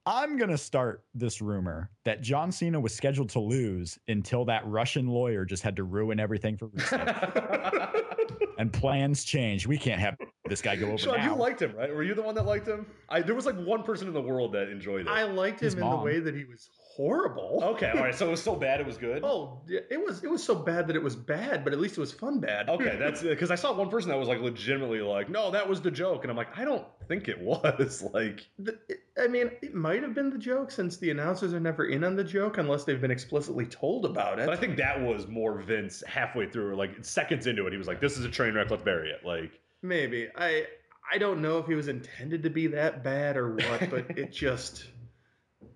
[0.06, 4.68] I'm going to start this rumor that John Cena was scheduled to lose until that
[4.68, 8.04] Russian lawyer just had to ruin everything for Rusev.
[8.58, 9.66] and plans change.
[9.66, 10.18] We can't have
[10.50, 11.34] this guy go over Sean, now.
[11.34, 11.94] you liked him, right?
[11.94, 12.86] Were you the one that liked him?
[13.08, 15.10] I there was like one person in the world that enjoyed it.
[15.10, 17.60] I liked him His in the way that he was horrible.
[17.76, 18.14] okay, all right.
[18.15, 19.24] So it was so bad it was good.
[19.34, 21.99] Oh, it was it was so bad that it was bad, but at least it
[22.02, 22.70] was fun bad.
[22.70, 25.82] Okay, that's because I saw one person that was like legitimately like, no, that was
[25.82, 28.03] the joke, and I'm like, I don't think it was.
[28.14, 31.60] Like, The- it- I mean, it might have been the joke since the announcers are
[31.60, 34.48] never in on the joke unless they've been explicitly told about it.
[34.48, 37.72] but I think that was more Vince halfway through, like seconds into it.
[37.72, 38.72] He was like, "This is a train wreck.
[38.72, 39.52] Let's bury it." Like,
[39.84, 40.65] Maybe I
[41.11, 44.32] I don't know if he was intended to be that bad or what, but it
[44.32, 44.86] just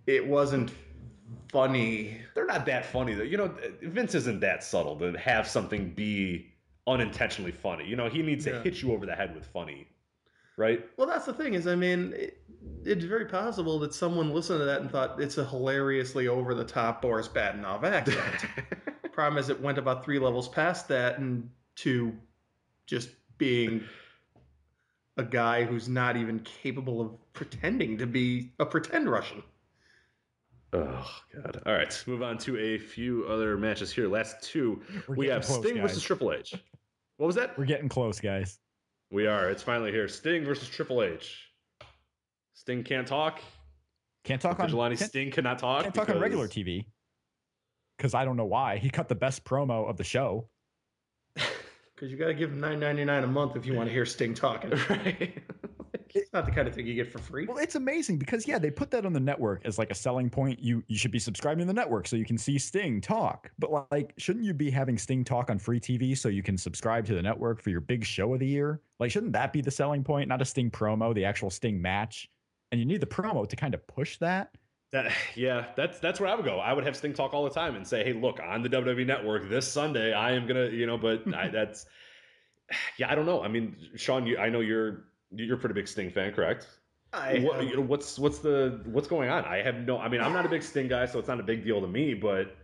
[0.08, 0.72] it wasn't
[1.52, 2.18] funny.
[2.36, 3.24] they're not that funny though.
[3.24, 6.48] You know, Vince isn't that subtle to have something be
[6.88, 7.86] unintentionally funny.
[7.86, 8.62] You know, he needs to Yeah.
[8.64, 9.88] hit you over the head with funny,
[10.56, 10.86] right?
[10.98, 12.42] Well, that's the thing is, I mean, it,
[12.86, 16.64] it's very possible that someone listened to that and thought it's a hilariously over the
[16.64, 18.46] top Boris Badenov accent.
[19.12, 22.14] Problem is, it went about three levels past that and to
[22.86, 23.84] just being
[25.18, 29.42] a guy who's not even capable of pretending to be a pretend Russian.
[30.74, 31.62] Oh god.
[31.66, 34.08] All right, let's move on to a few other matches here.
[34.08, 35.84] Last two, We're we have close, Sting guys.
[35.84, 36.56] versus Triple H.
[37.18, 37.58] What was that?
[37.58, 38.60] We're getting close, guys.
[39.10, 39.50] We are.
[39.50, 40.08] It's finally here.
[40.08, 41.48] Sting versus Triple H.
[42.54, 43.40] Sting can't talk.
[44.26, 45.84] Can't talk on Vigilante can't, Sting cannot talk.
[45.84, 46.86] can't talk on regular TV
[47.98, 48.78] because I don't know why.
[48.78, 50.50] He cut the best promo of the show.
[51.96, 53.92] Because you got to give him nine ninety nine a month if you want to
[53.92, 54.70] hear Sting talking.
[54.90, 55.42] Right.
[56.16, 57.46] It's not the kind of thing you get for free.
[57.46, 60.30] Well, it's amazing because yeah, they put that on the network as like a selling
[60.30, 60.60] point.
[60.60, 63.52] You you should be subscribing to the network so you can see Sting talk.
[63.60, 67.06] But like, shouldn't you be having Sting talk on free TV so you can subscribe
[67.08, 68.82] to the network for your big show of the year?
[69.00, 70.30] Like, shouldn't that be the selling point?
[70.30, 72.30] Not a Sting promo, the actual Sting match.
[72.72, 74.52] And you need the promo to kind of push that.
[74.92, 76.60] That yeah, that's that's where I would go.
[76.60, 79.06] I would have Sting talk all the time and say, "Hey, look, on the WWE
[79.06, 81.86] Network this Sunday, I am gonna, you know." But I, that's
[82.98, 83.44] yeah, I don't know.
[83.44, 86.68] I mean, Sean, you, I know you're you're a pretty big Sting fan, correct?
[87.14, 89.46] I What, you know, what's what's the what's going on?
[89.46, 89.98] I have no.
[89.98, 91.88] I mean, I'm not a big Sting guy, so it's not a big deal to
[91.88, 92.14] me.
[92.14, 92.56] But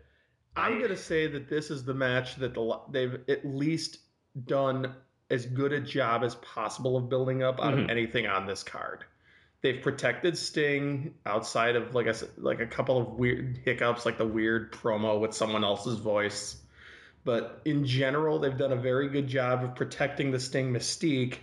[0.56, 3.99] I'm gonna say that this is the match that the, they've at least
[4.45, 4.94] done
[5.30, 7.85] as good a job as possible of building up out Mhm.
[7.85, 9.06] of anything on this card.
[9.61, 14.18] They've protected Sting outside of like I said, like a couple of weird hiccups, like
[14.18, 16.61] the weird promo with someone else's voice.
[17.23, 21.38] But in general, they've done a very good job of protecting the Sting mystique.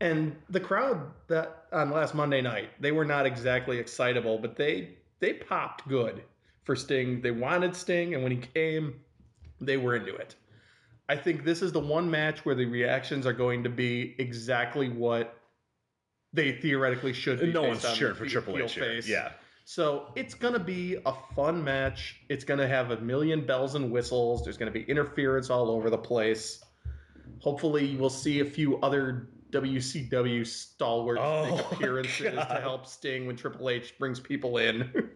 [0.00, 4.90] And the crowd that on last Monday night, they were not exactly excitable, but they
[5.20, 6.22] they popped good
[6.64, 7.22] for Sting.
[7.22, 9.00] They wanted Sting, and when he came,
[9.60, 10.34] they were into it.
[11.08, 14.88] I think this is the one match where the reactions are going to be exactly
[14.88, 15.38] what
[16.32, 17.52] they theoretically should be.
[17.52, 18.84] no one's on cheering for Triple H here.
[18.84, 19.08] face.
[19.08, 19.30] Yeah,
[19.64, 22.16] So it's going to be a fun match.
[22.28, 24.42] It's going to have a million bells and whistles.
[24.44, 26.62] There's going to be interference all over the place.
[27.38, 32.48] Hopefully, we'll see a few other WCW stalwarts Oh, make appearances God.
[32.54, 35.10] to help Sting when Triple H brings people in.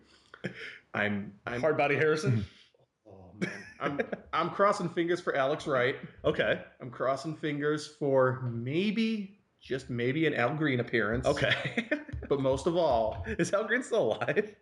[0.95, 2.45] I'm I'm hard body Harrison.
[3.09, 3.51] oh, man.
[3.81, 4.01] I'm
[4.33, 5.97] I'm crossing fingers for Alex Wright.
[6.25, 11.27] okay, I'm crossing fingers for maybe just maybe an Al Greene appearance.
[11.27, 11.89] okay.
[12.29, 14.55] But most of all, is Al Greene still alive?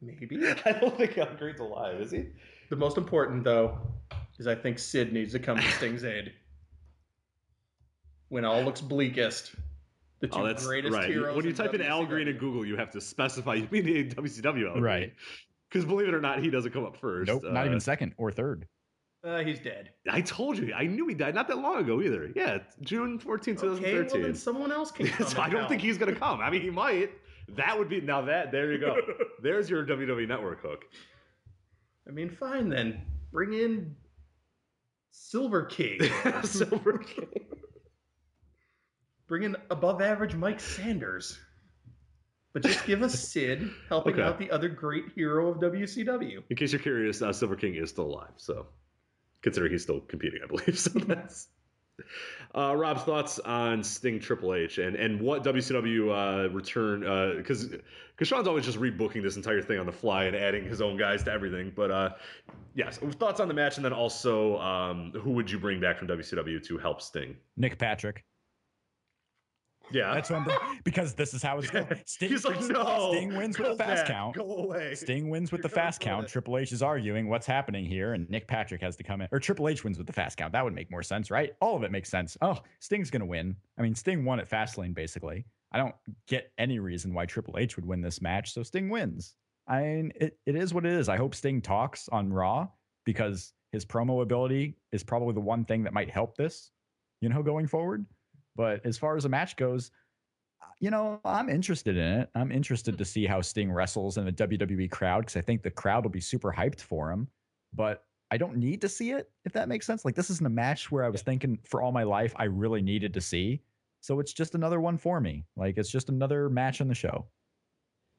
[0.00, 2.00] maybe I don't think Al Greene's alive.
[2.00, 2.26] Is he?
[2.70, 3.76] The most important, though,
[4.38, 6.32] is I think Sid needs to come to Sting's aid.
[8.30, 9.54] When all looks bleakest,
[10.20, 11.08] the two Oh, that's greatest right.
[11.08, 11.36] heroes.
[11.36, 14.04] When you type in Al Greene in Google, you have to specify you mean the
[14.14, 14.82] WCW Al Greene.
[14.82, 15.12] Right.
[15.68, 17.28] Because believe it or not, he doesn't come up first.
[17.28, 18.66] Nope, not Uh, even second or third.
[19.22, 19.90] Uh, he's dead.
[20.10, 20.72] I told you.
[20.74, 22.32] I knew he died not that long ago either.
[22.34, 24.22] Yeah, June 14, Okay, well 2013.
[24.22, 25.26] then someone else can come.
[25.26, 25.68] so I don't help.
[25.68, 26.40] think he's going to come.
[26.40, 27.10] I mean, he might.
[27.56, 28.96] That would be now that there you go.
[29.42, 30.84] There's your WWE Network hook.
[32.08, 33.02] I mean, fine then.
[33.32, 33.94] Bring in
[35.10, 36.00] Silver King.
[36.44, 37.28] Silver King.
[39.30, 41.38] Bring in above average Mike Sanders.
[42.52, 44.22] But just give us Sid helping Okay.
[44.24, 46.42] out the other great hero of WCW.
[46.50, 48.32] In case you're curious, uh, Silver King is still alive.
[48.38, 48.66] So
[49.42, 50.76] considering he's still competing, I believe.
[50.78, 51.46] So that's
[52.56, 58.26] uh, Rob's thoughts on Sting Triple H and and what WCW uh, return because because
[58.26, 61.22] Sean's always just rebooking this entire thing on the fly and adding his own guys
[61.22, 61.70] to everything.
[61.76, 62.10] But uh,
[62.74, 66.08] yes, thoughts on the match and then also um, who would you bring back from
[66.08, 67.36] WCW to help Sting?
[67.56, 68.24] Nick Patrick.
[69.92, 70.14] Yeah.
[70.14, 70.46] That's when
[70.84, 71.86] because this is how it's going.
[72.06, 73.12] Sting, He's like, no.
[73.12, 74.12] Sting wins with the fast that.
[74.12, 74.36] count.
[74.36, 74.94] Go away.
[74.94, 76.24] Sting wins with You're the fast count.
[76.26, 76.28] it.
[76.30, 79.28] Triple H is arguing what's happening here, and Nick Patrick has to come in.
[79.32, 80.52] Or Triple H wins with the fast count.
[80.52, 81.52] That would make more sense, right?
[81.60, 82.36] All of it makes sense.
[82.42, 83.56] Oh, Sting's going to win.
[83.78, 85.44] I mean, Sting won at Fastlane, basically.
[85.72, 85.94] I don't
[86.26, 89.34] get any reason why Triple H would win this match, so Sting wins.
[89.68, 91.08] I mean, it, it is what it is.
[91.08, 92.68] I hope Sting talks on Raw
[93.04, 96.72] because his promo ability is probably the one thing that might help this,
[97.20, 98.04] you know, going forward.
[98.56, 99.90] But as far as a match goes,
[100.62, 102.30] uh, you know, I'm interested in it.
[102.34, 105.70] I'm interested to see how Sting wrestles in the WWE crowd because I think the
[105.70, 107.28] crowd will be super hyped for him.
[107.72, 110.04] But I don't need to see it, if that makes sense.
[110.04, 112.82] Like, this isn't a match where I was thinking for all my life I really
[112.82, 113.60] needed to see.
[114.00, 115.44] So it's just another one for me.
[115.56, 117.26] Like, it's just another match on the show.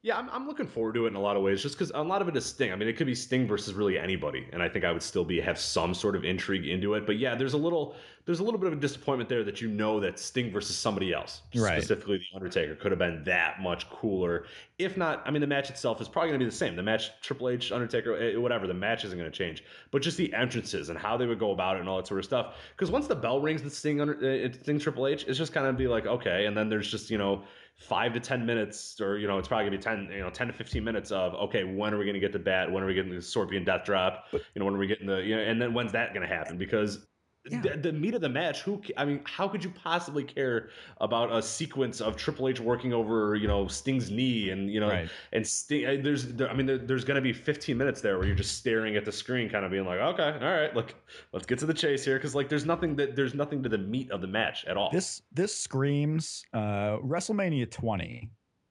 [0.04, 2.02] Yeah, I'm, I'm looking forward to it in a lot of ways, just because a
[2.02, 2.72] lot of it is Sting.
[2.72, 5.24] I mean, it could be Sting versus really anybody, and I think I would still
[5.24, 7.06] be have some sort of intrigue into it.
[7.06, 9.68] But yeah, there's a little there's a little bit of a disappointment there that you
[9.68, 11.78] know that Sting versus somebody else, Right.
[11.80, 14.46] specifically the Undertaker, could have been that much cooler.
[14.78, 16.74] If not, I mean, the match itself is probably going to be the same.
[16.74, 19.62] The match Triple H Undertaker, eh, whatever, the match isn't going to change,
[19.92, 22.18] but just the entrances and how they would go about it and all that sort
[22.18, 22.56] of stuff.
[22.76, 25.66] Because once the bell rings, the Sting under uh, Sting Triple H, it's just kind
[25.68, 27.44] of be like okay, and then there's just you know
[27.82, 30.46] five to ten minutes, or you know, it's probably gonna be ten, you know, ten
[30.46, 32.70] to fifteen minutes of okay, when are we gonna get the bat?
[32.70, 34.26] When are we getting the Scorpion Death Drop?
[34.32, 36.56] You know, when are we getting the you know, and then when's that gonna happen?
[36.56, 37.06] Because
[37.44, 40.70] the, the meat of the match, who I mean, how could you possibly care
[41.00, 44.88] about a sequence of Triple H working over you know Sting's knee and you know
[44.88, 45.08] Right.
[45.32, 46.02] and Sting?
[46.02, 48.96] There's there, I mean, there, there's gonna be fifteen minutes there where you're just staring
[48.96, 50.94] at the screen, kind of being like, okay, all right, look,
[51.32, 53.78] let's get to the chase here, because like there's nothing that there's nothing to the
[53.78, 54.90] meat of the match at all.
[54.92, 58.30] This this screams uh, WrestleMania 20.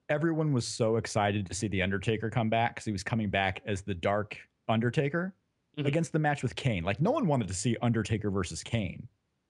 [0.09, 3.61] Everyone was so excited to see the Undertaker come back because he was coming back
[3.65, 4.37] as the Dark
[4.67, 5.33] Undertaker
[5.77, 5.85] Mhm.
[5.85, 6.83] against the match with Kane.
[6.83, 9.07] Like no one wanted to see Undertaker versus Kane,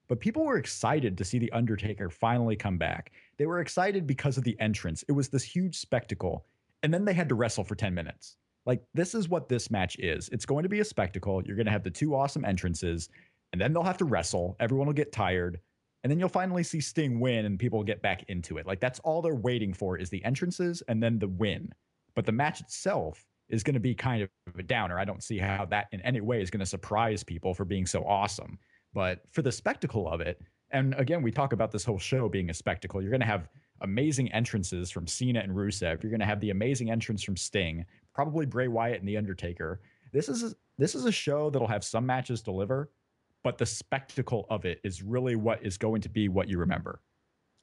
[0.08, 3.12] but people were excited to see the Undertaker finally come back.
[3.38, 5.02] They were excited because of the entrance.
[5.08, 6.46] It was this huge spectacle,
[6.82, 8.36] and then they had to wrestle for 10 minutes.
[8.66, 10.28] Like this is what this match is.
[10.28, 11.42] It's going to be a spectacle.
[11.44, 13.08] You're going to have the two awesome entrances,
[13.52, 14.56] and then they'll have to wrestle.
[14.60, 15.60] Everyone will get tired.
[16.04, 18.66] And then you'll finally see Sting win and people will get back into it.
[18.66, 21.70] Like that's all they're waiting for is the entrances and then the win.
[22.16, 24.98] But the match itself is going to be kind of a downer.
[24.98, 27.86] I don't see how that in any way is going to surprise people for being
[27.86, 28.58] so awesome.
[28.94, 32.50] But for the spectacle of it, and again, we talk about this whole show being
[32.50, 33.00] a spectacle.
[33.00, 33.48] You're going to have
[33.82, 36.02] amazing entrances from Cena and Rusev.
[36.02, 37.84] You're going to have the amazing entrance from Sting,
[38.14, 39.80] probably Bray Wyatt and The Undertaker.
[40.12, 42.90] This is this is a show that'll have some matches deliver,
[43.44, 47.00] but the spectacle of it is really what is going to be what you remember.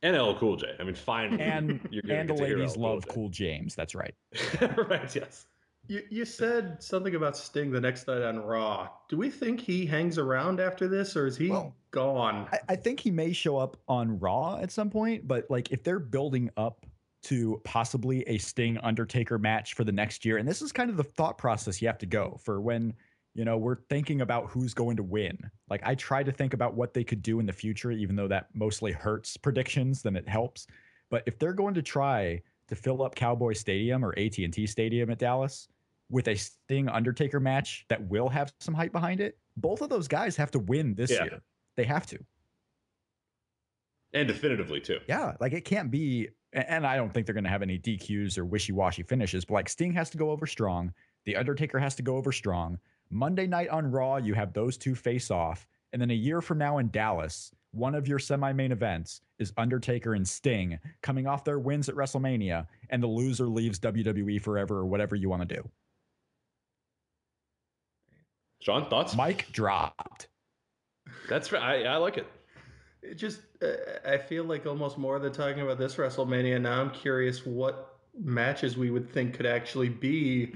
[0.03, 0.67] and LL Cool J.
[0.79, 3.07] I mean, finally, And and the get to hear ladies love.
[3.07, 3.75] Cool James.
[3.75, 4.13] That's right.
[4.61, 5.15] right?
[5.15, 5.47] Yes.
[5.89, 8.89] You, you said something about Sting the next night on Raw.
[9.09, 12.47] Do we think he hangs around after this, or is he Well, gone?
[12.53, 15.83] I, I think he may show up on Raw at some point, but like if
[15.83, 16.85] they're building up
[17.23, 20.97] to possibly a Sting Undertaker match for the next year, and this is kind of
[20.97, 22.93] the thought process you have to go for when
[23.33, 25.39] you know we're thinking about who's going to win.
[25.71, 28.27] Like I try to think about what they could do in the future, even though
[28.27, 30.67] that mostly hurts predictions than it helps.
[31.09, 34.67] But if they're going to try to fill up Cowboy Stadium or AT and T
[34.67, 35.67] Stadium at Dallas
[36.09, 40.07] with a Sting Undertaker match that will have some hype behind it, both of those
[40.07, 41.23] guys have to win this Yeah.
[41.25, 41.41] year.
[41.75, 42.19] They have to.
[44.13, 44.99] And definitively too.
[45.07, 46.29] Yeah, like it can't be.
[46.53, 49.53] And I don't think they're going to have any DQs or wishy washy finishes, but
[49.53, 50.91] like Sting has to go over strong.
[51.25, 52.79] The Undertaker has to go over strong.
[53.11, 55.67] Monday night on Raw, you have those two face off.
[55.93, 59.53] And then a year from now in Dallas, one of your semi main events is
[59.57, 64.77] Undertaker and Sting coming off their wins at WrestleMania, and the loser leaves WWE forever
[64.77, 65.69] or whatever you want to do.
[68.59, 69.15] Sean, thoughts?
[69.15, 70.27] Mike dropped.
[71.27, 71.85] That's right.
[71.85, 72.27] I, I like it.
[73.01, 73.67] It just, uh,
[74.05, 76.59] I feel like almost more than talking about this WrestleMania.
[76.61, 80.53] Now I'm curious what matches we would think could actually be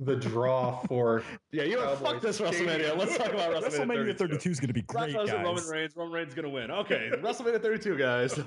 [0.00, 1.22] the draw for.
[1.50, 1.98] Yeah, you know, what?
[1.98, 2.96] fuck this WrestleMania.
[2.96, 5.44] Let's talk about WrestleMania, WrestleMania 32 is going to be great, Lesnar, guys.
[5.44, 5.96] Roman Reigns.
[5.96, 6.70] Roman Reigns is gonna win.
[6.70, 8.38] Okay, WrestleMania 32, guys.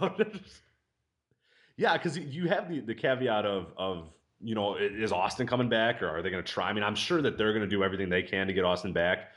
[1.78, 4.10] yeah, because you have the, the caveat of of
[4.44, 6.70] you know is Austin coming back or are they gonna try?
[6.70, 9.32] I mean, I'm sure that they're gonna do everything they can to get Austin back.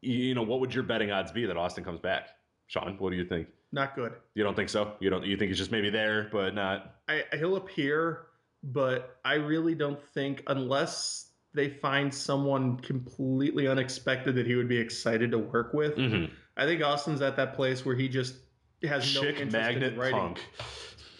[0.00, 2.28] You- know, what would your betting odds be that Austin comes back?
[2.68, 3.48] Sean, what do you think?
[3.72, 4.12] Not good.
[4.34, 4.92] You don't think so?
[5.00, 5.24] You don't?
[5.24, 6.96] You think he's just maybe there, but not?
[7.08, 8.26] I, he'll appear,
[8.62, 14.76] but I really don't think unless they find someone completely unexpected that he would be
[14.78, 15.96] excited to work with.
[15.96, 16.30] Mhm.
[16.56, 18.36] I think Austin's at that place where he just
[18.84, 20.18] has no interest magnet in writing.
[20.18, 20.40] punk.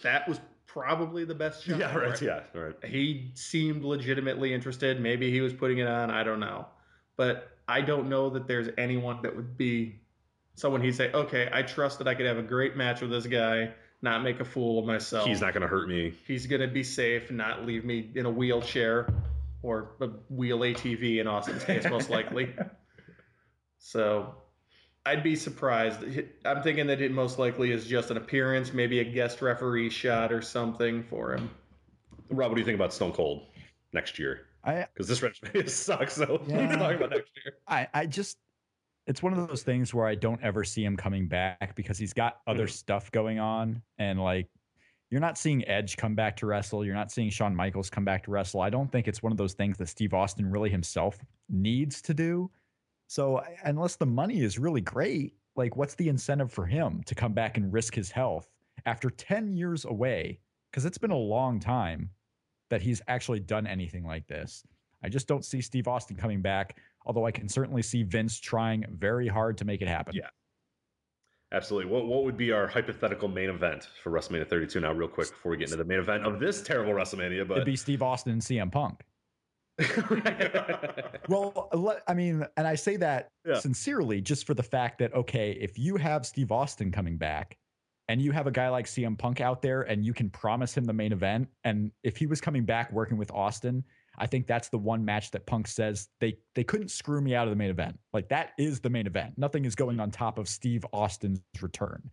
[0.03, 0.39] That was
[0.71, 1.79] probably the best shot.
[1.79, 2.21] Yeah, right.
[2.21, 2.75] Yeah, right.
[2.85, 5.01] He seemed legitimately interested.
[5.01, 6.11] Maybe he was putting it on.
[6.11, 6.67] I don't know.
[7.17, 9.99] But I don't know that there's anyone that would be
[10.55, 13.25] someone he'd say, okay, I trust that I could have a great match with this
[13.25, 13.71] guy
[14.01, 15.27] not make a fool of myself.
[15.27, 16.13] He's not going to hurt me.
[16.25, 19.09] He's going to be safe, not leave me in a wheelchair
[19.61, 22.53] or a wheel ATV in Austin's case, most likely.
[23.81, 24.35] So
[25.05, 26.03] I'd be surprised.
[26.45, 30.31] I'm thinking that it most likely is just an appearance, maybe a guest referee shot
[30.31, 31.49] or something for him.
[32.29, 33.47] Rob, what do you think about Stone Cold
[33.93, 34.41] next year?
[34.63, 36.59] I Because this WrestleMania sucks, so Yeah.
[36.59, 37.55] let's talk about next year.
[37.67, 38.37] I, I just
[39.07, 42.13] it's one of those things where I don't ever see him coming back because he's
[42.13, 42.71] got other Mhm.
[42.71, 44.47] stuff going on and like
[45.09, 46.85] you're not seeing Edge come back to wrestle.
[46.85, 48.61] You're not seeing Shawn Michaels come back to wrestle.
[48.61, 51.17] I don't think it's one of those things that Steve Austin really himself
[51.49, 52.51] needs to do.
[53.09, 57.33] So unless the money is really great, like what's the incentive for him to come
[57.33, 58.47] back and risk his health
[58.85, 60.39] after 10 years away?
[60.69, 62.11] Because it's been a long time
[62.69, 64.63] that he's actually done anything like this.
[65.03, 68.85] I just don't see Steve Austin coming back, although I can certainly see Vince trying
[68.91, 70.13] very hard to make it happen.
[70.15, 70.29] Yeah.
[71.51, 71.91] Absolutely.
[71.91, 75.49] What what would be our hypothetical main event for WrestleMania 32 now, real quick, before
[75.49, 77.47] we get into the main event of this terrible WrestleMania?
[77.47, 79.01] But It'd be Steve Austin and CM Punk.
[81.29, 83.59] Well, I mean, and I say that Yeah.
[83.59, 87.57] sincerely just for the fact that, okay, if you have Steve Austin coming back
[88.07, 90.85] and you have a guy like CM Punk out there and you can promise him
[90.85, 93.83] the main event, and if he was coming back working with Austin,
[94.17, 97.47] I think that's the one match that Punk says they they couldn't screw me out
[97.47, 97.97] of the main event.
[98.11, 99.37] Like that is the main event.
[99.37, 102.09] Nothing is going on top of Steve Austin's return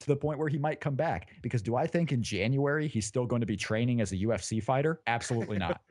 [0.00, 1.30] to the point where he might come back.
[1.42, 4.62] Because do I think in January he's still going to be training as a UFC
[4.62, 5.00] fighter?
[5.06, 5.80] Absolutely not.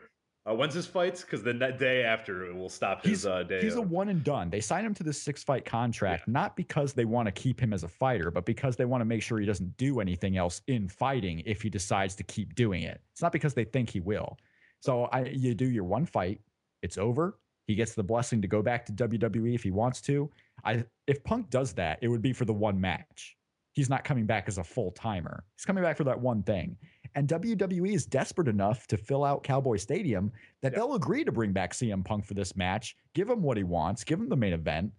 [0.49, 1.22] uh, when's his fights?
[1.22, 3.61] Because the that day after it will stop his He's- uh, day.
[3.61, 4.49] He's a one and done.
[4.49, 7.74] They signed him to this six fight contract, not because they want to keep him
[7.74, 10.61] as a fighter, but because they want to make sure he doesn't do anything else
[10.68, 13.02] in fighting if he decides to keep doing it.
[13.11, 14.38] It's not because they think he will.
[14.80, 16.40] So I, you do your one fight,
[16.82, 17.40] it's over.
[17.65, 20.30] He gets the blessing to go back to WWE if he wants to.
[20.64, 23.36] I if Punk does that, it would be for the one match.
[23.74, 25.44] He's not coming back as a full timer.
[25.56, 26.78] He's coming back for that one thing.
[27.18, 30.31] And WWE is desperate enough to fill out Cowboy Stadium
[30.61, 33.64] that they'll agree to bring back CM Punk for this match, give him what he
[33.64, 34.91] wants, give him the main event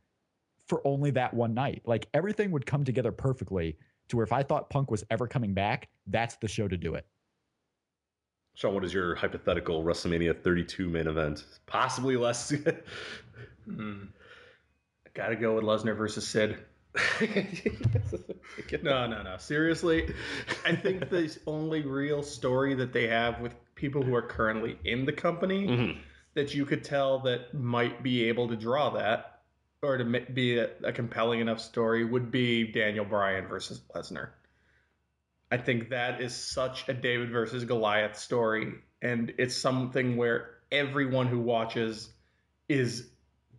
[0.66, 1.80] for only that one night.
[1.84, 3.76] Like everything would come together perfectly
[4.08, 6.96] to where if I thought Punk was ever coming back, that's the show to do
[6.96, 7.06] it.
[8.54, 11.44] Sean, what is your hypothetical WrestleMania 32 main event?
[11.66, 12.52] Possibly less.
[12.52, 12.74] I
[13.70, 14.06] hmm.
[15.14, 16.58] gotta go with Lesnar versus Sid.
[18.82, 19.36] No, no, no.
[19.38, 20.12] Seriously,
[20.64, 25.04] I think the only real story that they have with people who are currently in
[25.04, 25.98] the company Mhm.
[26.34, 29.40] that you could tell that might be able to draw that
[29.82, 34.30] or to be a, a compelling enough story would be Daniel Bryan versus Lesnar.
[35.50, 41.26] I think that is such a David versus Goliath story, and it's something where everyone
[41.28, 42.12] who watches
[42.68, 43.08] is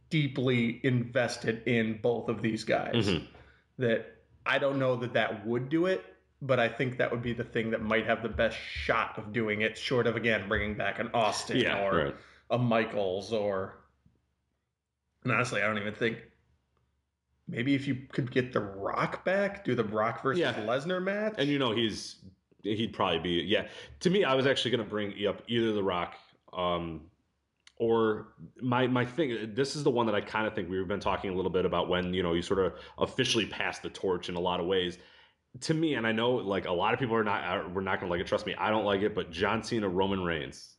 [0.09, 3.07] deeply invested in both of these guys.
[3.07, 3.27] Mhm.
[3.77, 4.15] That
[4.45, 6.03] I don't know that that would do it,
[6.41, 9.31] but I think that would be the thing that might have the best shot of
[9.33, 12.15] doing it, short of again bringing back an Austin Yeah, or right.
[12.49, 13.75] a Michaels or.
[15.23, 16.17] And honestly, I don't even think.
[17.47, 20.53] Maybe if you could get The Rock back, do the Brock versus Yeah.
[20.53, 21.33] Lesnar match.
[21.39, 22.17] And you know he's
[22.61, 23.67] he'd probably be yeah.
[24.01, 26.15] To me, I was actually going to bring up either The Rock,
[26.53, 27.09] um,
[27.79, 28.27] or
[28.61, 29.53] my my thing.
[29.55, 31.65] This is the one that I kind of think we've been talking a little bit
[31.65, 34.67] about when you know you sort of officially pass the torch in a lot of
[34.67, 34.99] ways.
[35.61, 37.99] To me, and I know like a lot of people are not are, we're not
[37.99, 38.27] going to like it.
[38.27, 39.15] Trust me, I don't like it.
[39.15, 40.75] But John Cena, Roman Reigns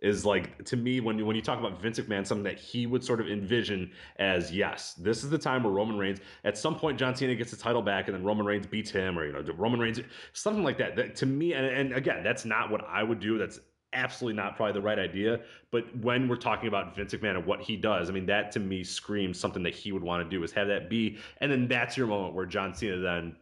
[0.00, 2.86] is like to me when you when you talk about Vince McMahon, something that he
[2.86, 6.74] would sort of envision as yes, this is the time where Roman Reigns at some
[6.74, 9.32] point John Cena gets the title back and then Roman Reigns beats him or you
[9.32, 10.00] know Roman Reigns
[10.32, 10.96] something like that.
[10.96, 13.36] That to me and, and again that's not what I would do.
[13.36, 13.60] That's
[13.92, 15.40] absolutely not probably the right idea.
[15.70, 18.60] But when we're talking about Vince McMahon and what he does, I mean that to
[18.60, 21.68] me screams something that he would want to do is have that be and then
[21.68, 23.36] that's your moment where John Cena then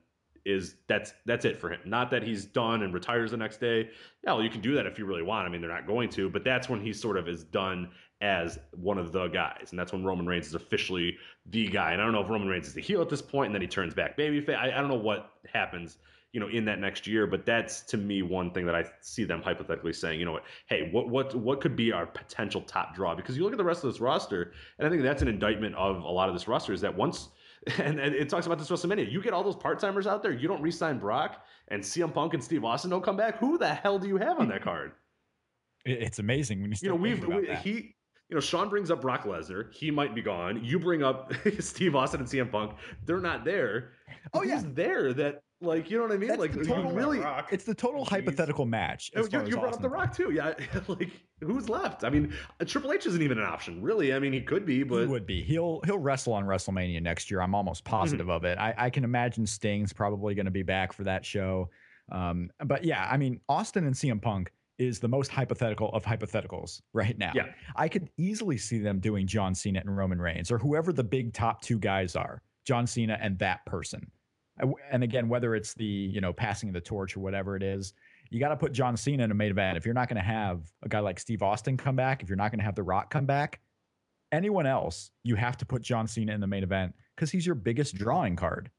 [0.48, 1.80] is that's that's it for him.
[1.84, 3.90] Not that he's done and retires the next day.
[4.24, 5.46] Yeah, well, you can do that if you really want.
[5.46, 8.58] I mean, they're not going to, but that's when he sort of is done as
[8.72, 11.16] one of the guys, and that's when Roman Reigns is officially
[11.46, 11.92] the guy.
[11.92, 13.62] And I don't know if Roman Reigns is the heel at this point, and then
[13.62, 14.56] he turns back babyface.
[14.56, 15.98] I, I don't know what happens,
[16.32, 19.24] you know, in that next year, but that's to me one thing that I see
[19.24, 22.94] them hypothetically saying, you know what, hey, what what what could be our potential top
[22.94, 23.14] draw?
[23.14, 25.74] Because you look at the rest of this roster, and I think that's an indictment
[25.74, 27.30] of a lot of this roster is that once
[27.78, 29.10] and, and it talks about this WrestleMania.
[29.10, 30.32] You get all those part timers out there.
[30.32, 33.38] You don't re-sign Brock and CM Punk and Steve Austin don't come back.
[33.38, 34.92] Who the hell do you have on that card?
[35.84, 37.94] It's amazing when you You know, we've we, he.
[38.28, 39.72] You know, Sean brings up Brock Lesnar.
[39.72, 40.62] He might be gone.
[40.62, 42.72] You bring up Steve Austin and CM Punk.
[43.06, 43.92] They're not there.
[44.34, 44.60] Oh, yeah.
[44.60, 45.12] Who's there?
[45.14, 46.28] That like you know what I mean?
[46.28, 47.18] That's like the you total really.
[47.20, 47.48] Rock.
[47.52, 49.10] it's the total hypothetical match.
[49.16, 50.54] Oh, as you, far you as brought up The Rock too, yeah.
[50.88, 51.10] like
[51.40, 52.04] who's left?
[52.04, 54.12] I mean, uh, Triple H isn't even an option, really.
[54.14, 55.00] I mean, he could be, but.
[55.00, 55.42] He would be.
[55.42, 57.40] He'll he'll wrestle on WrestleMania next year.
[57.40, 57.96] I'm almost Mm-hmm.
[57.96, 58.58] positive of it.
[58.58, 61.70] I, I can imagine Sting's probably going to be back for that show.
[62.12, 66.80] Um, but yeah, I mean, Austin and CM Punk is the most hypothetical of hypotheticals
[66.92, 67.32] right now.
[67.34, 67.46] Yeah.
[67.76, 71.32] I could easily see them doing John Cena and Roman Reigns or whoever the big
[71.34, 74.10] top two guys are, John Cena and that person.
[74.62, 77.92] Uh, and again, whether it's the, you know, passing the torch or whatever it is,
[78.30, 79.76] you got to put John Cena in a main event.
[79.76, 82.36] If you're not going to have a guy like Steve Austin come back, if you're
[82.36, 83.60] not going to have The Rock come back,
[84.32, 87.54] anyone else, you have to put John Cena in the main event because he's your
[87.54, 88.70] biggest drawing card.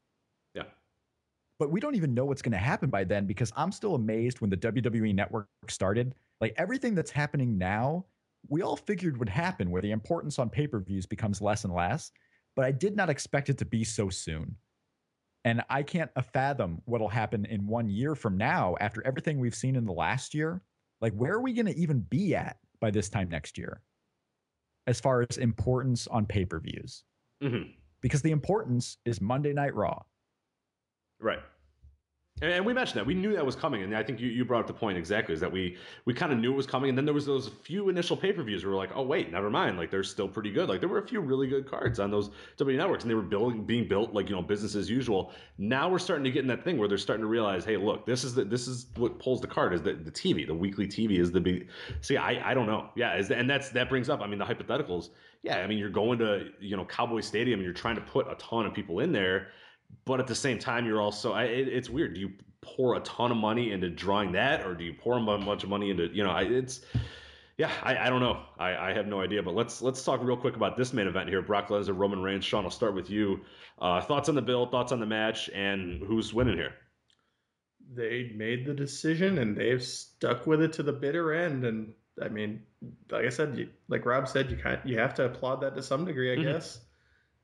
[1.60, 4.40] But we don't even know what's going to happen by then because I'm still amazed
[4.40, 6.14] when the WWE network started.
[6.40, 8.06] Like everything that's happening now,
[8.48, 11.74] we all figured would happen where the importance on pay per views becomes less and
[11.74, 12.12] less.
[12.56, 14.56] But I did not expect it to be so soon.
[15.44, 19.76] And I can't fathom what'll happen in one year from now after everything we've seen
[19.76, 20.62] in the last year.
[21.02, 23.82] Like, where are we going to even be at by this time next year
[24.86, 27.04] as far as importance on pay per views?
[27.42, 27.70] Mm-hmm.
[28.00, 30.02] Because the importance is Monday Night Raw.
[31.20, 31.40] Right.
[32.42, 34.60] And we mentioned that we knew that was coming, and I think you, you brought
[34.60, 35.76] up the point exactly is that we
[36.06, 38.32] we kind of knew it was coming, and then there was those few initial pay
[38.32, 40.66] per views where we're like, oh wait, never mind, like they're still pretty good.
[40.66, 43.20] Like there were a few really good cards on those W networks, and they were
[43.20, 45.32] building being built like you know business as usual.
[45.58, 48.06] Now we're starting to get in that thing where they're starting to realize, hey, look,
[48.06, 50.86] this is the, this is what pulls the card is the, the TV, the weekly
[50.86, 51.68] TV is the big.
[52.00, 54.46] See, I I don't know, yeah, is and that's that brings up, I mean, the
[54.46, 55.10] hypotheticals.
[55.42, 58.28] Yeah, I mean, you're going to you know Cowboy Stadium, and you're trying to put
[58.28, 59.48] a ton of people in there
[60.04, 62.14] but at the same time, you're also it, it's weird.
[62.14, 65.20] Do you pour a ton of money into drawing that, or do you pour a
[65.20, 66.30] bunch of money into you know?
[66.30, 66.80] I, It's
[67.60, 68.40] yeah, I, I don't know.
[68.58, 69.42] I, I have no idea.
[69.42, 72.42] But let's let's talk real quick about this main event here: Brock Lesnar, Roman Reigns.
[72.42, 73.42] Sean, I'll start with you.
[73.78, 74.64] Uh, thoughts on the bill?
[74.64, 75.50] Thoughts on the match?
[75.50, 76.72] And who's winning here?
[77.92, 81.64] They made the decision and they've stuck with it to the bitter end.
[81.64, 81.92] And
[82.22, 82.62] I mean,
[83.10, 85.82] like I said, you, like Rob said, you kind you have to applaud that to
[85.82, 86.52] some degree, I mm-hmm.
[86.52, 86.80] guess.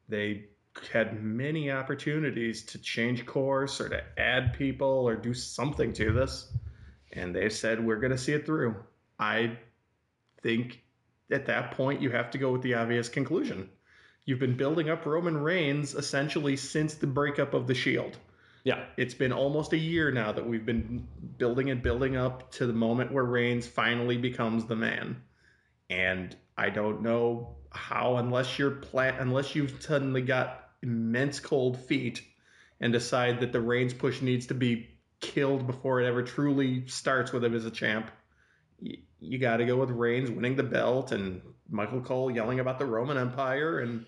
[0.08, 0.46] They
[0.92, 6.52] had many opportunities to change course or to add people or do something to this.
[7.12, 8.76] And they said, we're going to see it through.
[9.18, 9.58] I
[10.42, 10.82] think
[11.30, 13.68] at that point, you have to go with the obvious conclusion.
[14.24, 18.16] You've been building up Roman Reigns essentially since the breakup of the Shield.
[18.64, 18.84] Yeah.
[18.96, 21.06] It's been almost a year now that we've been
[21.38, 25.22] building and building up to the moment where Reigns finally becomes the man.
[25.88, 32.22] And I don't know how unless you're plan unless you've suddenly got immense cold feet
[32.80, 34.90] and decide that the Reigns push needs to be
[35.20, 38.10] killed before it ever truly starts with him as a champ.
[38.80, 42.78] You, you got to go with Reigns winning the belt and Michael Cole yelling about
[42.78, 44.04] the Roman Empire and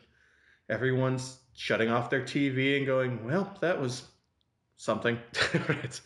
[0.68, 4.02] everyone's shutting off their TV and going, well, that was
[4.76, 5.18] something.
[5.68, 6.00] right.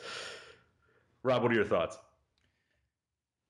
[1.22, 1.96] Rob, what are your thoughts?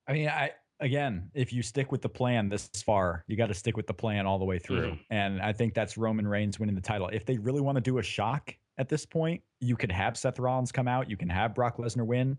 [0.07, 0.51] I mean, I
[0.83, 3.93] again, if you stick with the plan this far, you got to stick with the
[3.93, 4.91] plan all the way through.
[4.91, 5.13] Mm-hmm.
[5.13, 7.07] And I think that's Roman Reigns winning the title.
[7.07, 10.39] If they really want to do a shock at this point, you could have Seth
[10.39, 12.37] Rollins come out, you can have Brock Lesnar win.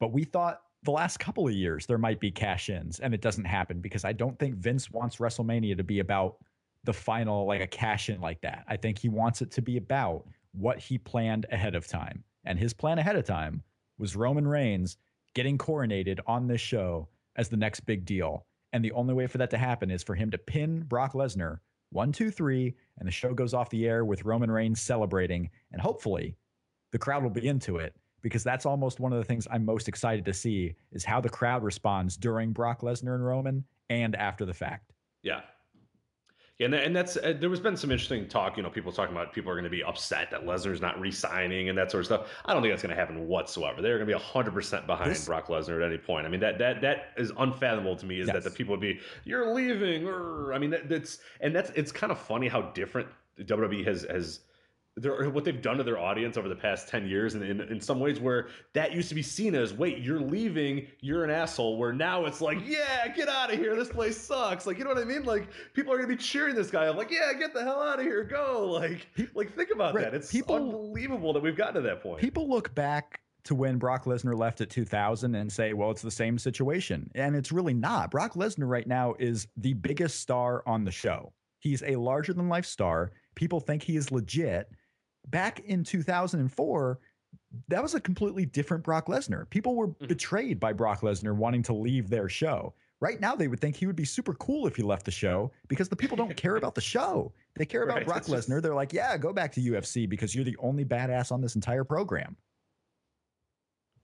[0.00, 3.20] But we thought the last couple of years there might be cash ins, and it
[3.20, 6.38] doesn't happen because I don't think Vince wants WrestleMania to be about
[6.82, 8.64] the final, like a cash in like that.
[8.68, 12.24] I think he wants it to be about what he planned ahead of time.
[12.44, 13.62] And his plan ahead of time
[13.98, 14.98] was Roman Reigns
[15.34, 18.46] getting coronated on this show as the next big deal.
[18.72, 21.58] And the only way for that to happen is for him to pin Brock Lesnar
[21.90, 25.48] one, two, three, and the show goes off the air with Roman Reigns celebrating.
[25.70, 26.36] And hopefully
[26.90, 29.86] the crowd will be into it because that's almost one of the things I'm most
[29.86, 34.44] excited to see is how the crowd responds during Brock Lesnar and Roman and after
[34.44, 34.92] the fact.
[35.22, 35.42] Yeah.
[36.58, 38.56] Yeah, and, and that's uh, there was been some interesting talk.
[38.56, 41.68] You know, people talking about people are going to be upset that Lesnar's not re-signing
[41.68, 42.28] and that sort of stuff.
[42.44, 43.82] I don't think that's going to happen whatsoever.
[43.82, 46.26] They're going to be hundred percent behind this, Brock Lesnar at any point.
[46.26, 48.20] I mean, that that that is unfathomable to me.
[48.20, 48.34] Is yes.
[48.34, 50.06] that the people would be you're leaving?
[50.06, 53.08] Or, I mean, that, that's and that's it's kind of funny how different
[53.40, 54.40] WWE has has
[54.96, 57.80] their, what they've done to their audience over the past 10 years and in, in
[57.80, 61.76] some ways where that used to be seen as wait you're leaving you're an asshole
[61.76, 64.90] where now it's like yeah get out of here this place sucks like you know
[64.90, 67.52] what i mean like people are gonna be cheering this guy I'm like yeah get
[67.52, 70.04] the hell out of here go like like think about right.
[70.04, 73.76] that it's people, unbelievable that we've gotten to that point people look back to when
[73.76, 77.10] Brock Lesnar left at 2000 and say, well, it's the same situation.
[77.14, 78.10] And it's really not.
[78.10, 81.30] Brock Lesnar right now is the biggest star on the show.
[81.58, 83.12] He's a larger than life star.
[83.34, 84.70] People think he is legit
[85.26, 86.98] back in 2004,
[87.68, 89.48] that was a completely different Brock Lesnar.
[89.50, 90.06] People were mm-hmm.
[90.06, 92.74] betrayed by Brock Lesnar wanting to leave their show.
[93.00, 95.52] Right now, they would think he would be super cool if he left the show
[95.68, 97.32] because the people don't care about the show.
[97.56, 98.62] They care about right, Brock Lesnar.
[98.62, 101.84] They're like, yeah, go back to UFC because you're the only badass on this entire
[101.84, 102.36] program.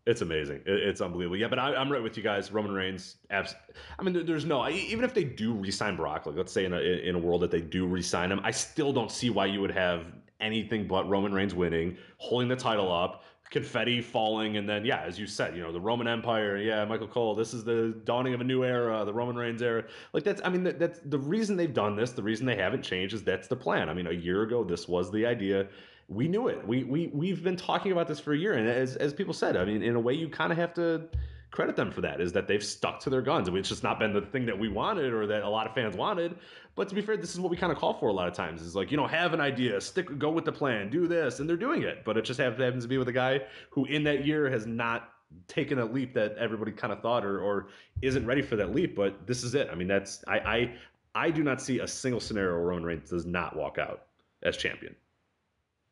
[0.06, 0.62] It's amazing.
[0.66, 1.36] It's unbelievable.
[1.36, 2.51] Yeah, but I, am right with you guys.
[2.51, 3.16] Roman Reigns.
[3.30, 3.55] Abs-
[3.98, 6.80] I mean, there's no even if they do resign Brock, like let's say in a
[6.80, 9.70] in a world that they do resign him, I still don't see why you would
[9.70, 10.06] have
[10.41, 15.19] anything but Roman Reigns winning, holding the title up, confetti falling, and then yeah, as
[15.19, 16.57] you said, you know, the Roman Empire.
[16.57, 17.35] Yeah, Michael Cole.
[17.35, 19.85] This is the dawning of a new era, the Roman Reigns era.
[20.12, 22.12] Like that's, I mean, that, that's the reason they've done this.
[22.12, 23.89] The reason they haven't changed is that's the plan.
[23.89, 25.67] I mean, a year ago, this was the idea.
[26.09, 26.67] We knew it.
[26.67, 29.57] We we we've been talking about this for a year, and as as people said,
[29.57, 31.09] I mean, in a way, you kind of have to
[31.51, 33.48] credit them for that is that they've stuck to their guns.
[33.48, 35.66] I mean, it's just not been the thing that we wanted or that a lot
[35.66, 36.36] of fans wanted.
[36.77, 38.35] But to be fair, this is what we kind of call for a lot of
[38.35, 38.62] times.
[38.62, 41.48] Is like you know have an idea, stick, go with the plan, do this, and
[41.48, 42.05] they're doing it.
[42.05, 45.10] But it just happens to be with a guy who in that year has not
[45.47, 47.68] taken a leap that everybody kind of thought or or
[48.02, 48.94] isn't ready for that leap.
[48.94, 49.68] But this is it.
[49.70, 50.74] I mean, that's I I
[51.14, 54.06] I do not see a single scenario where Roman Reigns does not walk out
[54.43, 54.94] as champion.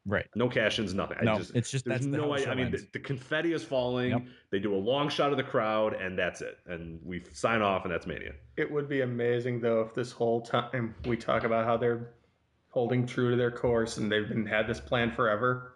[0.07, 0.27] Right.
[0.35, 1.19] No cash-ins, nothing.
[1.23, 2.35] No, I just, it's just there's that's no.
[2.35, 4.11] the I, I mean, the, the confetti is falling.
[4.11, 4.23] Yep.
[4.51, 6.59] They do a long shot of the crowd, and that's it.
[6.67, 8.33] And we sign off, and that's Mania.
[8.57, 12.15] It would be amazing though if this whole time we talk about how they're
[12.71, 15.75] holding true to their course and they've been had this plan forever.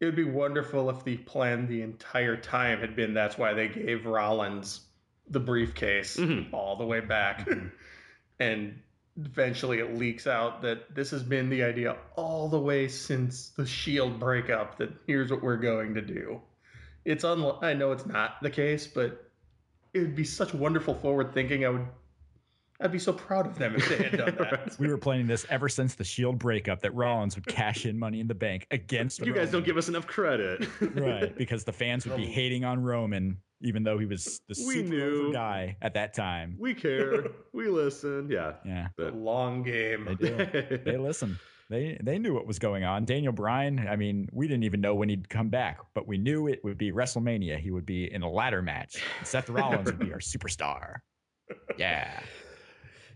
[0.00, 3.68] It would be wonderful if the plan the entire time had been that's why they
[3.68, 4.80] gave Rollins
[5.28, 6.52] the briefcase Mhm.
[6.52, 7.48] all the way back.
[8.40, 8.78] and
[9.18, 13.66] eventually it leaks out that this has been the idea all the way since the
[13.66, 16.40] Shield breakup that here's what we're going to do.
[17.04, 19.30] It's unli- I know it's not the case, but
[19.94, 21.64] it would be such wonderful forward thinking.
[21.64, 21.86] I would
[22.80, 24.76] I'd be so proud of them if they had done that.
[24.78, 28.20] We were planning this ever since the Shield breakup that Rollins would cash in Money
[28.20, 29.24] in the Bank against.
[29.24, 30.66] You guys don't give us enough credit.
[30.94, 34.74] right because the fans would be hating on Roman, even though he was the We
[34.74, 35.32] super knew.
[35.32, 36.56] guy at that time.
[36.58, 37.28] we care.
[37.52, 38.28] We listen.
[38.30, 38.54] Yeah.
[38.64, 40.04] Yeah, The long game.
[40.04, 40.78] they do.
[40.84, 41.38] they listen.
[41.68, 43.04] They they knew what was going on.
[43.06, 43.88] Daniel Bryan.
[43.88, 46.78] I mean, we didn't even know when he'd come back, but we knew it would
[46.78, 47.58] be WrestleMania.
[47.58, 49.02] He would be in a ladder match.
[49.24, 50.98] Seth Rollins would be our superstar.
[51.76, 52.20] Yeah.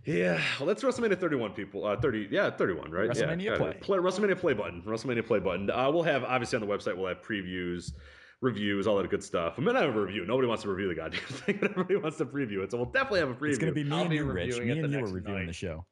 [0.05, 1.85] Yeah, well, that's WrestleMania 31, people.
[1.85, 3.11] Uh, 30, yeah, 31, right?
[3.11, 3.77] WrestleMania yeah, play.
[3.81, 3.99] play.
[3.99, 4.83] WrestleMania play button.
[4.87, 5.71] WrestleMania play button.
[5.71, 6.97] Uh, we'll have obviously on the website.
[6.97, 7.93] We'll have previews,
[8.41, 9.59] reviews, all that good stuff.
[9.59, 10.25] I'm gonna have a review.
[10.25, 11.59] Nobody wants to review the goddamn thing.
[11.63, 13.51] Everybody wants to preview it, so we'll definitely have a preview.
[13.51, 14.59] It's going to be me I'll and be you, Rich.
[14.59, 15.47] Me and you are reviewing night.
[15.47, 15.85] the show.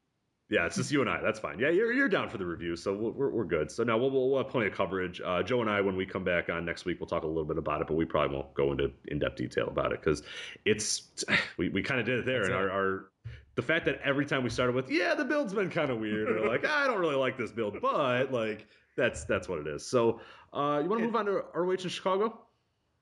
[0.50, 1.20] Yeah, it's just you and I.
[1.20, 1.58] That's fine.
[1.58, 3.70] Yeah, you're, you're down for the review, so we're, we're, we're good.
[3.70, 5.20] So now we'll, we'll, we'll have plenty of coverage.
[5.22, 7.44] Uh, Joe and I, when we come back on next week, we'll talk a little
[7.44, 10.22] bit about it, but we probably won't go into in depth detail about it because
[10.64, 11.22] it's
[11.58, 12.62] we, we kind of did it there, That's and it.
[12.62, 13.10] our, our
[13.58, 16.28] the fact that every time we started with yeah, the build's been kind of weird,
[16.28, 19.84] or like I don't really like this build, but like that's that's what it is.
[19.84, 20.20] So
[20.52, 22.38] uh, you want to move on to ROH in Chicago?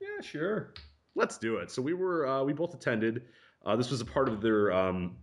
[0.01, 0.73] Yeah, sure.
[1.15, 1.71] Let's do it.
[1.71, 3.25] So we were uh, we both attended.
[3.67, 5.17] Uh, this was a part of their um,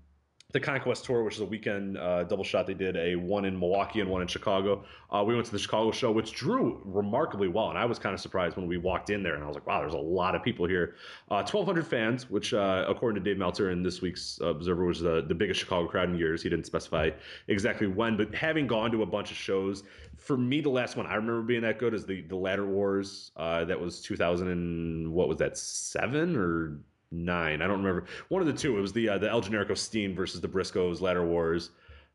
[0.54, 2.68] the Conquest Tour, which is a weekend uh, double shot.
[2.68, 4.86] They did a one in Milwaukee and one in Chicago.
[5.12, 8.14] Uh, we went to the Chicago show, which drew remarkably well, and I was kind
[8.14, 10.36] of surprised when we walked in there, and I was like, "Wow, there's a lot
[10.36, 10.96] of people here."
[11.32, 15.26] Uh, 1,200 fans, which uh, according to Dave Meltzer in this week's Observer was the,
[15.28, 16.44] the biggest Chicago crowd in years.
[16.44, 17.10] He didn't specify
[17.48, 19.84] exactly when, but having gone to a bunch of shows,
[20.18, 23.32] for me, the last one I remember being that good is the the Ladder Wars.
[23.36, 26.78] Uh, that was 2000 and what was that seven or
[27.14, 27.62] nine?
[27.62, 28.06] I don't remember.
[28.30, 28.78] One of the two.
[28.78, 31.72] It was the uh, the El Generico Steen versus the Briscoes Ladder Wars.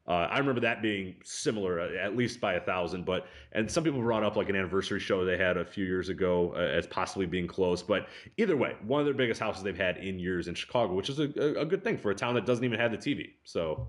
[0.08, 3.04] Uh, I remember that being similar, uh, at least by a thousand.
[3.04, 6.08] But and some people brought up like an anniversary show they had a few years
[6.08, 7.82] ago uh, as possibly being close.
[7.82, 8.08] But
[8.38, 11.18] either way, one of their biggest houses they've had in years in Chicago, which is
[11.18, 11.24] a,
[11.60, 13.32] a, good thing for a town that doesn't even have the TV.
[13.44, 13.88] So.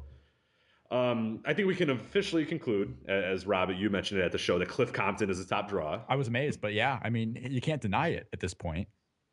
[0.92, 4.58] Um, I think we can officially conclude, as Rob, you mentioned it at the show,
[4.58, 6.02] that Cliff Compton is the top draw.
[6.10, 8.88] I was amazed, but yeah, I mean, you can't deny it at this point.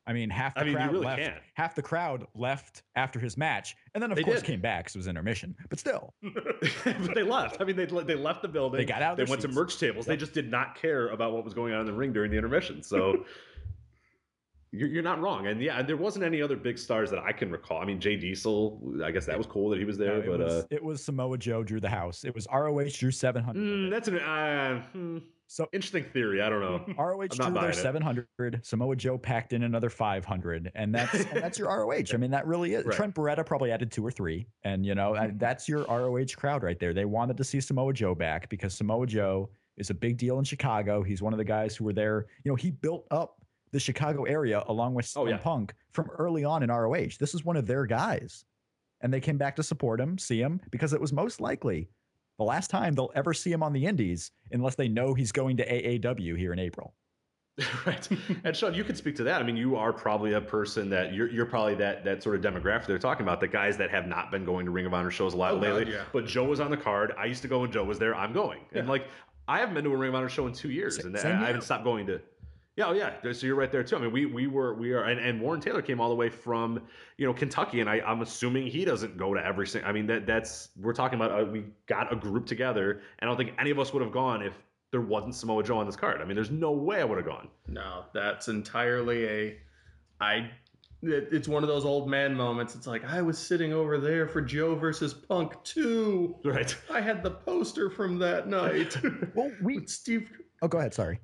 [0.08, 1.20] I mean, half the I mean, crowd really left.
[1.22, 1.34] can't.
[1.54, 4.46] Half the crowd left after his match, and then of They course did.
[4.46, 5.56] came back because it was intermission.
[5.68, 7.60] But still, but they left.
[7.60, 8.78] I mean, they they left the building.
[8.78, 10.06] They got out They went to merch tables.
[10.06, 12.36] They just did not care about what was going on in the ring during the
[12.36, 12.82] intermission.
[12.82, 13.24] So
[14.72, 15.46] you're, you're not wrong.
[15.48, 17.80] And yeah, there wasn't any other big stars that I can recall.
[17.80, 18.80] I mean, Jay Diesel.
[19.04, 20.14] I guess that was cool that he was there.
[20.14, 22.24] no, it, but was, uh, it was Samoa Joe drew the house.
[22.24, 23.58] It was ROH drew 700.
[23.60, 26.42] mm, that's an uh, hmm, so interesting theory.
[26.42, 26.94] I don't know.
[26.98, 27.74] ROH drew their buying it.
[27.76, 28.26] 700.
[28.62, 32.02] Samoa Joe packed in another 500, and that's and that's your ROH.
[32.12, 32.84] I mean, that really is.
[32.84, 32.96] Right.
[32.96, 36.62] Trent Beretta probably added two or three, and you know I- that's your ROH crowd
[36.62, 36.92] right there.
[36.92, 40.44] They wanted to see Samoa Joe back because Samoa Joe is a big deal in
[40.44, 41.02] Chicago.
[41.02, 42.26] He's one of the guys who were there.
[42.44, 43.36] You know, he built up
[43.72, 45.36] the Chicago area along with Oh, yeah.
[45.36, 47.10] Punk from early on in ROH.
[47.20, 48.44] This is one of their guys,
[49.02, 51.88] and they came back to support him, see him because it was most likely
[52.38, 55.56] the last time they'll ever see him on the Indies, unless they know he's going
[55.58, 56.94] to AAW here in April.
[57.86, 58.06] right.
[58.44, 59.40] And Sean, you could speak to that.
[59.40, 62.42] I mean, you are probably a person that you're you're probably that that sort of
[62.42, 65.10] demographic they're talking about, the guys that have not been going to Ring of Honor
[65.10, 65.94] shows a lot Oh, God, lately.
[65.94, 66.02] yeah.
[66.12, 67.14] But Joe was on the card.
[67.18, 68.14] I used to go when Joe was there.
[68.14, 68.60] I'm going.
[68.74, 69.06] And like
[69.48, 71.36] I haven't been to a Ring of Honor show in two years, Sa- and same
[71.38, 72.20] I, I haven't stopped going to.
[72.76, 73.14] Yeah, oh yeah.
[73.32, 73.96] So you're right there too.
[73.96, 76.28] I mean, we we were we are, and, and Warren Taylor came all the way
[76.28, 76.82] from
[77.16, 79.88] you know Kentucky, and I I'm assuming he doesn't go to every single.
[79.88, 83.32] I mean that that's we're talking about uh, we got a group together, and I
[83.32, 84.52] don't think any of us would have gone if
[84.90, 86.20] there wasn't Samoa Joe on this card.
[86.20, 87.48] I mean, there's no way I would have gone.
[87.66, 89.58] No, that's entirely a.
[90.20, 90.50] I.
[91.02, 92.74] It, it's one of those old man moments.
[92.74, 96.36] It's like I was sitting over there for Joe versus Punk too.
[96.44, 96.76] Right.
[96.90, 98.96] I had the poster from that night.
[99.34, 99.86] Well, we.
[99.86, 100.30] Steve.
[100.60, 100.92] Oh, go ahead.
[100.92, 101.20] Sorry.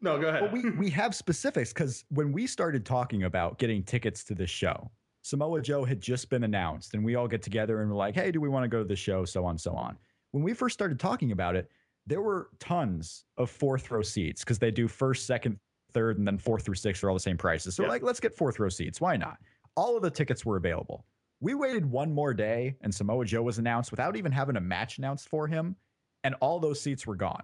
[0.00, 0.42] No, go ahead.
[0.42, 4.50] Well, we we have specifics because when we started talking about getting tickets to this
[4.50, 4.90] show,
[5.22, 8.30] Samoa Joe had just been announced, and we all get together and we're like, "Hey,
[8.30, 9.96] do we want to go to the show?" So on, so on.
[10.32, 11.70] When we first started talking about it,
[12.06, 15.58] there were tons of fourth row seats because they do first, second,
[15.92, 17.74] third, and then fourth through six are all the same prices.
[17.74, 17.88] So Yeah.
[17.88, 19.00] like, let's get fourth row seats.
[19.00, 19.38] Why not?
[19.76, 21.06] All of the tickets were available.
[21.40, 24.98] We waited one more day, and Samoa Joe was announced without even having a match
[24.98, 25.76] announced for him,
[26.22, 27.42] and all those seats were gone.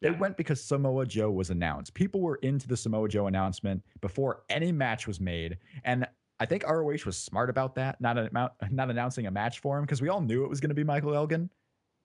[0.00, 0.18] They Yeah.
[0.18, 1.94] went because Samoa Joe was announced.
[1.94, 6.06] People were into the Samoa Joe announcement before any match was made, and
[6.40, 8.30] I think ROH was smart about that, not a,
[8.70, 10.84] not announcing a match for him because we all knew it was going to be
[10.84, 11.50] Michael Elgin,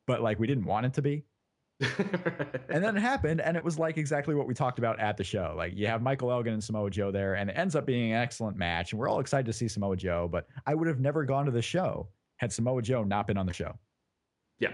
[0.08, 1.24] but like we didn't want it to be.
[2.70, 5.24] And then it happened, and it was like exactly what we talked about at the
[5.24, 5.54] show.
[5.56, 8.18] Like you have Michael Elgin and Samoa Joe there, and it ends up being an
[8.18, 10.28] excellent match, and we're all excited to see Samoa Joe.
[10.32, 12.08] But I would have never gone to the show
[12.38, 13.78] had Samoa Joe not been on the show.
[14.60, 14.72] yeah.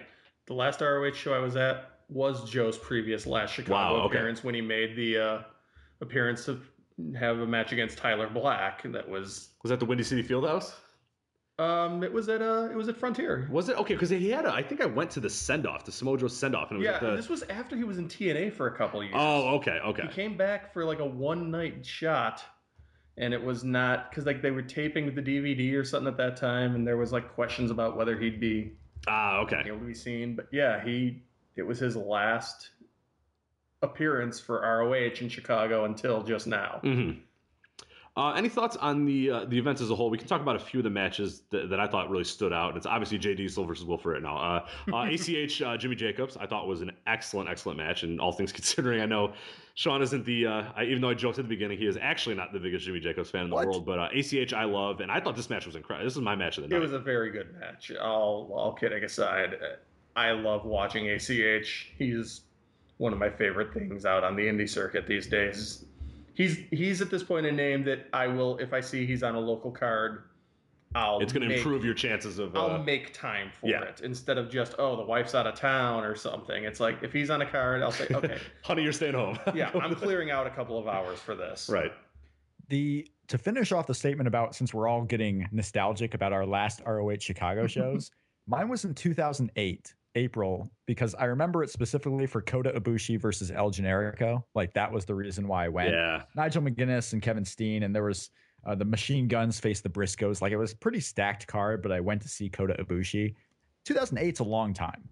[0.48, 4.18] The last ROH show I was at was Joe's previous last Chicago Wow, okay.
[4.18, 5.42] appearance when he made the uh,
[6.02, 6.60] appearance to
[7.18, 8.84] have a match against Tyler Black.
[8.86, 10.74] And that was Was that the Windy City Fieldhouse?
[11.60, 13.48] um it was at uh it was at Frontier.
[13.52, 13.94] Was it okay?
[13.94, 14.46] Because he had.
[14.46, 16.78] A, I think I went to the send off, the Samoa Joe send off, and
[16.82, 17.16] it was Yeah, the.
[17.18, 19.16] this was after he was in TNA for a couple years.
[19.18, 20.04] oh, okay, okay.
[20.04, 22.42] He came back for like a one night shot,
[23.18, 26.38] and it was not because like they were taping the DVD or something at that
[26.38, 28.78] time, and there was like questions about whether he'd be
[29.08, 29.64] Ah, okay.
[29.66, 30.36] able to be seen.
[30.38, 31.24] But yeah, he
[31.56, 32.72] it was his last
[33.82, 36.80] appearance for ROH in Chicago until just now.
[36.84, 37.12] hmm
[38.18, 40.10] Uh, any thoughts on the uh, the events as a whole?
[40.10, 42.52] We can talk about a few of the matches that, that I thought really stood
[42.52, 42.76] out.
[42.76, 44.36] It's obviously Jay Diesel versus Will Ferrell now.
[44.38, 48.34] Uh, uh, ACH uh, Jimmy Jacobs I thought was an excellent excellent match, and all
[48.34, 49.32] things considering, I know
[49.76, 52.36] Sean isn't the uh, I, even though I joked at the beginning, he is actually
[52.36, 53.68] not the biggest Jimmy Jacobs fan in the What?
[53.68, 53.86] world.
[53.86, 56.06] But uh, ACH I love, and I thought this match was incredible.
[56.06, 56.78] This is my match of the night.
[56.78, 57.92] It was a very good match.
[57.92, 59.56] All all kidding aside,
[60.20, 61.92] I love watching ACH.
[61.98, 62.42] He's
[62.98, 65.86] one of my favorite things out on the indie circuit these days.
[66.34, 69.36] He's he's at this point a name that I will if I see he's on
[69.36, 70.24] a local card,
[70.96, 72.56] I'll it's going to make- improve your chances of.
[72.56, 73.84] I'll Uh, make time for yeah.
[73.84, 76.64] it instead of just oh the wife's out of town or something.
[76.64, 79.38] It's like if he's on a card, I'll say okay, honey, you're staying home.
[79.54, 81.70] yeah, I'm clearing out a couple of hours for this.
[81.70, 81.92] right.
[82.70, 86.82] the to finish off the statement about since we're all getting nostalgic about our last
[86.86, 88.10] ROH Chicago shows,
[88.48, 93.72] mine was in 2008 April because I remember it specifically for Kota Ibushi versus El
[93.72, 94.44] Generico.
[94.56, 95.92] Like that was the reason why I went.
[95.92, 96.24] Yeah.
[96.36, 98.32] Nigel McGuinness and Kevin Steen, and there was
[98.66, 100.42] uh, the Machine Guns faced the Briscoes.
[100.42, 103.36] Like it was a pretty stacked card, but I went to see Kota Ibushi.
[103.86, 105.08] 2008's a long time.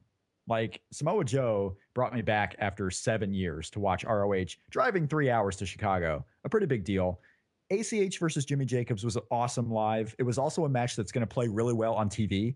[0.48, 5.58] Like Samoa Joe brought me back after seven years to watch ROH, driving three hours
[5.58, 6.26] to Chicago.
[6.46, 7.20] A pretty big deal.
[7.70, 10.16] ACH versus Jimmy Jacobs was awesome live.
[10.20, 12.56] It was also a match that's going to play really well on TV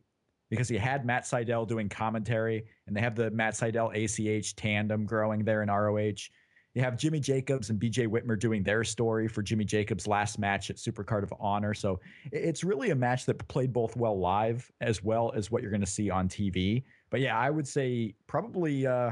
[0.52, 5.06] because he had Matt Sydal doing commentary, and they have the Matt Sydal ACH tandem
[5.06, 6.28] growing there in ROH.
[6.74, 10.70] You have Jimmy Jacobs and BJ Whitmer doing their story for Jimmy Jacobs' last match
[10.70, 11.74] at Supercard of Honor.
[11.74, 12.00] So
[12.32, 15.82] it's really a match that played both well live as well as what you're going
[15.82, 16.84] to see on TV.
[17.10, 18.86] But yeah, I would say probably.
[18.86, 19.12] Uh,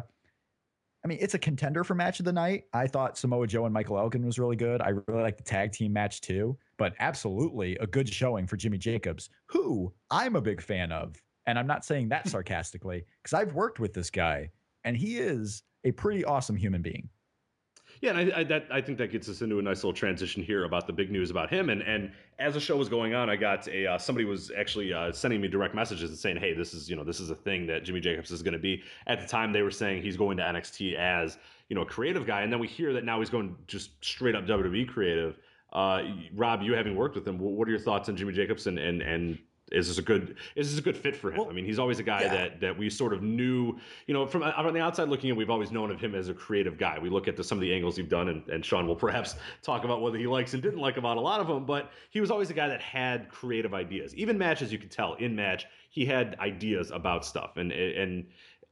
[1.04, 2.66] I mean, it's a contender for match of the night.
[2.74, 4.82] I thought Samoa Joe and Michael Elgin was really good.
[4.82, 6.58] I really like the tag team match too.
[6.78, 11.16] But absolutely a good showing for Jimmy Jacobs, who I'm a big fan of.
[11.50, 14.52] And I'm not saying that sarcastically because I've worked with this guy
[14.84, 17.10] and he is a pretty awesome human being.
[18.02, 20.42] Yeah, and I, I, that, I think that gets us into a nice little transition
[20.42, 21.70] here about the big news about him.
[21.70, 24.94] And and as the show was going on, I got a uh, somebody was actually
[24.94, 27.36] uh, sending me direct messages and saying, "Hey, this is you know this is a
[27.36, 30.16] thing that Jimmy Jacobs is going to be." At the time, they were saying he's
[30.16, 33.20] going to NXT as you know a creative guy, and then we hear that now
[33.20, 35.38] he's going just straight up WWE creative.
[35.74, 36.04] Uh,
[36.36, 39.02] Rob, you having worked with him, what are your thoughts on Jimmy Jacobs and and
[39.02, 39.40] and
[39.72, 41.40] is this a good is this a good fit for him?
[41.40, 42.30] Well, I mean, he's always a guy yeah.
[42.30, 43.78] that that we sort of knew,
[44.08, 46.34] you know, from on the outside looking in, we've always known of him as a
[46.34, 46.98] creative guy.
[47.00, 49.36] We look at the, some of the angles he's done, and, and Sean will perhaps
[49.62, 52.22] talk about whether he likes and didn't like about a lot of them, but he
[52.22, 54.16] was always a guy that had creative ideas.
[54.16, 58.26] Even matches, you could tell in match, he had ideas about stuff, and and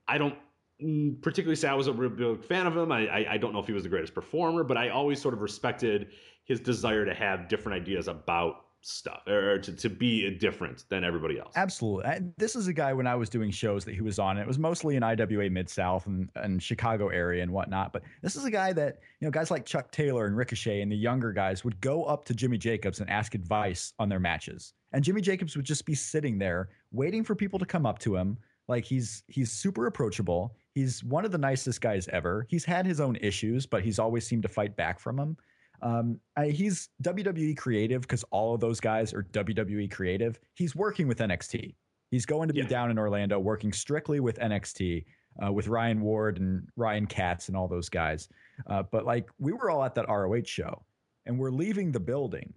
[0.08, 0.36] I don't
[0.82, 2.92] mm, particularly say I was a real big fan of him.
[2.92, 5.34] I, I I don't know if he was the greatest performer, but I always sort
[5.34, 6.10] of respected
[6.46, 11.40] his desire to have different ideas about stuff or to, to be different than everybody
[11.40, 11.54] else.
[11.56, 12.06] Absolutely.
[12.06, 14.38] And this is a guy when I was doing shows that he was on.
[14.38, 17.92] It was mostly in IWA Mid South and, and Chicago area and whatnot.
[17.92, 20.92] But this is a guy that, you know, guys like Chuck Taylor and Ricochet and
[20.92, 24.74] the younger guys would go up to Jimmy Jacobs and ask advice on their matches.
[24.94, 28.16] And Jimmy Jacobs would just be sitting there waiting for people to come up to
[28.16, 28.38] him.
[28.68, 30.56] Like he's he's super approachable.
[30.74, 32.46] He's one of the nicest guys ever.
[32.50, 35.38] He's had his own issues, but he's always seemed to fight back from them.
[35.82, 40.40] Um, I, he's WWE creative because all of those guys are WWE creative.
[40.56, 41.76] He's working with NXT.
[42.12, 42.68] He's going to be Yeah.
[42.68, 45.06] down in Orlando working strictly with NXT,
[45.46, 48.28] uh, with Ryan Ward and Ryan Katz and all those guys.
[48.66, 50.84] Uh, but like we were all at that ROH show
[51.26, 52.54] and we're leaving the building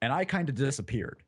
[0.00, 1.22] and I kind of disappeared.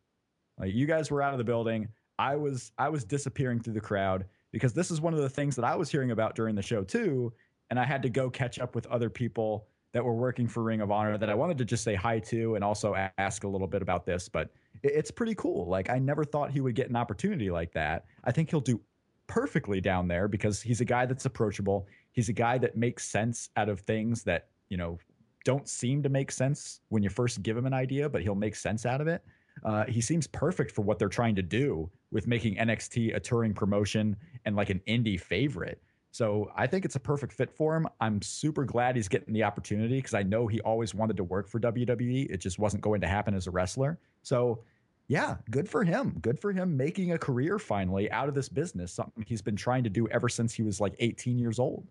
[0.59, 1.89] Like you guys were out of the building.
[2.19, 5.55] I was I was disappearing through the crowd because this is one of the things
[5.57, 7.33] that I was hearing about during the show too.
[7.69, 9.67] And I had to go catch up with other people
[9.97, 12.55] that were working for Ring of Honor that I wanted to just say hi to
[12.55, 14.29] and also ask a little bit about this.
[14.29, 14.51] But
[14.83, 15.67] it's pretty cool.
[15.67, 18.05] Like I never thought he would get an opportunity like that.
[18.25, 18.79] I think he'll do
[19.27, 21.87] perfectly down there because he's a guy that's approachable.
[22.13, 24.99] He's a guy that makes sense out of things that, you know,
[25.47, 28.55] don't seem to make sense when you first give him an idea, but he'll make
[28.55, 29.25] sense out of it.
[29.65, 33.55] Uh, he seems perfect for what they're trying to do with making NXT a touring
[33.55, 34.15] promotion
[34.45, 35.81] and like an indie favorite.
[36.17, 37.87] So I think it's a perfect fit for him.
[38.01, 41.47] I'm super glad he's getting the opportunity because I know he always wanted to work
[41.47, 42.31] for WWE.
[42.31, 43.99] It just wasn't going to happen as a wrestler.
[44.23, 44.63] So
[45.09, 46.17] yeah, good for him.
[46.23, 49.85] Good for him making a career finally out of this business, something he's been trying
[49.85, 51.87] to do ever since he was like 18 years old.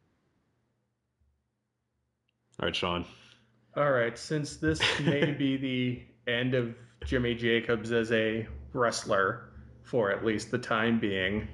[2.59, 3.05] All right, Sean.
[3.77, 6.73] All right, since this may be the end of
[7.05, 9.51] Jimmy Jacobs as a wrestler
[9.83, 11.47] for at least the time being,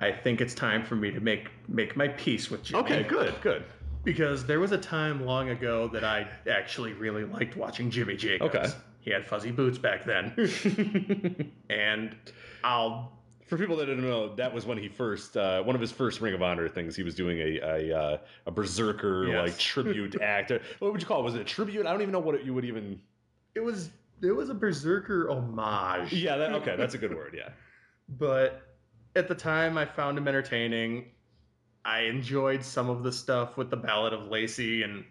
[0.00, 2.82] I think it's time for me to make make my peace with Jimmy.
[2.82, 3.64] Okay, good, good.
[4.04, 8.54] Because there was a time long ago that I actually really liked watching Jimmy Jacobs.
[8.54, 8.68] Okay.
[9.00, 10.32] He had fuzzy boots back then.
[11.70, 12.16] and
[12.62, 13.12] I'll
[13.46, 16.20] For people that didn't know, that was when he first, uh, one of his first
[16.20, 16.96] Ring of Honor things.
[16.96, 19.48] He was doing a a, uh, a berserker Yes.
[19.48, 20.52] like tribute act.
[20.78, 21.24] What would you call it?
[21.24, 21.86] Was it a tribute?
[21.86, 23.00] I don't even know what it, you would even.
[23.54, 23.90] it was
[24.22, 26.12] it was a berserker homage.
[26.12, 27.34] Yeah, that, okay, that's a good word.
[27.36, 27.50] Yeah.
[28.08, 28.62] but
[29.16, 31.10] at the time I found him entertaining.
[31.84, 35.04] I enjoyed some of the stuff with the Ballad of Lacey, and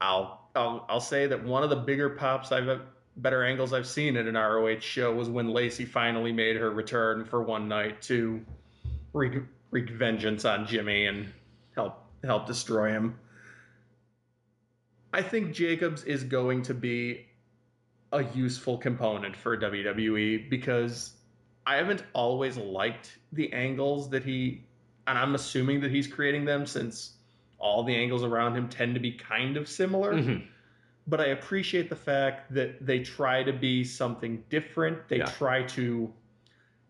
[0.00, 2.80] I'll I'll I'll say that one of the bigger pops I've
[3.16, 7.24] better angles I've seen at an ROH show was when Lacey finally made her return
[7.24, 8.44] for one night to
[9.12, 9.40] wreak,
[9.70, 11.32] wreak vengeance on Jimmy and
[11.74, 13.18] help help destroy him.
[15.12, 17.26] I think Jacobs is going to be
[18.12, 21.12] a useful component for WWE because
[21.66, 24.64] I haven't always liked the angles that he,
[25.06, 27.14] and I'm assuming that he's creating them since
[27.58, 30.14] all the angles around him tend to be kind of similar.
[30.14, 30.44] Mhm.
[31.06, 35.08] But I appreciate the fact that they try to be something different.
[35.08, 35.26] They Yeah.
[35.26, 36.12] try to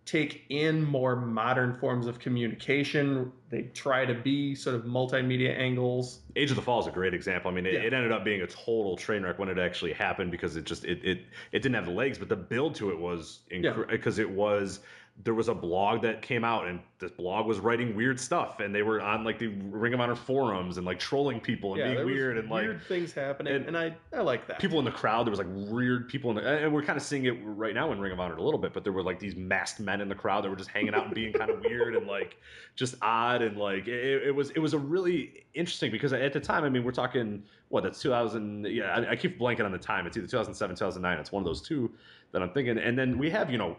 [0.04, 3.32] take in more modern forms of communication.
[3.48, 6.20] They try to be sort of multimedia angles.
[6.36, 7.50] Age of the Fall is a great example.
[7.50, 7.80] I mean, it, Yeah.
[7.84, 10.84] it ended up being a total train wreck when it actually happened because it just
[10.84, 11.20] it it,
[11.52, 13.40] it didn't have the legs, but the build to it was
[13.88, 14.80] because it was
[15.22, 18.74] there was a blog that came out and this blog was writing weird stuff and
[18.74, 21.94] they were on like the Ring of Honor forums and like trolling people and yeah,
[21.94, 24.58] being weird and like weird things happening, and- and, I I like that.
[24.58, 25.24] people in the crowd.
[25.24, 27.92] There was like weird people in the, and we're kind of seeing it right now
[27.92, 28.72] in Ring of Honor a little bit.
[28.74, 31.06] But there were like these masked men in the crowd that were just hanging out
[31.06, 32.36] and being kind of weird and like
[32.74, 36.40] just odd and like it, it was it was a really interesting because at the
[36.40, 38.66] time, I mean, we're talking what that's 2000.
[38.66, 40.08] Yeah, I, I keep blanking on the time.
[40.08, 41.18] It's either 2007, 2009.
[41.20, 41.92] It's one of those two
[42.32, 42.78] that I'm thinking.
[42.78, 43.76] And then we have you know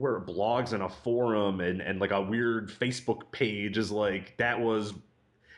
[0.00, 4.58] where blogs and a forum and and like a weird Facebook page is like that
[4.58, 4.94] was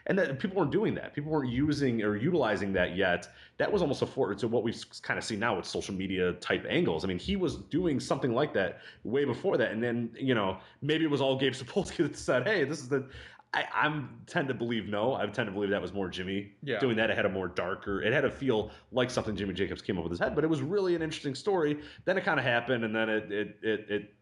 [0.06, 1.14] and that people weren't doing that.
[1.14, 3.28] People weren't using or utilizing that yet.
[3.58, 6.32] That was almost a forward to what we've kind of seen now with social media
[6.34, 7.04] type angles.
[7.04, 10.58] I mean, he was doing something like that way before that, and then you know
[10.80, 13.06] maybe it was all Gabe Sapolsky that said, "Hey, this is the."
[13.54, 15.14] I, I'm tend to believe no.
[15.14, 16.78] I tend to believe that was more Jimmy Yeah.
[16.78, 17.10] doing that.
[17.10, 18.00] It had a more darker.
[18.00, 20.46] It had a feel like something Jimmy Jacobs came up with his head, but it
[20.48, 21.78] was really an interesting story.
[22.06, 24.14] Then it kind of happened, and then it it it, it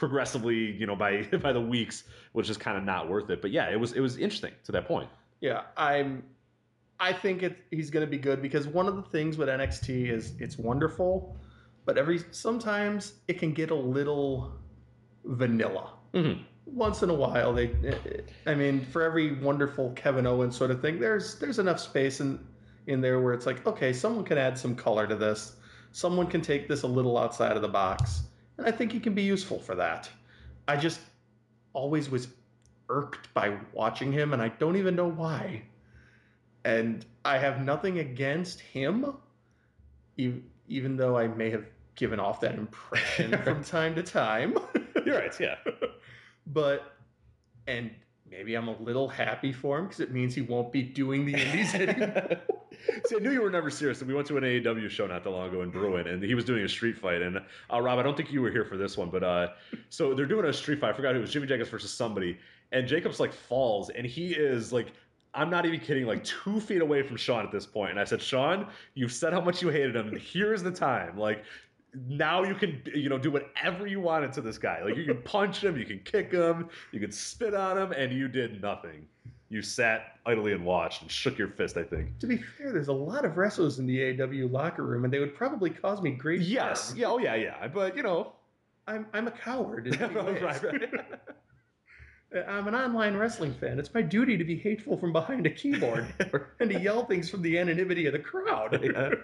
[0.00, 3.40] progressively, you know, by by the weeks was just kind of not worth it.
[3.40, 5.08] But yeah, it was it was interesting to that point.
[5.40, 6.24] Yeah, I'm.
[6.98, 10.10] I think it, he's going to be good because one of the things with NXT
[10.10, 11.36] is it's wonderful,
[11.86, 14.52] but every sometimes it can get a little
[15.24, 15.92] vanilla.
[16.12, 16.42] Mhm.
[16.66, 17.70] Once in a while, they.
[18.46, 22.38] I mean, for every wonderful Kevin Owens sort of thing, there's there's enough space in
[22.86, 25.56] in there where it's like, okay, someone can add some color to this.
[25.92, 28.22] Someone can take this a little outside of the box,
[28.60, 30.06] and I think he can be useful for that.
[30.68, 31.00] I just
[31.72, 32.28] always was
[32.90, 35.62] irked by watching him, and I don't even know why.
[36.66, 39.14] And I have nothing against him,
[40.18, 41.64] even, even though I may have
[41.94, 44.58] given off that impression from time to time.
[45.06, 45.40] You're right.
[45.40, 45.56] Yeah.
[46.46, 46.92] but,
[47.66, 47.90] and
[48.30, 51.34] maybe I'm a little happy for him because it means he won't be doing the
[51.34, 52.38] indies anymore.
[53.06, 54.02] See, I knew you were never serious.
[54.02, 56.44] We went to an AAW show not that long ago in Berwyn, and he was
[56.44, 57.22] doing a street fight.
[57.22, 59.48] And uh, Rob, I don't think you were here for this one, but uh,
[59.88, 60.90] so they're doing a street fight.
[60.90, 62.38] I forgot who it was Jimmy Jacobs versus somebody,
[62.72, 64.92] and Jacobs like falls, and he is like.
[65.32, 67.92] I'm not even kidding, like two feet away from Sean at this point.
[67.92, 70.08] And I said, Sean, you've said how much you hated him.
[70.08, 71.16] And here's the time.
[71.16, 71.44] Like,
[71.94, 74.82] now you can you know do whatever you wanted to this guy.
[74.84, 78.12] Like you can punch him, you can kick him, you can spit on him, and
[78.12, 79.06] you did nothing.
[79.48, 81.76] You sat idly and watched and shook your fist.
[81.76, 82.18] I think.
[82.20, 85.18] To be fair, there's a lot of wrestlers in the AAW locker room, and they
[85.18, 86.42] would probably cause me great.
[86.42, 86.88] Yes.
[86.88, 86.98] harm.
[86.98, 87.06] Yeah.
[87.08, 87.34] Oh yeah.
[87.34, 87.68] Yeah.
[87.68, 88.32] But you know.
[88.86, 89.86] I'm I'm a coward.
[89.86, 90.42] in many ways.
[90.42, 90.62] right.
[90.62, 90.82] Right.
[92.48, 93.78] I'm an online wrestling fan.
[93.78, 96.06] It's my duty to be hateful from behind a keyboard
[96.60, 98.74] and to yell things from the anonymity of the crowd.
[98.96, 99.14] I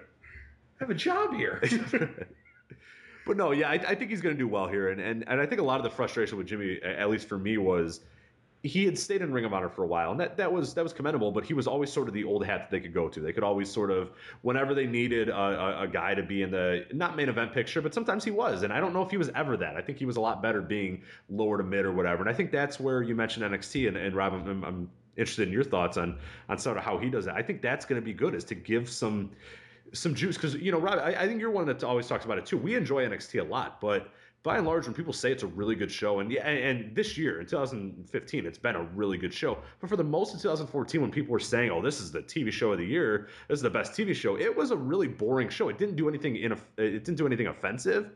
[0.80, 1.60] have a job here.
[3.26, 5.40] But no, yeah, I, I think he's going to do well here, and, and and
[5.40, 8.00] I think a lot of the frustration with Jimmy, at least for me, was
[8.62, 10.82] he had stayed in Ring of Honor for a while, and that, that was that
[10.82, 11.30] was commendable.
[11.30, 13.20] But he was always sort of the old hat that they could go to.
[13.20, 14.12] They could always sort of
[14.42, 17.82] whenever they needed a, a, a guy to be in the not main event picture,
[17.82, 18.62] but sometimes he was.
[18.62, 19.76] And I don't know if he was ever that.
[19.76, 22.22] I think he was a lot better being lower to mid or whatever.
[22.22, 25.52] And I think that's where you mentioned NXT, and, and Rob, I'm, I'm interested in
[25.52, 27.34] your thoughts on on sort of how he does that.
[27.34, 29.30] I think that's going to be good, is to give some
[29.92, 32.38] some juice because you know Rob, I, I think you're one that always talks about
[32.38, 32.58] it too.
[32.58, 34.08] We enjoy NXT a lot, but
[34.42, 36.94] by and large, when people say it's a really good show, and yeah, and, and
[36.94, 39.58] this year in 2015, it's been a really good show.
[39.80, 42.52] But for the most of 2014, when people were saying, "Oh, this is the TV
[42.52, 45.48] show of the year, this is the best TV show," it was a really boring
[45.48, 45.68] show.
[45.68, 48.10] It didn't do anything in, it didn't do anything offensive,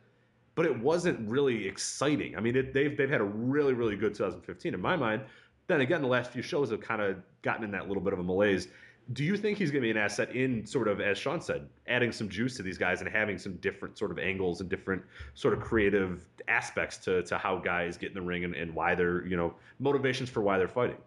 [0.54, 2.36] but it wasn't really exciting.
[2.36, 5.22] I mean, it, they've they've had a really really good 2015 in my mind.
[5.66, 8.18] Then again, the last few shows have kind of gotten in that little bit of
[8.18, 8.68] a malaise
[9.12, 11.68] do you think he's going to be an asset in sort of as Sean said,
[11.88, 15.02] adding some juice to these guys and having some different sort of angles and different
[15.34, 18.94] sort of creative aspects to to how guys get in the ring and, and why
[18.94, 20.98] they're you know motivations for why they're fighting?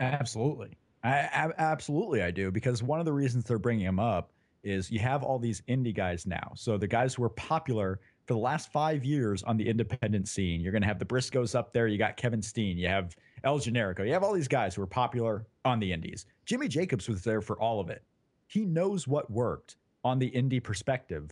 [0.00, 4.30] Absolutely, I, absolutely I do because one of the reasons they're bringing him up
[4.62, 6.52] is you have all these indie guys now.
[6.54, 10.60] So the guys who are popular for the last five years on the independent scene,
[10.60, 11.86] you're going to have the Briscoes up there.
[11.86, 12.76] You got Kevin Steen.
[12.76, 14.06] You have El Generico.
[14.06, 16.26] You have all these guys who are popular on the indies.
[16.50, 18.02] Jimmy Jacobs was there for all of it.
[18.48, 21.30] He knows what worked on the indie perspective.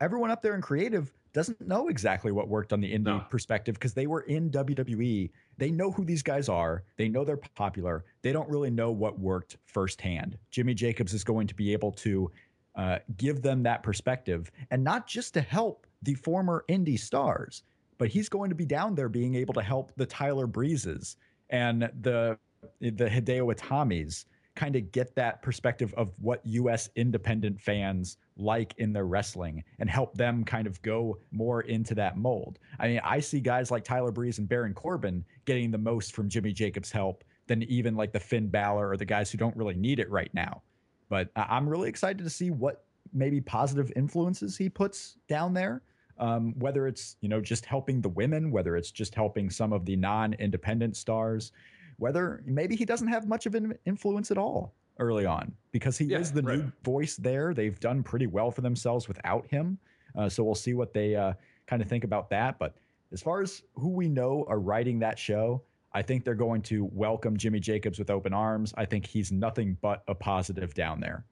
[0.00, 3.26] Everyone up there in creative doesn't know exactly what worked on the indie No.
[3.28, 5.30] perspective because they were in WWE.
[5.58, 6.82] They know who these guys are.
[6.96, 8.06] They know they're popular.
[8.22, 10.38] They don't really know what worked firsthand.
[10.50, 12.30] Jimmy Jacobs is going to be able to
[12.74, 17.64] uh, give them that perspective and not just to help the former indie stars,
[17.98, 21.16] but he's going to be down there being able to help the Tyler Breezes
[21.50, 22.38] and the
[22.80, 24.24] the Hideo Itamis
[24.54, 29.90] kind of get that perspective of what US independent fans like in their wrestling and
[29.90, 32.58] help them kind of go more into that mold.
[32.78, 36.28] I mean, I see guys like Tyler Breeze and Baron Corbin getting the most from
[36.28, 39.74] Jimmy Jacobs' help than even like the Finn Balor or the guys who don't really
[39.74, 40.62] need it right now.
[41.08, 45.82] But I'm really excited to see what maybe positive influences he puts down there.
[46.16, 49.84] Um, whether it's you know just helping the women, whether it's just helping some of
[49.84, 51.50] the non-independent stars,
[51.98, 56.06] whether maybe he doesn't have much of an influence at all early on because he
[56.06, 57.54] Yeah, is the new voice there.
[57.54, 59.78] They've done pretty well for themselves without him,
[60.16, 61.34] uh, so we'll see what they uh,
[61.66, 62.58] kind of think about that.
[62.58, 62.74] But
[63.12, 65.62] as far as who we know are writing that show,
[65.92, 68.74] I think they're going to welcome Jimmy Jacobs with open arms.
[68.76, 71.24] I think he's nothing but a positive down there.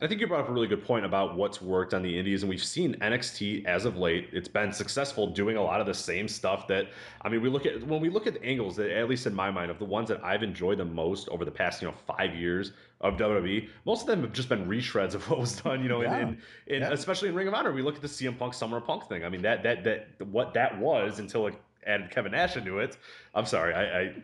[0.00, 2.44] I think you brought up a really good point about what's worked on the indies,
[2.44, 4.28] and we've seen NXT as of late.
[4.32, 6.90] It's been successful doing a lot of the same stuff that
[7.22, 9.34] I mean, we look at when we look at the angles that, at least in
[9.34, 11.94] my mind, of the ones that I've enjoyed the most over the past, you know,
[12.06, 13.68] five years of WWE.
[13.86, 16.16] Most of them have just been reshreds of what was done, you know, Yeah.
[16.18, 16.38] in, in,
[16.76, 16.90] in Yeah.
[16.92, 17.72] especially in Ring of Honor.
[17.72, 19.24] We look at the CM Punk Summer of Punk thing.
[19.24, 21.54] I mean, that that that what that was until it
[21.88, 22.96] added Kevin Nash into it.
[23.34, 24.14] I'm sorry, I I,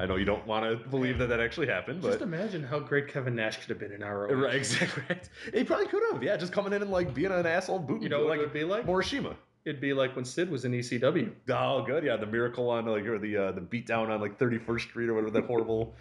[0.00, 2.80] I know you don't want to believe that that actually happened, but Just imagine how
[2.80, 4.34] great Kevin Nash could have been in ROH.
[4.34, 5.02] Right, exactly.
[5.08, 5.28] Right.
[5.52, 6.22] He probably could have.
[6.22, 8.02] Yeah, just coming in and like being an asshole booting.
[8.02, 8.86] You know what like it would be like?
[8.86, 9.34] Morishima.
[9.64, 11.32] It'd be like when Sid was in ECW.
[11.48, 12.04] Oh, good.
[12.04, 15.14] Yeah, the miracle on like or the uh, the beatdown on like 31st Street or
[15.14, 15.94] whatever that horrible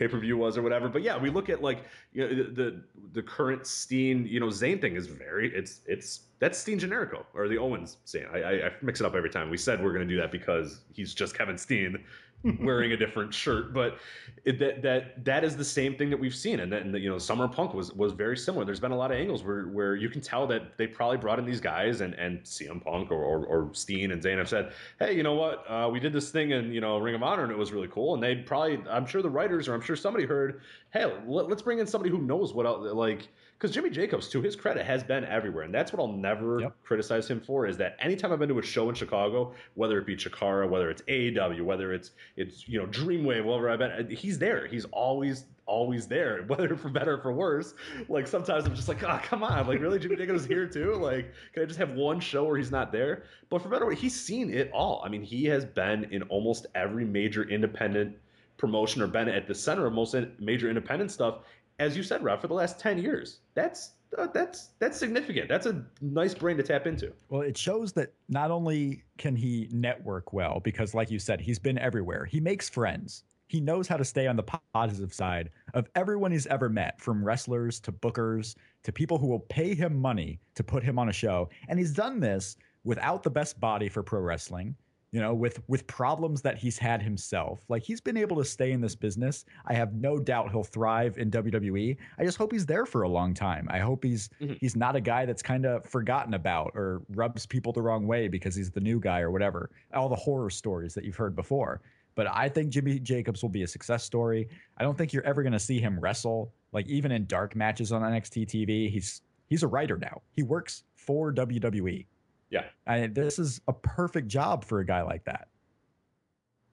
[0.00, 0.88] pay per view was or whatever.
[0.88, 2.82] But yeah, we look at like you know, the,
[3.12, 7.48] the current Steen you know Zayn thing is very it's it's that's Steen Generico or
[7.48, 8.26] the Owens Zayn.
[8.34, 9.50] I, I, I mix it up every time.
[9.50, 12.02] We said we're to do that because he's just Kevin Steen
[12.60, 13.98] wearing a different shirt, but
[14.44, 17.18] it, that that that is the same thing that we've seen, and and, you know
[17.18, 18.64] Summer Punk was was very similar.
[18.64, 21.38] There's been a lot of angles where where you can tell that they probably brought
[21.38, 24.72] in these guys and and CM Punk or or, or Steen and Zayn have said,
[24.98, 27.42] hey, you know what, uh, we did this thing in you know Ring of Honor
[27.42, 29.96] and it was really cool, and they probably I'm sure the writers or I'm sure
[29.96, 30.62] somebody heard,
[30.92, 33.28] hey, let, let's bring in somebody who knows what el- like.
[33.60, 36.82] Because Jimmy Jacobs, to his credit, has been everywhere, and that's what I'll never Yep.
[36.82, 37.66] criticize him for.
[37.66, 40.88] Is that anytime I've been to a show in Chicago, whether it be Chikara, whether
[40.88, 44.66] it's AAW, whether it's it's you know Dreamwave, wherever I've been, uh, he's there.
[44.66, 47.74] He's always always there, whether for better or for worse.
[48.08, 50.94] Like sometimes I'm just like, oh come on, like really Jimmy Jacobs is here too.
[50.94, 53.24] Like can I just have one show where he's not there?
[53.50, 55.02] But for better, or worse, he's seen it all.
[55.04, 58.16] I mean, he has been in almost every major independent
[58.56, 61.38] promotion or been at the center of most major independent stuff,
[61.80, 63.38] as you said, Rob, for the last 10 years.
[63.54, 65.48] That's uh, that's that's significant.
[65.48, 67.12] That's a nice brain to tap into.
[67.28, 71.60] Well, it shows that not only can he network well, because like you said, he's
[71.60, 72.24] been everywhere.
[72.24, 73.22] He makes friends.
[73.46, 74.44] He knows how to stay on the
[74.74, 79.40] positive side of everyone he's ever met, from wrestlers to bookers to people who will
[79.40, 81.48] pay him money to put him on a show.
[81.68, 84.74] And he's done this without the best body for pro wrestling
[85.12, 87.64] you know with with problems that he's had himself.
[87.68, 89.44] Like he's been able to stay in this business.
[89.66, 93.08] I have no doubt he'll thrive in wwe i just hope he's there for a
[93.08, 93.66] long time.
[93.70, 94.54] I hope he's mm-hmm.
[94.60, 98.28] he's not a guy that's kind of forgotten about or rubs people the wrong way
[98.28, 99.70] because he's the new guy or whatever.
[99.94, 101.80] All the horror stories that you've heard before.
[102.14, 104.48] But i think jimmy jacobs will be a success story.
[104.76, 107.90] I don't think you're ever going to see him wrestle like even in dark matches
[107.92, 110.22] on nxt tv he's he's a writer now.
[110.32, 112.06] He works for wwe
[112.50, 112.64] yeah.
[112.86, 115.48] I, this is a perfect job for a guy like that.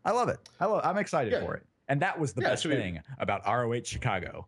[0.03, 0.39] I love it.
[0.59, 1.41] I love, I'm excited yeah.
[1.41, 1.63] for it.
[1.89, 2.99] And that was the yeah, best thing be...
[3.19, 4.47] about ROH Chicago.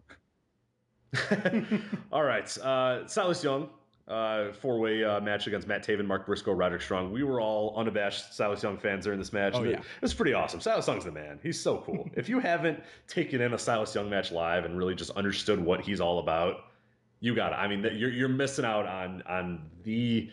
[2.11, 2.57] All right.
[2.57, 3.69] Uh, Silas Young,
[4.07, 7.11] uh, four way uh, match against Matt Taven, Mark Briscoe, Roderick Strong.
[7.11, 9.53] We were all unabashed Silas Young fans during this match.
[9.55, 9.71] Oh, yeah.
[9.71, 10.59] it, it was pretty awesome.
[10.59, 11.39] Silas Young's the man.
[11.43, 12.09] He's so cool.
[12.15, 15.81] if you haven't taken in a Silas Young match live and really just understood what
[15.81, 16.65] he's all about,
[17.19, 17.55] you got it.
[17.55, 20.29] I mean, you're, you're missing out on on the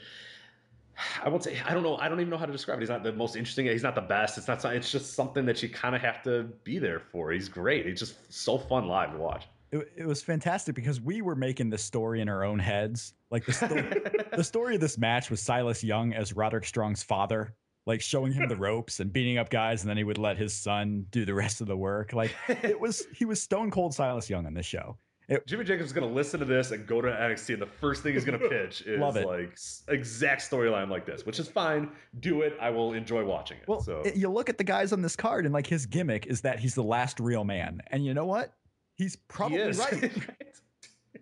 [1.23, 1.97] I won't say I don't know.
[1.97, 2.83] I don't even know how to describe it.
[2.83, 3.67] He's not the most interesting.
[3.67, 4.39] He's not the best.
[4.39, 4.65] It's not.
[4.65, 7.33] It's just something that you kind of have to be there for.
[7.33, 7.87] He's great.
[7.87, 9.47] He's just so fun live to watch.
[9.73, 13.15] It, it was fantastic because we were making the story in our own heads.
[13.31, 13.83] Like the story,
[14.37, 17.55] the story of this match was Silas Young as Roderick Strong's father,
[17.85, 20.55] like showing him the ropes and beating up guys, and then he would let his
[20.55, 22.13] son do the rest of the work.
[22.13, 24.97] Like it was, he was stone cold Silas Young on this show.
[25.29, 27.67] It, Jimmy Jacobs is going to listen to this and go to NXT, and the
[27.67, 29.59] first thing he's going to pitch is like
[29.89, 31.91] exact storyline like this, which is fine.
[32.21, 32.57] Do it.
[32.61, 33.67] I will enjoy watching it.
[33.67, 36.27] Well, so it, you look at the guys on this card, and like his gimmick
[36.27, 38.53] is that he's the last real man, and you know what?
[38.95, 40.13] He's probably he right.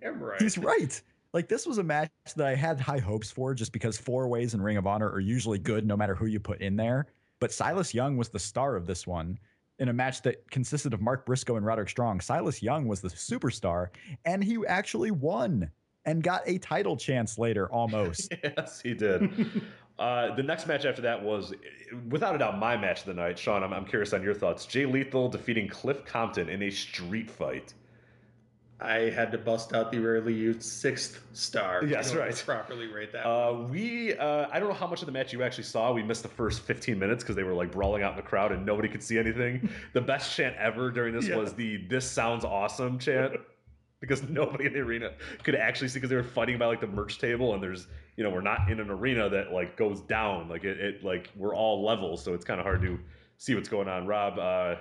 [0.03, 0.41] Damn right.
[0.41, 1.01] He's right.
[1.33, 4.53] Like this was a match that I had high hopes for, just because four ways
[4.53, 7.07] in Ring of Honor are usually good, no matter who you put in there.
[7.41, 9.39] But Silas Young was the star of this one
[9.79, 12.21] in a match that consisted of Mark Briscoe and Roderick Strong.
[12.21, 13.89] Silas Young was the superstar,
[14.25, 15.71] and he actually won
[16.07, 18.33] and got a title chance later almost.
[18.45, 19.63] yes, he did.
[19.99, 21.53] uh, the next match after that was,
[22.09, 23.39] without a doubt, my match of the night.
[23.39, 24.67] Sean, I'm, I'm curious on your thoughts.
[24.67, 27.75] Jay Lethal defeating Cliff Compton in a street fight.
[28.81, 31.85] I had to bust out the rarely used sixth star.
[31.85, 32.35] Yes, right.
[32.45, 33.27] Properly rate that.
[33.27, 35.93] Uh, we, uh, I don't know how much of the match you actually saw.
[35.93, 38.51] We missed the first 15 minutes because they were like brawling out in the crowd
[38.53, 39.69] and nobody could see anything.
[39.93, 41.37] the best chant ever during this yeah.
[41.37, 43.35] was the "This sounds awesome" chant.
[44.01, 45.13] because nobody in the arena
[45.45, 47.87] could actually see because they were fighting by like the merch table and there's
[48.17, 51.31] you know we're not in an arena that like goes down like it, it like
[51.37, 52.99] we're all levels so it's kind of hard to
[53.39, 54.79] see what's going on rob uh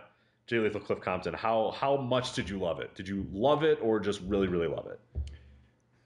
[0.47, 1.33] Jay Lethal Cliff Compton.
[1.33, 2.93] How how much did you love it?
[2.95, 4.99] Did you love it or just really really love it?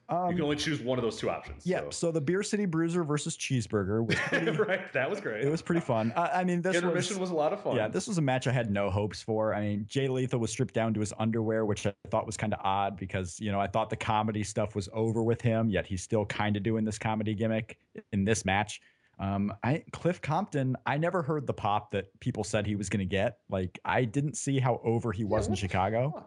[0.09, 1.65] Um, you can only choose one of those two options.
[1.65, 1.81] Yeah.
[1.81, 4.93] So, so the Beer City Bruiser versus Cheeseburger was pretty, right.
[4.93, 5.43] That was great.
[5.43, 6.13] It was pretty fun.
[6.15, 7.75] I, I mean, this intermission was, was, a lot of fun.
[7.75, 9.53] Yeah, this was a match I had no hopes for.
[9.53, 12.53] I mean, Jay Lethal was stripped down to his underwear, which I thought was kind
[12.53, 15.85] of odd because you know I thought the comedy stuff was over with him, yet
[15.85, 17.77] he's still kind of doing this comedy gimmick
[18.13, 18.79] in this match.
[19.19, 22.99] Um, I Cliff Compton, I never heard the pop that people said he was going
[22.99, 23.39] to get.
[23.49, 26.25] Like, I didn't see how over he was yeah, in Chicago.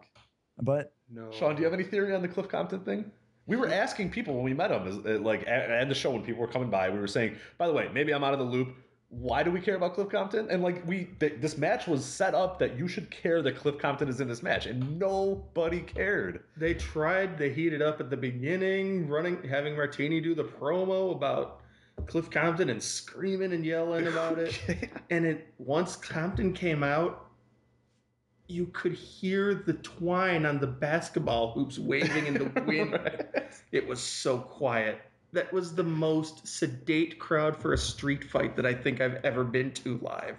[0.61, 1.31] But no.
[1.31, 3.11] Sean, do you have any theory on the Cliff Compton thing?
[3.47, 6.41] We were asking people when we met him, uh, like at, the show when people
[6.41, 6.89] were coming by.
[6.89, 8.75] We were saying, by the way, maybe I'm out of the loop.
[9.09, 10.49] Why do we care about Cliff Compton?
[10.49, 13.77] And like we, th- this match was set up that you should care that Cliff
[13.77, 16.43] Compton is in this match, and nobody cared.
[16.55, 17.37] They tried.
[17.39, 21.61] to heat it up at the beginning, running, having Martini do the promo about
[22.11, 24.59] Cliff Compton and screaming and yelling about it.
[25.09, 27.27] and it once Compton came out,
[28.47, 32.91] you could hear the twine on the basketball hoops waving in the wind.
[32.91, 33.49] right.
[33.71, 34.99] It was so quiet.
[35.31, 39.45] That was the most sedate crowd for a street fight that I think I've ever
[39.45, 40.35] been to live.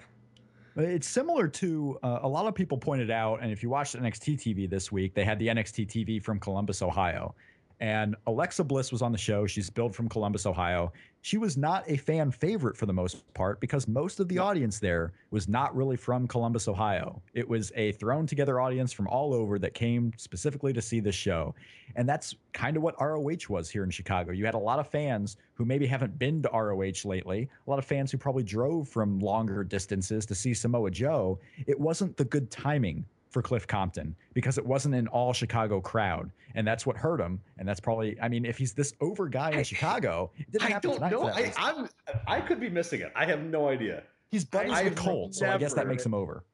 [0.77, 4.37] It's similar to uh, a lot of people pointed out, and if you watched NXT
[4.37, 7.35] TV this week, they had the NXT TV from Columbus, Ohio.
[7.83, 9.45] And Alexa Bliss was on the show.
[9.45, 10.93] She's billed from Columbus, Ohio.
[11.23, 14.79] She was not a fan favorite for the most part because most of the audience
[14.79, 17.21] there was not really from Columbus, Ohio.
[17.35, 21.17] It was a thrown together audience from all over that came specifically to see this
[21.17, 21.57] show.
[21.97, 24.31] And that's kind of what ROH was here in Chicago.
[24.31, 27.81] You had a lot of fans who maybe haven't been to ROH lately, a lot
[27.81, 31.41] of fans who probably drove from longer distances to see Samoa Joe.
[31.67, 36.31] It wasn't the good timing for Cliff Compton because it wasn't an all Chicago crowd,
[36.55, 37.41] and that's what hurt him.
[37.59, 40.69] And that's probably, I mean, if he's this over guy in I, Chicago, it didn't
[40.69, 41.29] I happen don't know.
[41.29, 41.89] I, I'm,
[42.27, 43.13] I could be missing it.
[43.17, 44.05] I have no idea.
[44.31, 46.45] He's buddies I, with Colt, so I guess that makes him over.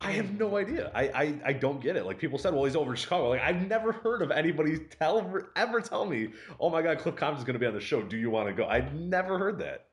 [0.00, 0.90] I have no idea.
[0.94, 2.04] I, I I don't get it.
[2.04, 3.28] Like people said, well, he's over Chicago.
[3.28, 7.44] Like I've never heard of anybody tell ever tell me, oh my God, Cliff Compton's
[7.44, 8.02] going to be on the show.
[8.02, 8.66] Do you want to go?
[8.66, 9.86] I've never heard that.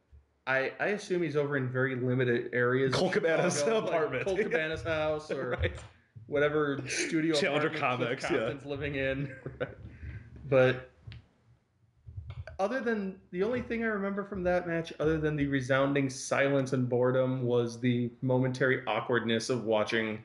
[0.48, 2.92] I, I assume he's over in very limited areas.
[2.96, 4.26] Colt Cabana's Chicago, like apartment.
[4.26, 5.74] Colt Cabana's house, or right.
[6.30, 8.54] Whatever studio Challenger Comics, yeah.
[8.64, 9.36] Living in.
[10.48, 10.90] But
[12.60, 16.74] other than the only thing I remember from that match, other than the resounding silence
[16.74, 20.24] and boredom, was the momentary awkwardness of watching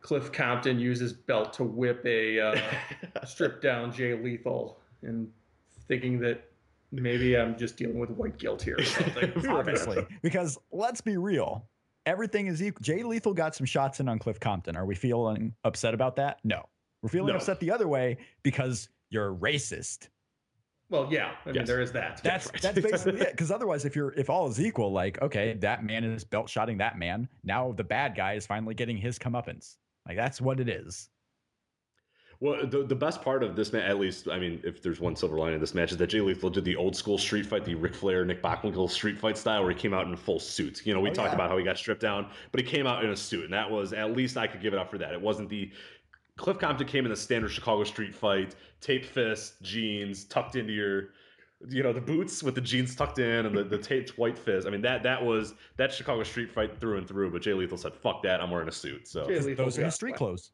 [0.00, 2.60] Cliff Compton use his belt to whip a uh,
[3.24, 5.30] stripped down Jay Lethal, and
[5.88, 6.48] thinking that
[6.92, 9.48] maybe I'm just dealing with white guilt here or something.
[9.48, 11.66] Obviously, because let's be real,
[12.06, 12.82] everything is equal.
[12.82, 14.76] Jay Lethal got some shots in on Cliff Compton.
[14.76, 16.38] Are we feeling upset about that?
[16.44, 16.62] No,
[17.02, 17.36] we're feeling No.
[17.36, 20.08] upset the other way because you're racist.
[20.90, 21.66] well, yeah, I mean Yes.
[21.66, 22.20] there is that.
[22.22, 22.62] That's right.
[22.62, 23.30] that's basically it.
[23.32, 26.78] Because otherwise, if you're if all is equal, like okay, that man is belt shotting
[26.78, 27.28] that man.
[27.42, 29.76] Now the bad guy is finally getting his comeuppance.
[30.06, 31.08] Like that's what it is.
[32.44, 35.16] Well, the, the best part of this match, at least, I mean, if there's one
[35.16, 37.64] silver lining in this match, is that Jay Lethal did the old school street fight,
[37.64, 40.84] the Ric Flair, Nick Bockwinkel street fight style, where he came out in full suit.
[40.84, 41.36] You know, we Oh, talked yeah.
[41.36, 43.70] about how he got stripped down, but he came out in a suit, and that
[43.70, 45.14] was at least I could give it up for that.
[45.14, 45.70] It wasn't the
[46.36, 51.14] Cliff Compton came in the standard Chicago street fight, taped fist, jeans, tucked into your.
[51.70, 54.66] You know the boots with the jeans tucked in and the, the taped white fist.
[54.66, 57.30] I mean that that was that Chicago street fight through and through.
[57.30, 58.42] But Jay Lethal said, "Fuck that!
[58.42, 60.50] I'm wearing a suit." So Jay Lethal Those are got- his street clothes.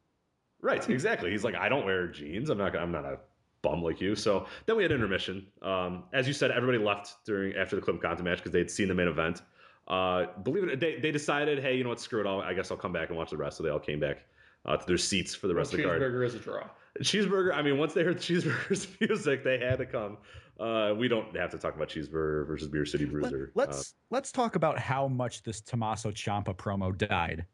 [0.61, 1.31] Right, exactly.
[1.31, 2.49] He's like, I don't wear jeans.
[2.49, 2.75] I'm not.
[2.75, 3.17] I'm not a
[3.61, 4.15] bum like you.
[4.15, 5.47] So then we had intermission.
[5.61, 8.71] Um, as you said, everybody left during after the Cliff Compton match because they had
[8.71, 9.41] seen the main event.
[9.87, 11.99] Uh, believe it, they they decided, hey, you know what?
[11.99, 12.27] Screw it.
[12.27, 13.57] I'll, I guess I'll come back and watch the rest.
[13.57, 14.19] So they all came back
[14.65, 16.01] uh, to their seats for the rest of the card.
[16.01, 16.67] cheeseburger is a draw.
[17.01, 17.53] Cheeseburger.
[17.53, 20.17] I mean, once they heard Cheeseburger's music, they had to come.
[20.59, 23.51] Uh, we don't have to talk about Cheeseburger versus Beer City Bruiser.
[23.55, 27.45] Let, us let's talk about how much this Tommaso Ciampa promo died.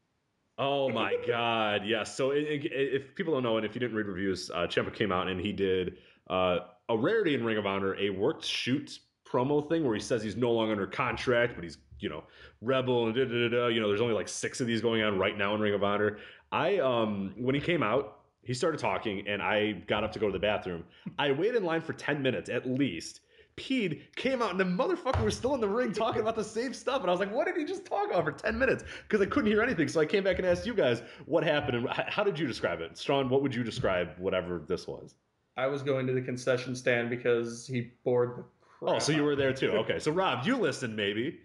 [0.60, 1.86] Oh my God!
[1.86, 2.16] Yes.
[2.16, 4.94] So i- i- if people don't know, and if you didn't read reviews, uh, Ciampa
[4.94, 5.98] came out and he did
[6.30, 6.60] uh,
[6.90, 10.36] a rarity in Ring of Honor, a worked shoot promo thing where he says he's
[10.38, 12.24] no longer under contract, but he's you know
[12.62, 13.50] rebel and da da.
[13.50, 13.68] da.
[13.68, 15.84] You know, there's only like six of these going on right now in Ring of
[15.84, 16.18] Honor.
[16.52, 20.26] I um when he came out, he started talking, and I got up to go
[20.28, 20.86] to the bathroom.
[21.20, 23.20] I waited in line for ten minutes at least.
[23.58, 26.74] Peed came out and the motherfucker was still in the ring talking about the same
[26.74, 27.02] stuff.
[27.02, 28.84] And I was like, what did he just talk about for 10 minutes?
[29.04, 29.88] Because I couldn't hear anything.
[29.88, 32.82] So I came back and asked you guys what happened and how did you describe
[32.82, 32.98] it?
[32.98, 35.16] Strawn, what would you describe whatever this was?
[35.58, 38.96] I was going to the concession stand because he bored the crap.
[38.96, 39.72] Oh, so you were there too.
[39.78, 39.98] Okay.
[39.98, 41.40] So Rob, you listened maybe.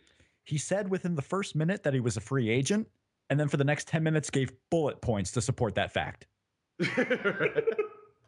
[0.45, 2.89] He said within the first minute that he was a free agent,
[3.31, 6.27] and then for the next 10 minutes gave bullet points to support that fact.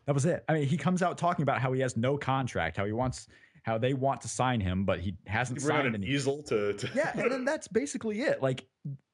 [0.06, 0.44] That was it.
[0.48, 3.28] I mean, he comes out talking about how he has no contract, how he wants,
[3.64, 6.06] how they want to sign him, but he hasn't We're signed an any.
[6.06, 8.42] easel to, to yeah, and then that's basically it.
[8.42, 8.66] Like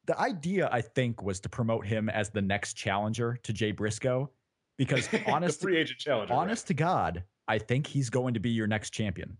[0.07, 4.31] the idea, I think, was to promote him as the next challenger to Jay Briscoe,
[4.77, 6.35] because honest, free agent challenger.
[6.35, 6.57] right?
[6.57, 9.37] to God, I think he's going to be your next champion.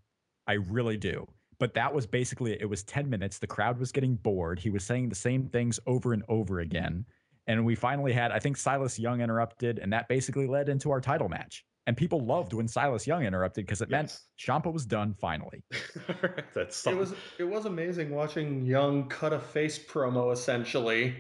[0.47, 1.27] I really do.
[1.59, 2.62] But that was basically it.
[2.62, 3.39] It was 10 minutes.
[3.39, 4.59] The crowd was getting bored.
[4.59, 7.05] He was saying the same things over and over again.
[7.49, 11.01] And we finally had, I think Silas Young interrupted, and that basically led into our
[11.01, 11.65] title match.
[11.86, 14.27] And people loved when Silas Young interrupted because it meant Yes.
[14.39, 15.62] Ciampa was done finally.
[16.55, 21.16] That's It was it was amazing watching Young cut a face promo essentially,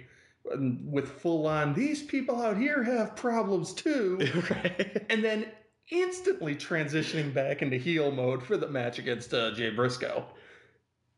[0.84, 1.74] with full on.
[1.74, 4.18] These people out here have problems too,
[4.50, 5.04] right.
[5.10, 5.46] and then
[5.90, 10.24] instantly transitioning back into heel mode for the match against uh, Jay Briscoe.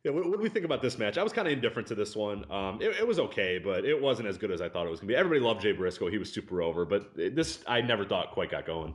[0.04, 1.18] Yeah, what, what do we think about this match?
[1.18, 2.50] I was kind of indifferent to this one.
[2.50, 4.98] Um, it, it was okay, but it wasn't as good as I thought it was
[5.00, 5.16] going to be.
[5.16, 6.84] Everybody loved Jay Briscoe; he was super over.
[6.84, 8.94] But it- this, I never thought quite got going.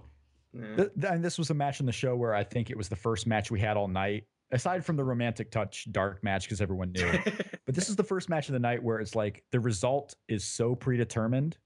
[0.59, 0.75] Yeah.
[0.75, 2.89] Th- th- and this was a match in the show where I think it was
[2.89, 6.61] the first match we had all night, aside from the romantic touch dark match because
[6.61, 7.11] everyone knew.
[7.65, 10.43] but this is the first match of the night where it's like the result is
[10.43, 11.57] so predetermined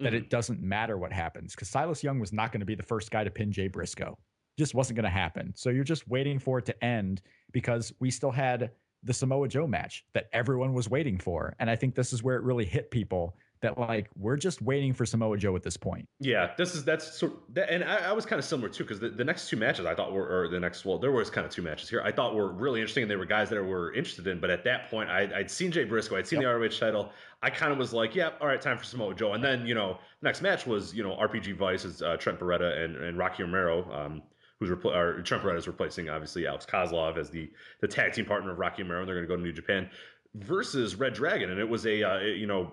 [0.00, 0.16] that Mhm.
[0.16, 3.10] it doesn't matter what happens because Silas Young was not going to be the first
[3.10, 4.18] guy to pin Jay Briscoe.
[4.58, 5.52] Just wasn't going to happen.
[5.54, 7.22] So you're just waiting for it to end
[7.52, 8.70] because we still had
[9.02, 11.54] the Samoa Joe match that everyone was waiting for.
[11.60, 14.92] And I think this is where it really hit people that like we're just waiting
[14.92, 16.08] for Samoa Joe at this point.
[16.20, 19.00] Yeah, this is that's sort that, and I, I was kind of similar too because
[19.00, 21.46] the, the next two matches I thought were or the next well there was kind
[21.46, 23.62] of two matches here I thought were really interesting and they were guys that I
[23.62, 26.46] were interested in but at that point I, I'd seen Jay Briscoe I'd seen the
[26.46, 27.10] ROH title
[27.42, 29.74] I kind of was like yeah all right time for Samoa Joe and then you
[29.74, 33.90] know next match was you know RPG Vice's uh, Trent Beretta and, and Rocky Romero
[33.92, 34.22] um,
[34.58, 37.50] who's repl- or Trent Beretta is replacing obviously Alex Kozlov as the
[37.80, 39.88] the tag team partner of Rocky Romero and they're going to go to New Japan
[40.34, 42.72] versus Red Dragon and it was a uh, you know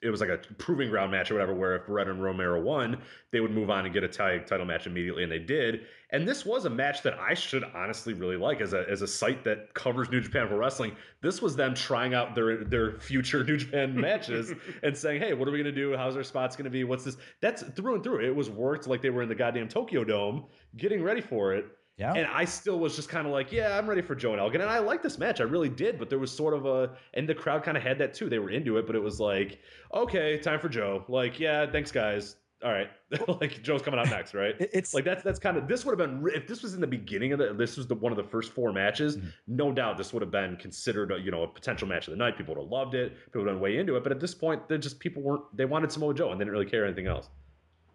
[0.00, 3.02] it was like a proving ground match or whatever, where if Red and Romero won,
[3.32, 5.86] they would move on and get a tag title match immediately, and they did.
[6.10, 9.06] And this was a match that I should honestly really like as a as a
[9.06, 10.96] site that covers New Japan Pro Wrestling.
[11.20, 14.52] This was them trying out their their future New Japan matches
[14.82, 15.96] and saying, "Hey, what are we gonna do?
[15.96, 16.84] How's our spots gonna be?
[16.84, 18.24] What's this?" That's through and through.
[18.24, 20.46] It was worked like they were in the goddamn Tokyo Dome,
[20.76, 21.66] getting ready for it.
[21.98, 22.12] Yeah.
[22.14, 24.60] And I still was just kind of like, yeah, I'm ready for Joe and Elgin.
[24.60, 25.40] And I like this match.
[25.40, 25.98] I really did.
[25.98, 28.28] But there was sort of a, and the crowd kind of had that too.
[28.28, 29.58] They were into it, but it was like,
[29.92, 31.04] okay, time for Joe.
[31.08, 32.36] Like, yeah, thanks, guys.
[32.64, 32.88] All right.
[33.40, 34.54] like, Joe's coming out next, right?
[34.58, 36.86] It's like, that's, that's kind of, this would have been, if this was in the
[36.86, 39.32] beginning of the, this was the one of the first four matches, Mhm.
[39.48, 42.16] no doubt this would have been considered, a, you know, a potential match of the
[42.16, 42.36] night.
[42.36, 43.12] People would have loved it.
[43.26, 44.02] People would have been way into it.
[44.04, 46.52] But at this point, they're just, people weren't, they wanted Samoa Joe and they didn't
[46.52, 47.28] really care anything else.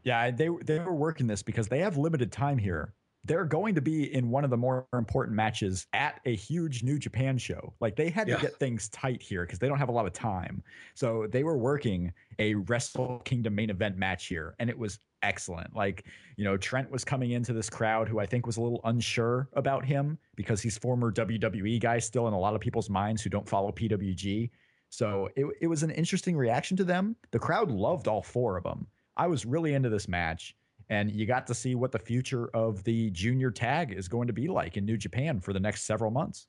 [0.04, 2.94] Yeah, they they were working this because they have limited time here.
[3.26, 7.00] They're going to be in one of the more important matches at a huge New
[7.00, 7.74] Japan show.
[7.80, 8.36] Like they had Yeah.
[8.36, 10.62] to get things tight here because they don't have a lot of time.
[10.94, 15.74] So they were working a Wrestle Kingdom main event match here, and it was excellent.
[15.74, 16.06] Like
[16.36, 19.48] you know, Trent was coming into this crowd who I think was a little unsure
[19.54, 23.30] about him because he's former WWE guy still in a lot of people's minds who
[23.30, 24.50] don't follow PWG.
[24.90, 27.16] So it, it was an interesting reaction to them.
[27.32, 28.88] The crowd loved all four of them.
[29.16, 30.56] I was really into this match,
[30.90, 34.34] and you got to see what the future of the junior tag is going to
[34.34, 36.48] be like in New Japan for the next several months.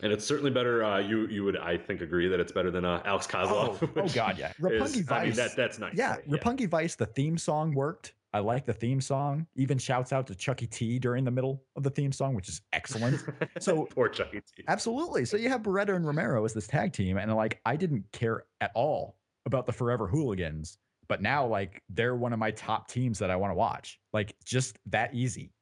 [0.00, 0.84] And it's certainly better.
[0.84, 3.78] Uh, you you would I think agree that it's better than uh, Alex Kozlov.
[3.82, 4.50] Oh, oh God, yeah.
[4.50, 5.94] is- Roppongi I mean that that's nice.
[5.96, 6.28] yeah, right?
[6.28, 8.14] Roppongi Vice, the theme song worked.
[8.32, 9.46] I like the theme song.
[9.56, 12.60] Even shouts out to Chucky T during the middle of the theme song, which is
[12.72, 13.24] excellent.
[13.58, 14.62] So- poor Chucky T.
[14.68, 15.24] Absolutely.
[15.24, 18.44] So you have Beretta and Romero as this tag team, and like I didn't care
[18.60, 19.16] at all
[19.46, 20.78] about the Forever Hooligans,
[21.08, 23.98] but now like they're one of my top teams that I want to watch.
[24.12, 25.52] Like just that easy.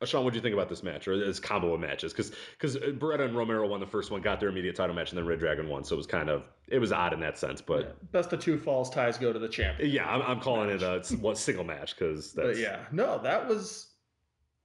[0.00, 2.12] Uh, Sean, what do you think about this match or this combo of matches?
[2.12, 5.18] Because because Beretta and Romero won the first one, got their immediate title match, and
[5.18, 5.82] then Red Dragon won.
[5.82, 7.60] So it was kind of it was odd in that sense.
[7.60, 9.90] But Best of two falls ties go to the champion.
[9.90, 13.48] yeah, I'm, I'm calling it a what single match because that's But yeah, no, that
[13.48, 13.88] was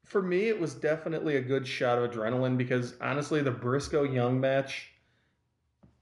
[0.06, 0.50] for me.
[0.50, 4.92] It was definitely a good shot of adrenaline because honestly, the Briscoe Young match,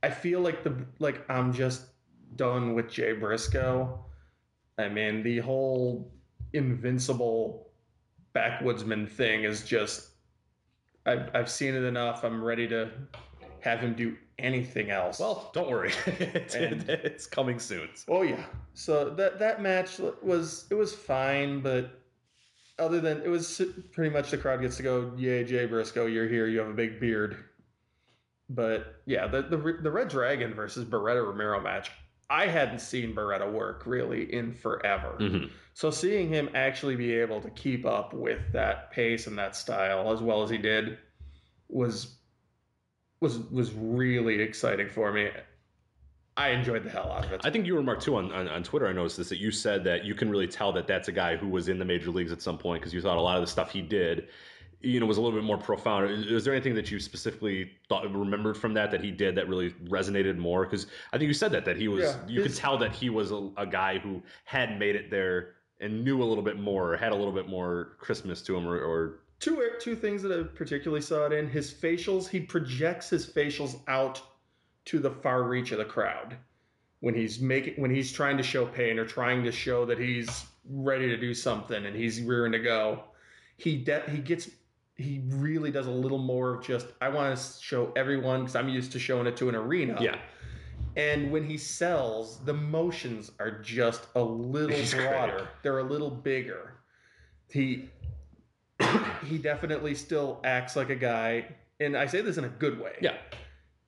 [0.04, 1.84] I feel like the like I'm just
[2.36, 4.00] done with Jay Briscoe.
[4.78, 6.12] I mean, the whole
[6.54, 7.68] invincible
[8.36, 10.10] backwoodsman thing is just
[11.06, 12.24] I've I've seen it enough.
[12.24, 12.90] I'm ready to
[13.62, 15.20] have him do anything else.
[15.20, 17.90] well, don't worry, it's, And- it's coming soon.
[18.08, 18.44] Oh yeah.
[18.74, 22.00] So that that match was it was fine, but
[22.80, 26.28] other than it was pretty much the crowd gets to go, "Yay, Jay Briscoe, you're
[26.28, 26.48] here.
[26.48, 27.38] You have a big beard."
[28.50, 31.92] But yeah, the the the Red Dragon versus Beretta Romero match,
[32.32, 35.18] I hadn't seen Beretta work really in forever.
[35.20, 35.52] Mhm.
[35.74, 40.14] So seeing him actually be able to keep up with that pace and that style
[40.14, 40.98] as well as he did
[41.68, 42.16] was
[43.20, 45.30] was was really exciting for me.
[46.38, 47.42] I enjoyed the hell out of it.
[47.44, 48.88] I think you remarked too on, on, on Twitter.
[48.88, 51.36] I noticed this that you said that you can really tell that that's a guy
[51.36, 53.42] who was in the major leagues at some point because you thought a lot of
[53.42, 54.30] the stuff he did,
[54.84, 56.10] you know, was a little bit more profound.
[56.10, 59.72] Is there anything that you specifically thought remembered from that that he did that really
[59.86, 60.66] resonated more?
[60.66, 63.10] Because I think you said that that he was Yeah, you could tell that he
[63.10, 66.94] was a, a guy who had made it there and knew a little bit more,
[66.94, 70.32] or had a little bit more Christmas to him, or, or two two things that
[70.32, 72.28] I particularly saw it in his facials.
[72.28, 74.22] He projects his facials out
[74.86, 76.38] to the far reach of the crowd
[77.02, 80.46] when he's making when he's trying to show pain or trying to show that he's
[80.70, 83.04] ready to do something and he's rearing to go.
[83.58, 84.50] He de- he gets
[85.02, 88.70] he really does a little more of just I want to show everyone because I'm
[88.70, 89.98] used to showing it to an arena.
[90.00, 90.18] yeah,
[90.96, 95.50] And when he sells, the motions are just a little He's broader.
[95.64, 96.76] They're a little bigger.
[97.50, 97.90] He
[99.26, 101.46] he definitely still acts like a guy,
[101.80, 102.96] and I say this in a good way.
[103.02, 103.18] yeah.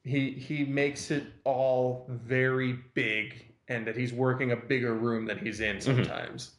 [0.06, 5.38] He he makes it all very big, and that he's working a bigger room than
[5.40, 6.52] he's in sometimes,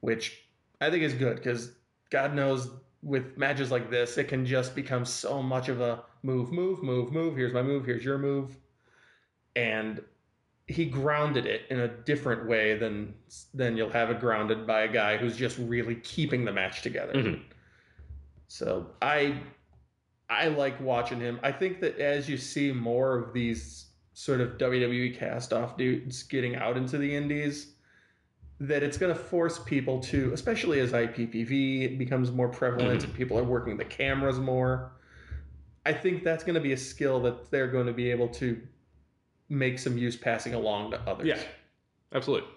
[0.00, 0.44] which
[0.82, 1.72] I think is good because
[2.10, 2.68] God knows
[3.04, 7.12] with matches like this, it can just become so much of a move, move, move,
[7.12, 7.36] move.
[7.36, 7.84] Here's my move.
[7.84, 8.56] Here's your move,
[9.54, 10.02] and
[10.66, 13.14] he grounded it in a different way than
[13.52, 17.12] than you'll have it grounded by a guy who's just really keeping the match together.
[17.12, 17.42] Mhm.
[18.48, 19.38] So I
[20.30, 21.38] I like watching him.
[21.42, 26.22] I think that as you see more of these sort of WWE cast off dudes
[26.22, 27.73] getting out into the indies,
[28.60, 33.38] that it's going to force people to, especially as IPPV becomes more prevalent and people
[33.38, 34.92] are working the cameras more.
[35.84, 38.60] I think that's going to be a skill that they're going to be able to
[39.48, 41.26] make some use passing along to others.
[41.26, 41.38] Yeah.
[42.14, 42.48] Absolutely.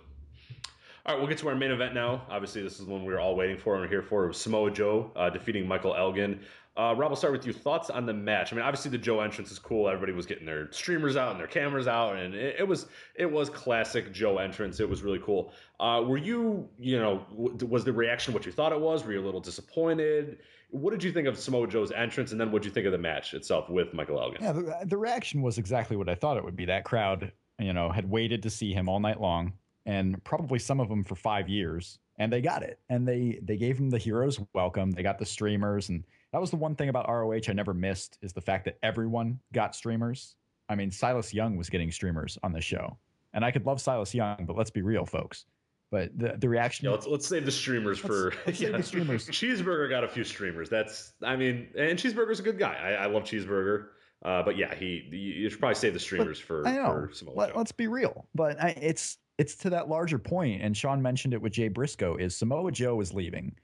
[1.06, 2.24] All right, we'll get to our main event now.
[2.30, 4.32] Obviously, this is one we were all waiting for and we're here for.
[4.34, 6.42] Samoa Joe uh, defeating Michael Elgin.
[6.78, 7.54] Uh, Rob, I'll start with you.
[7.54, 8.54] Thoughts on the match?
[8.54, 9.90] I mean, obviously the Joe entrance is cool.
[9.90, 12.86] Everybody was getting their streamers out and their cameras out, and it, it was
[13.16, 14.80] it was classic Joe entrance.
[14.80, 15.52] It was really cool.
[15.80, 19.04] Uh, were you, you know, w- was the reaction what you thought it was?
[19.04, 20.38] Were you a little disappointed?
[20.70, 22.92] What did you think of Samoa Joe's entrance, and then what did you think of
[22.92, 24.44] the match itself with Michael Elgin?
[24.44, 26.66] Yeah, the, the reaction was exactly what I thought it would be.
[26.66, 29.54] That crowd, you know, had waited to see him all night long,
[29.88, 32.80] and probably some of them for five years, and they got it.
[32.90, 34.92] And they they gave him the hero's welcome.
[34.92, 38.18] They got the streamers, and that was the one thing about ROH I never missed
[38.22, 40.36] is the fact that everyone got streamers.
[40.70, 42.98] I mean, Silas Young was getting streamers on the show,
[43.34, 45.46] and I could love Silas Young, but let's be real, folks.
[45.90, 46.86] But the the reaction.
[46.86, 49.28] Yeah, let's let's save the streamers for let's save the streamers.
[49.30, 50.70] Cheeseburger got a few streamers.
[50.70, 52.76] That's I mean, and Cheeseburger's a good guy.
[52.76, 53.88] I, I love Cheeseburger.
[54.26, 56.88] Uh, but yeah, he you should probably save the streamers for, I know.
[56.88, 60.76] for Samoa Let, us be real, but I, it's it's to that larger point, and
[60.76, 62.16] Sean mentioned it with Jay Briscoe.
[62.16, 63.56] Is Samoa Joe is leaving,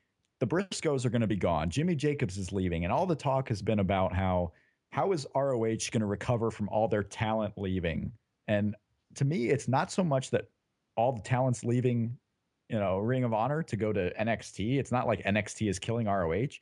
[0.43, 1.69] the Briscoes are going to be gone.
[1.69, 4.51] Jimmy Jacobs is leaving, and all the talk has been about how
[4.89, 5.55] how is ROH
[5.89, 8.11] going to recover from all their talent leaving?
[8.49, 8.75] And
[9.15, 10.49] to me, it's not so much that
[10.97, 12.17] all the talent's leaving,
[12.67, 14.79] you know, Ring of Honor to go to NXT.
[14.79, 16.57] It's not like NXT is killing ROH,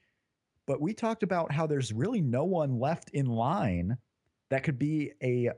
[0.67, 3.97] but we talked about how there's really no one left in line
[4.51, 5.49] that could be a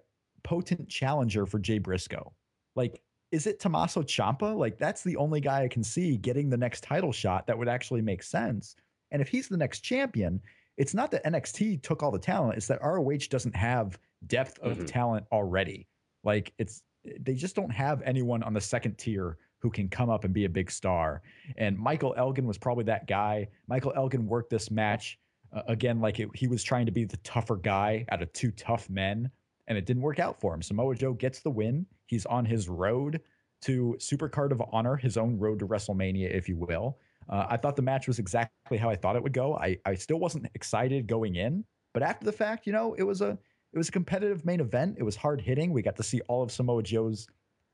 [0.44, 2.32] potent challenger for Jay Briscoe.
[2.78, 3.02] Like,
[3.34, 4.56] is it Tommaso Ciampa?
[4.56, 7.68] Like, that's the only guy I can see getting the next title shot that would
[7.68, 8.76] actually make sense.
[9.10, 10.40] And if he's the next champion,
[10.78, 13.98] it's not that NXT took all the talent, it's that ROH doesn't have
[14.28, 14.86] depth of Mhm.
[14.88, 15.88] talent already.
[16.24, 16.84] Like, it's
[17.20, 20.46] they just don't have anyone on the second tier who can come up and be
[20.46, 21.22] a big star.
[21.58, 23.50] And Michael Elgin was probably that guy.
[23.68, 25.20] Michael Elgin worked this match
[25.52, 28.52] uh, again like it, he was trying to be the tougher guy out of two
[28.52, 29.30] tough men
[29.68, 30.62] and it didn't work out for him.
[30.62, 31.86] Samoa Joe gets the win.
[32.08, 33.22] He's on his road
[33.62, 37.00] to Supercard of Honor, his own road to WrestleMania, if you will.
[37.30, 39.56] Uh, I thought the match was exactly how I thought it would go.
[39.56, 41.64] I, I still wasn't excited going in,
[41.94, 43.38] but after the fact, you know, it was a
[43.72, 44.98] it was a competitive main event.
[45.00, 45.72] It was hard hitting.
[45.72, 47.28] We got to see all of Samoa Joe's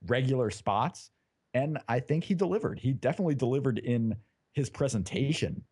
[0.08, 1.10] regular spots,
[1.54, 2.80] and I think he delivered.
[2.80, 4.16] He definitely delivered in
[4.54, 5.64] his presentation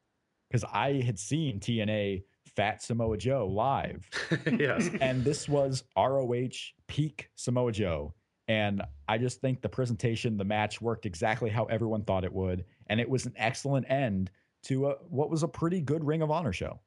[0.49, 2.23] because I had seen TNA
[2.57, 4.09] Fat Samoa Joe live
[4.59, 4.89] yes.
[4.99, 6.49] and this was ROH
[6.87, 8.15] peak Samoa Joe.
[8.47, 12.65] And I just think the presentation, the match worked exactly how everyone thought it would.
[12.87, 14.31] And it was an excellent end
[14.63, 16.79] to a, what was a pretty good Ring of Honor show.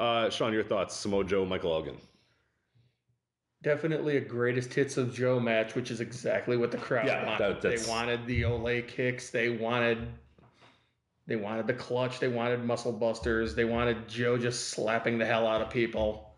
[0.00, 0.96] Uh, Sean, your thoughts?
[0.96, 1.98] Samoa Joe, Michael Elgin.
[3.62, 7.60] Definitely a greatest hits of Joe match, which is exactly what the crowd Yeah, wanted.
[7.60, 9.30] that- They wanted the Olay kicks.
[9.30, 10.08] They wanted
[11.26, 12.18] they wanted the clutch.
[12.18, 13.54] They wanted muscle busters.
[13.54, 16.31] They wanted Joe just slapping the hell out of people.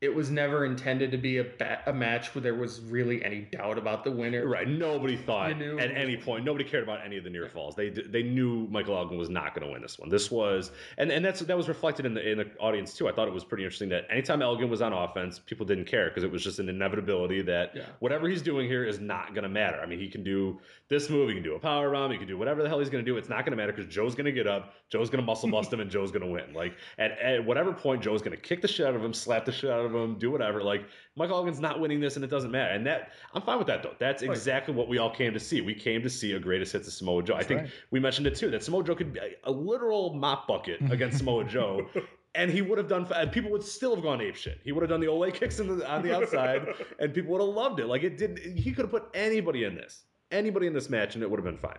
[0.00, 3.40] It was never intended to be a, ba- a match where there was really any
[3.40, 4.46] doubt about the winner.
[4.46, 4.68] Right.
[4.68, 6.44] Nobody thought knew- at any point.
[6.44, 7.74] Nobody cared about any of the near falls.
[7.74, 10.08] They they knew Michael Elgin was not going to win this one.
[10.08, 13.08] This was, and and that's that was reflected in the in the audience too.
[13.08, 16.08] I thought it was pretty interesting that anytime Elgin was on offense, people didn't care
[16.10, 17.82] because it was just an inevitability that Yeah.
[17.98, 19.80] whatever he's doing here is not going to matter.
[19.80, 22.28] I mean, he can do this move, he can do a power bomb, he can
[22.28, 23.16] do whatever the hell he's going to do.
[23.18, 25.50] It's not going to matter because Joe's going to get up, Joe's going to muscle
[25.50, 26.54] bust him, and Joe's going to win.
[26.54, 29.44] Like at, at whatever point, Joe's going to kick the shit out of him, slap
[29.44, 30.62] the shit out of him, do whatever.
[30.62, 30.84] Like
[31.16, 32.72] Michael Elgin's not winning this, and it doesn't matter.
[32.72, 33.94] And that I'm fine with that though.
[33.98, 35.60] That's exactly what we all came to see.
[35.60, 37.34] We came to see a greatest hits of Samoa Joe.
[37.34, 37.70] I think right.
[37.90, 41.44] we mentioned it too that Samoa Joe could be a, literal mop bucket against Samoa
[41.44, 41.88] Joe.
[42.34, 44.60] And he would have done, and people would still have gone ape shit.
[44.62, 46.66] He would have done the Olay kicks in the, on the outside,
[47.00, 47.86] and people would have loved it.
[47.86, 48.38] Like it did.
[48.38, 51.44] He could have put anybody in this, anybody in this match, and it would have
[51.44, 51.78] been fine.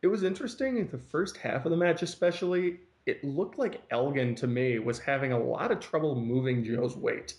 [0.00, 2.80] It was interesting the first half of the match, especially.
[3.06, 7.34] It looked like Elgin to me was having a lot of trouble moving Joe's weight.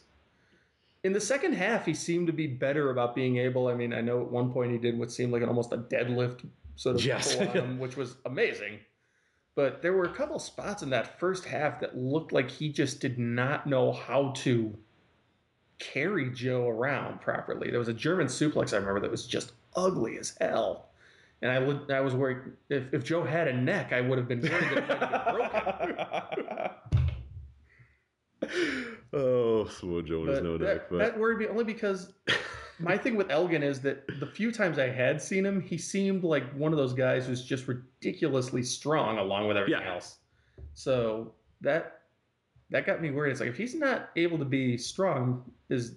[1.03, 3.67] In the second half, he seemed to be better about being able.
[3.67, 5.77] I mean, I know at one point he did what seemed like an almost a
[5.77, 6.45] deadlift
[6.75, 7.35] sort of Yes.
[7.35, 8.79] pull on him, which was amazing.
[9.55, 12.99] But there were a couple spots in that first half that looked like he just
[12.99, 14.77] did not know how to
[15.79, 17.69] carry Joe around properly.
[17.69, 20.89] There was a German suplex I remember that was just ugly as hell.
[21.41, 22.39] And I, would, I was worried
[22.69, 26.29] if, if Joe had a neck, I would have been worried that it might have
[26.35, 26.69] been broken.
[29.13, 30.89] oh, Samoa Joe is no that, deck.
[30.89, 32.13] But that worried me only because
[32.79, 36.23] my thing with Elgin is that the few times I had seen him, he seemed
[36.23, 39.93] like one of those guys who's just ridiculously strong along with everything Yeah.
[39.93, 40.17] else.
[40.73, 42.01] So that
[42.69, 43.31] that got me worried.
[43.31, 45.95] It's like if he's not able to be strong as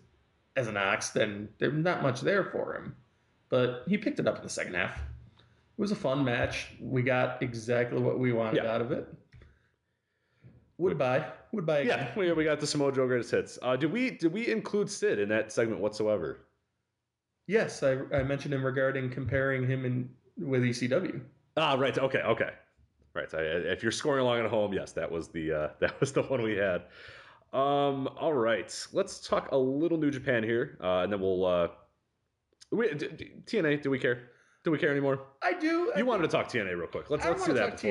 [0.57, 2.97] as an ox, then there's not much there for him.
[3.49, 4.97] But he picked it up in the second half.
[4.99, 6.69] It was a fun match.
[6.81, 8.73] We got exactly what we wanted Yeah.
[8.73, 9.07] out of it.
[10.79, 11.25] Would buy.
[11.53, 11.99] Would buy again.
[11.99, 13.59] yeah, we, we got the Samoa Joe greatest hits.
[13.61, 16.39] Uh, did we did we include Sid in that segment whatsoever?
[17.47, 20.09] Yes, I, I mentioned him regarding comparing him in
[20.39, 21.21] with ECW.
[21.57, 21.97] Ah, right.
[21.99, 22.51] Okay, okay.
[23.15, 23.33] Right.
[23.35, 26.23] I, if you're scoring along at home, yes, that was the uh, that was the
[26.23, 26.83] one we had.
[27.53, 31.45] Um, all right, let's talk a little New Japan here, uh, and then we'll.
[31.45, 31.69] Uh,
[32.71, 34.31] we, d- d- TNA, do we care?
[34.65, 35.21] Do we care anymore?
[35.43, 35.93] I do.
[35.95, 37.11] I You wanted to talk TNA real quick.
[37.11, 37.91] Let's I let's do that before.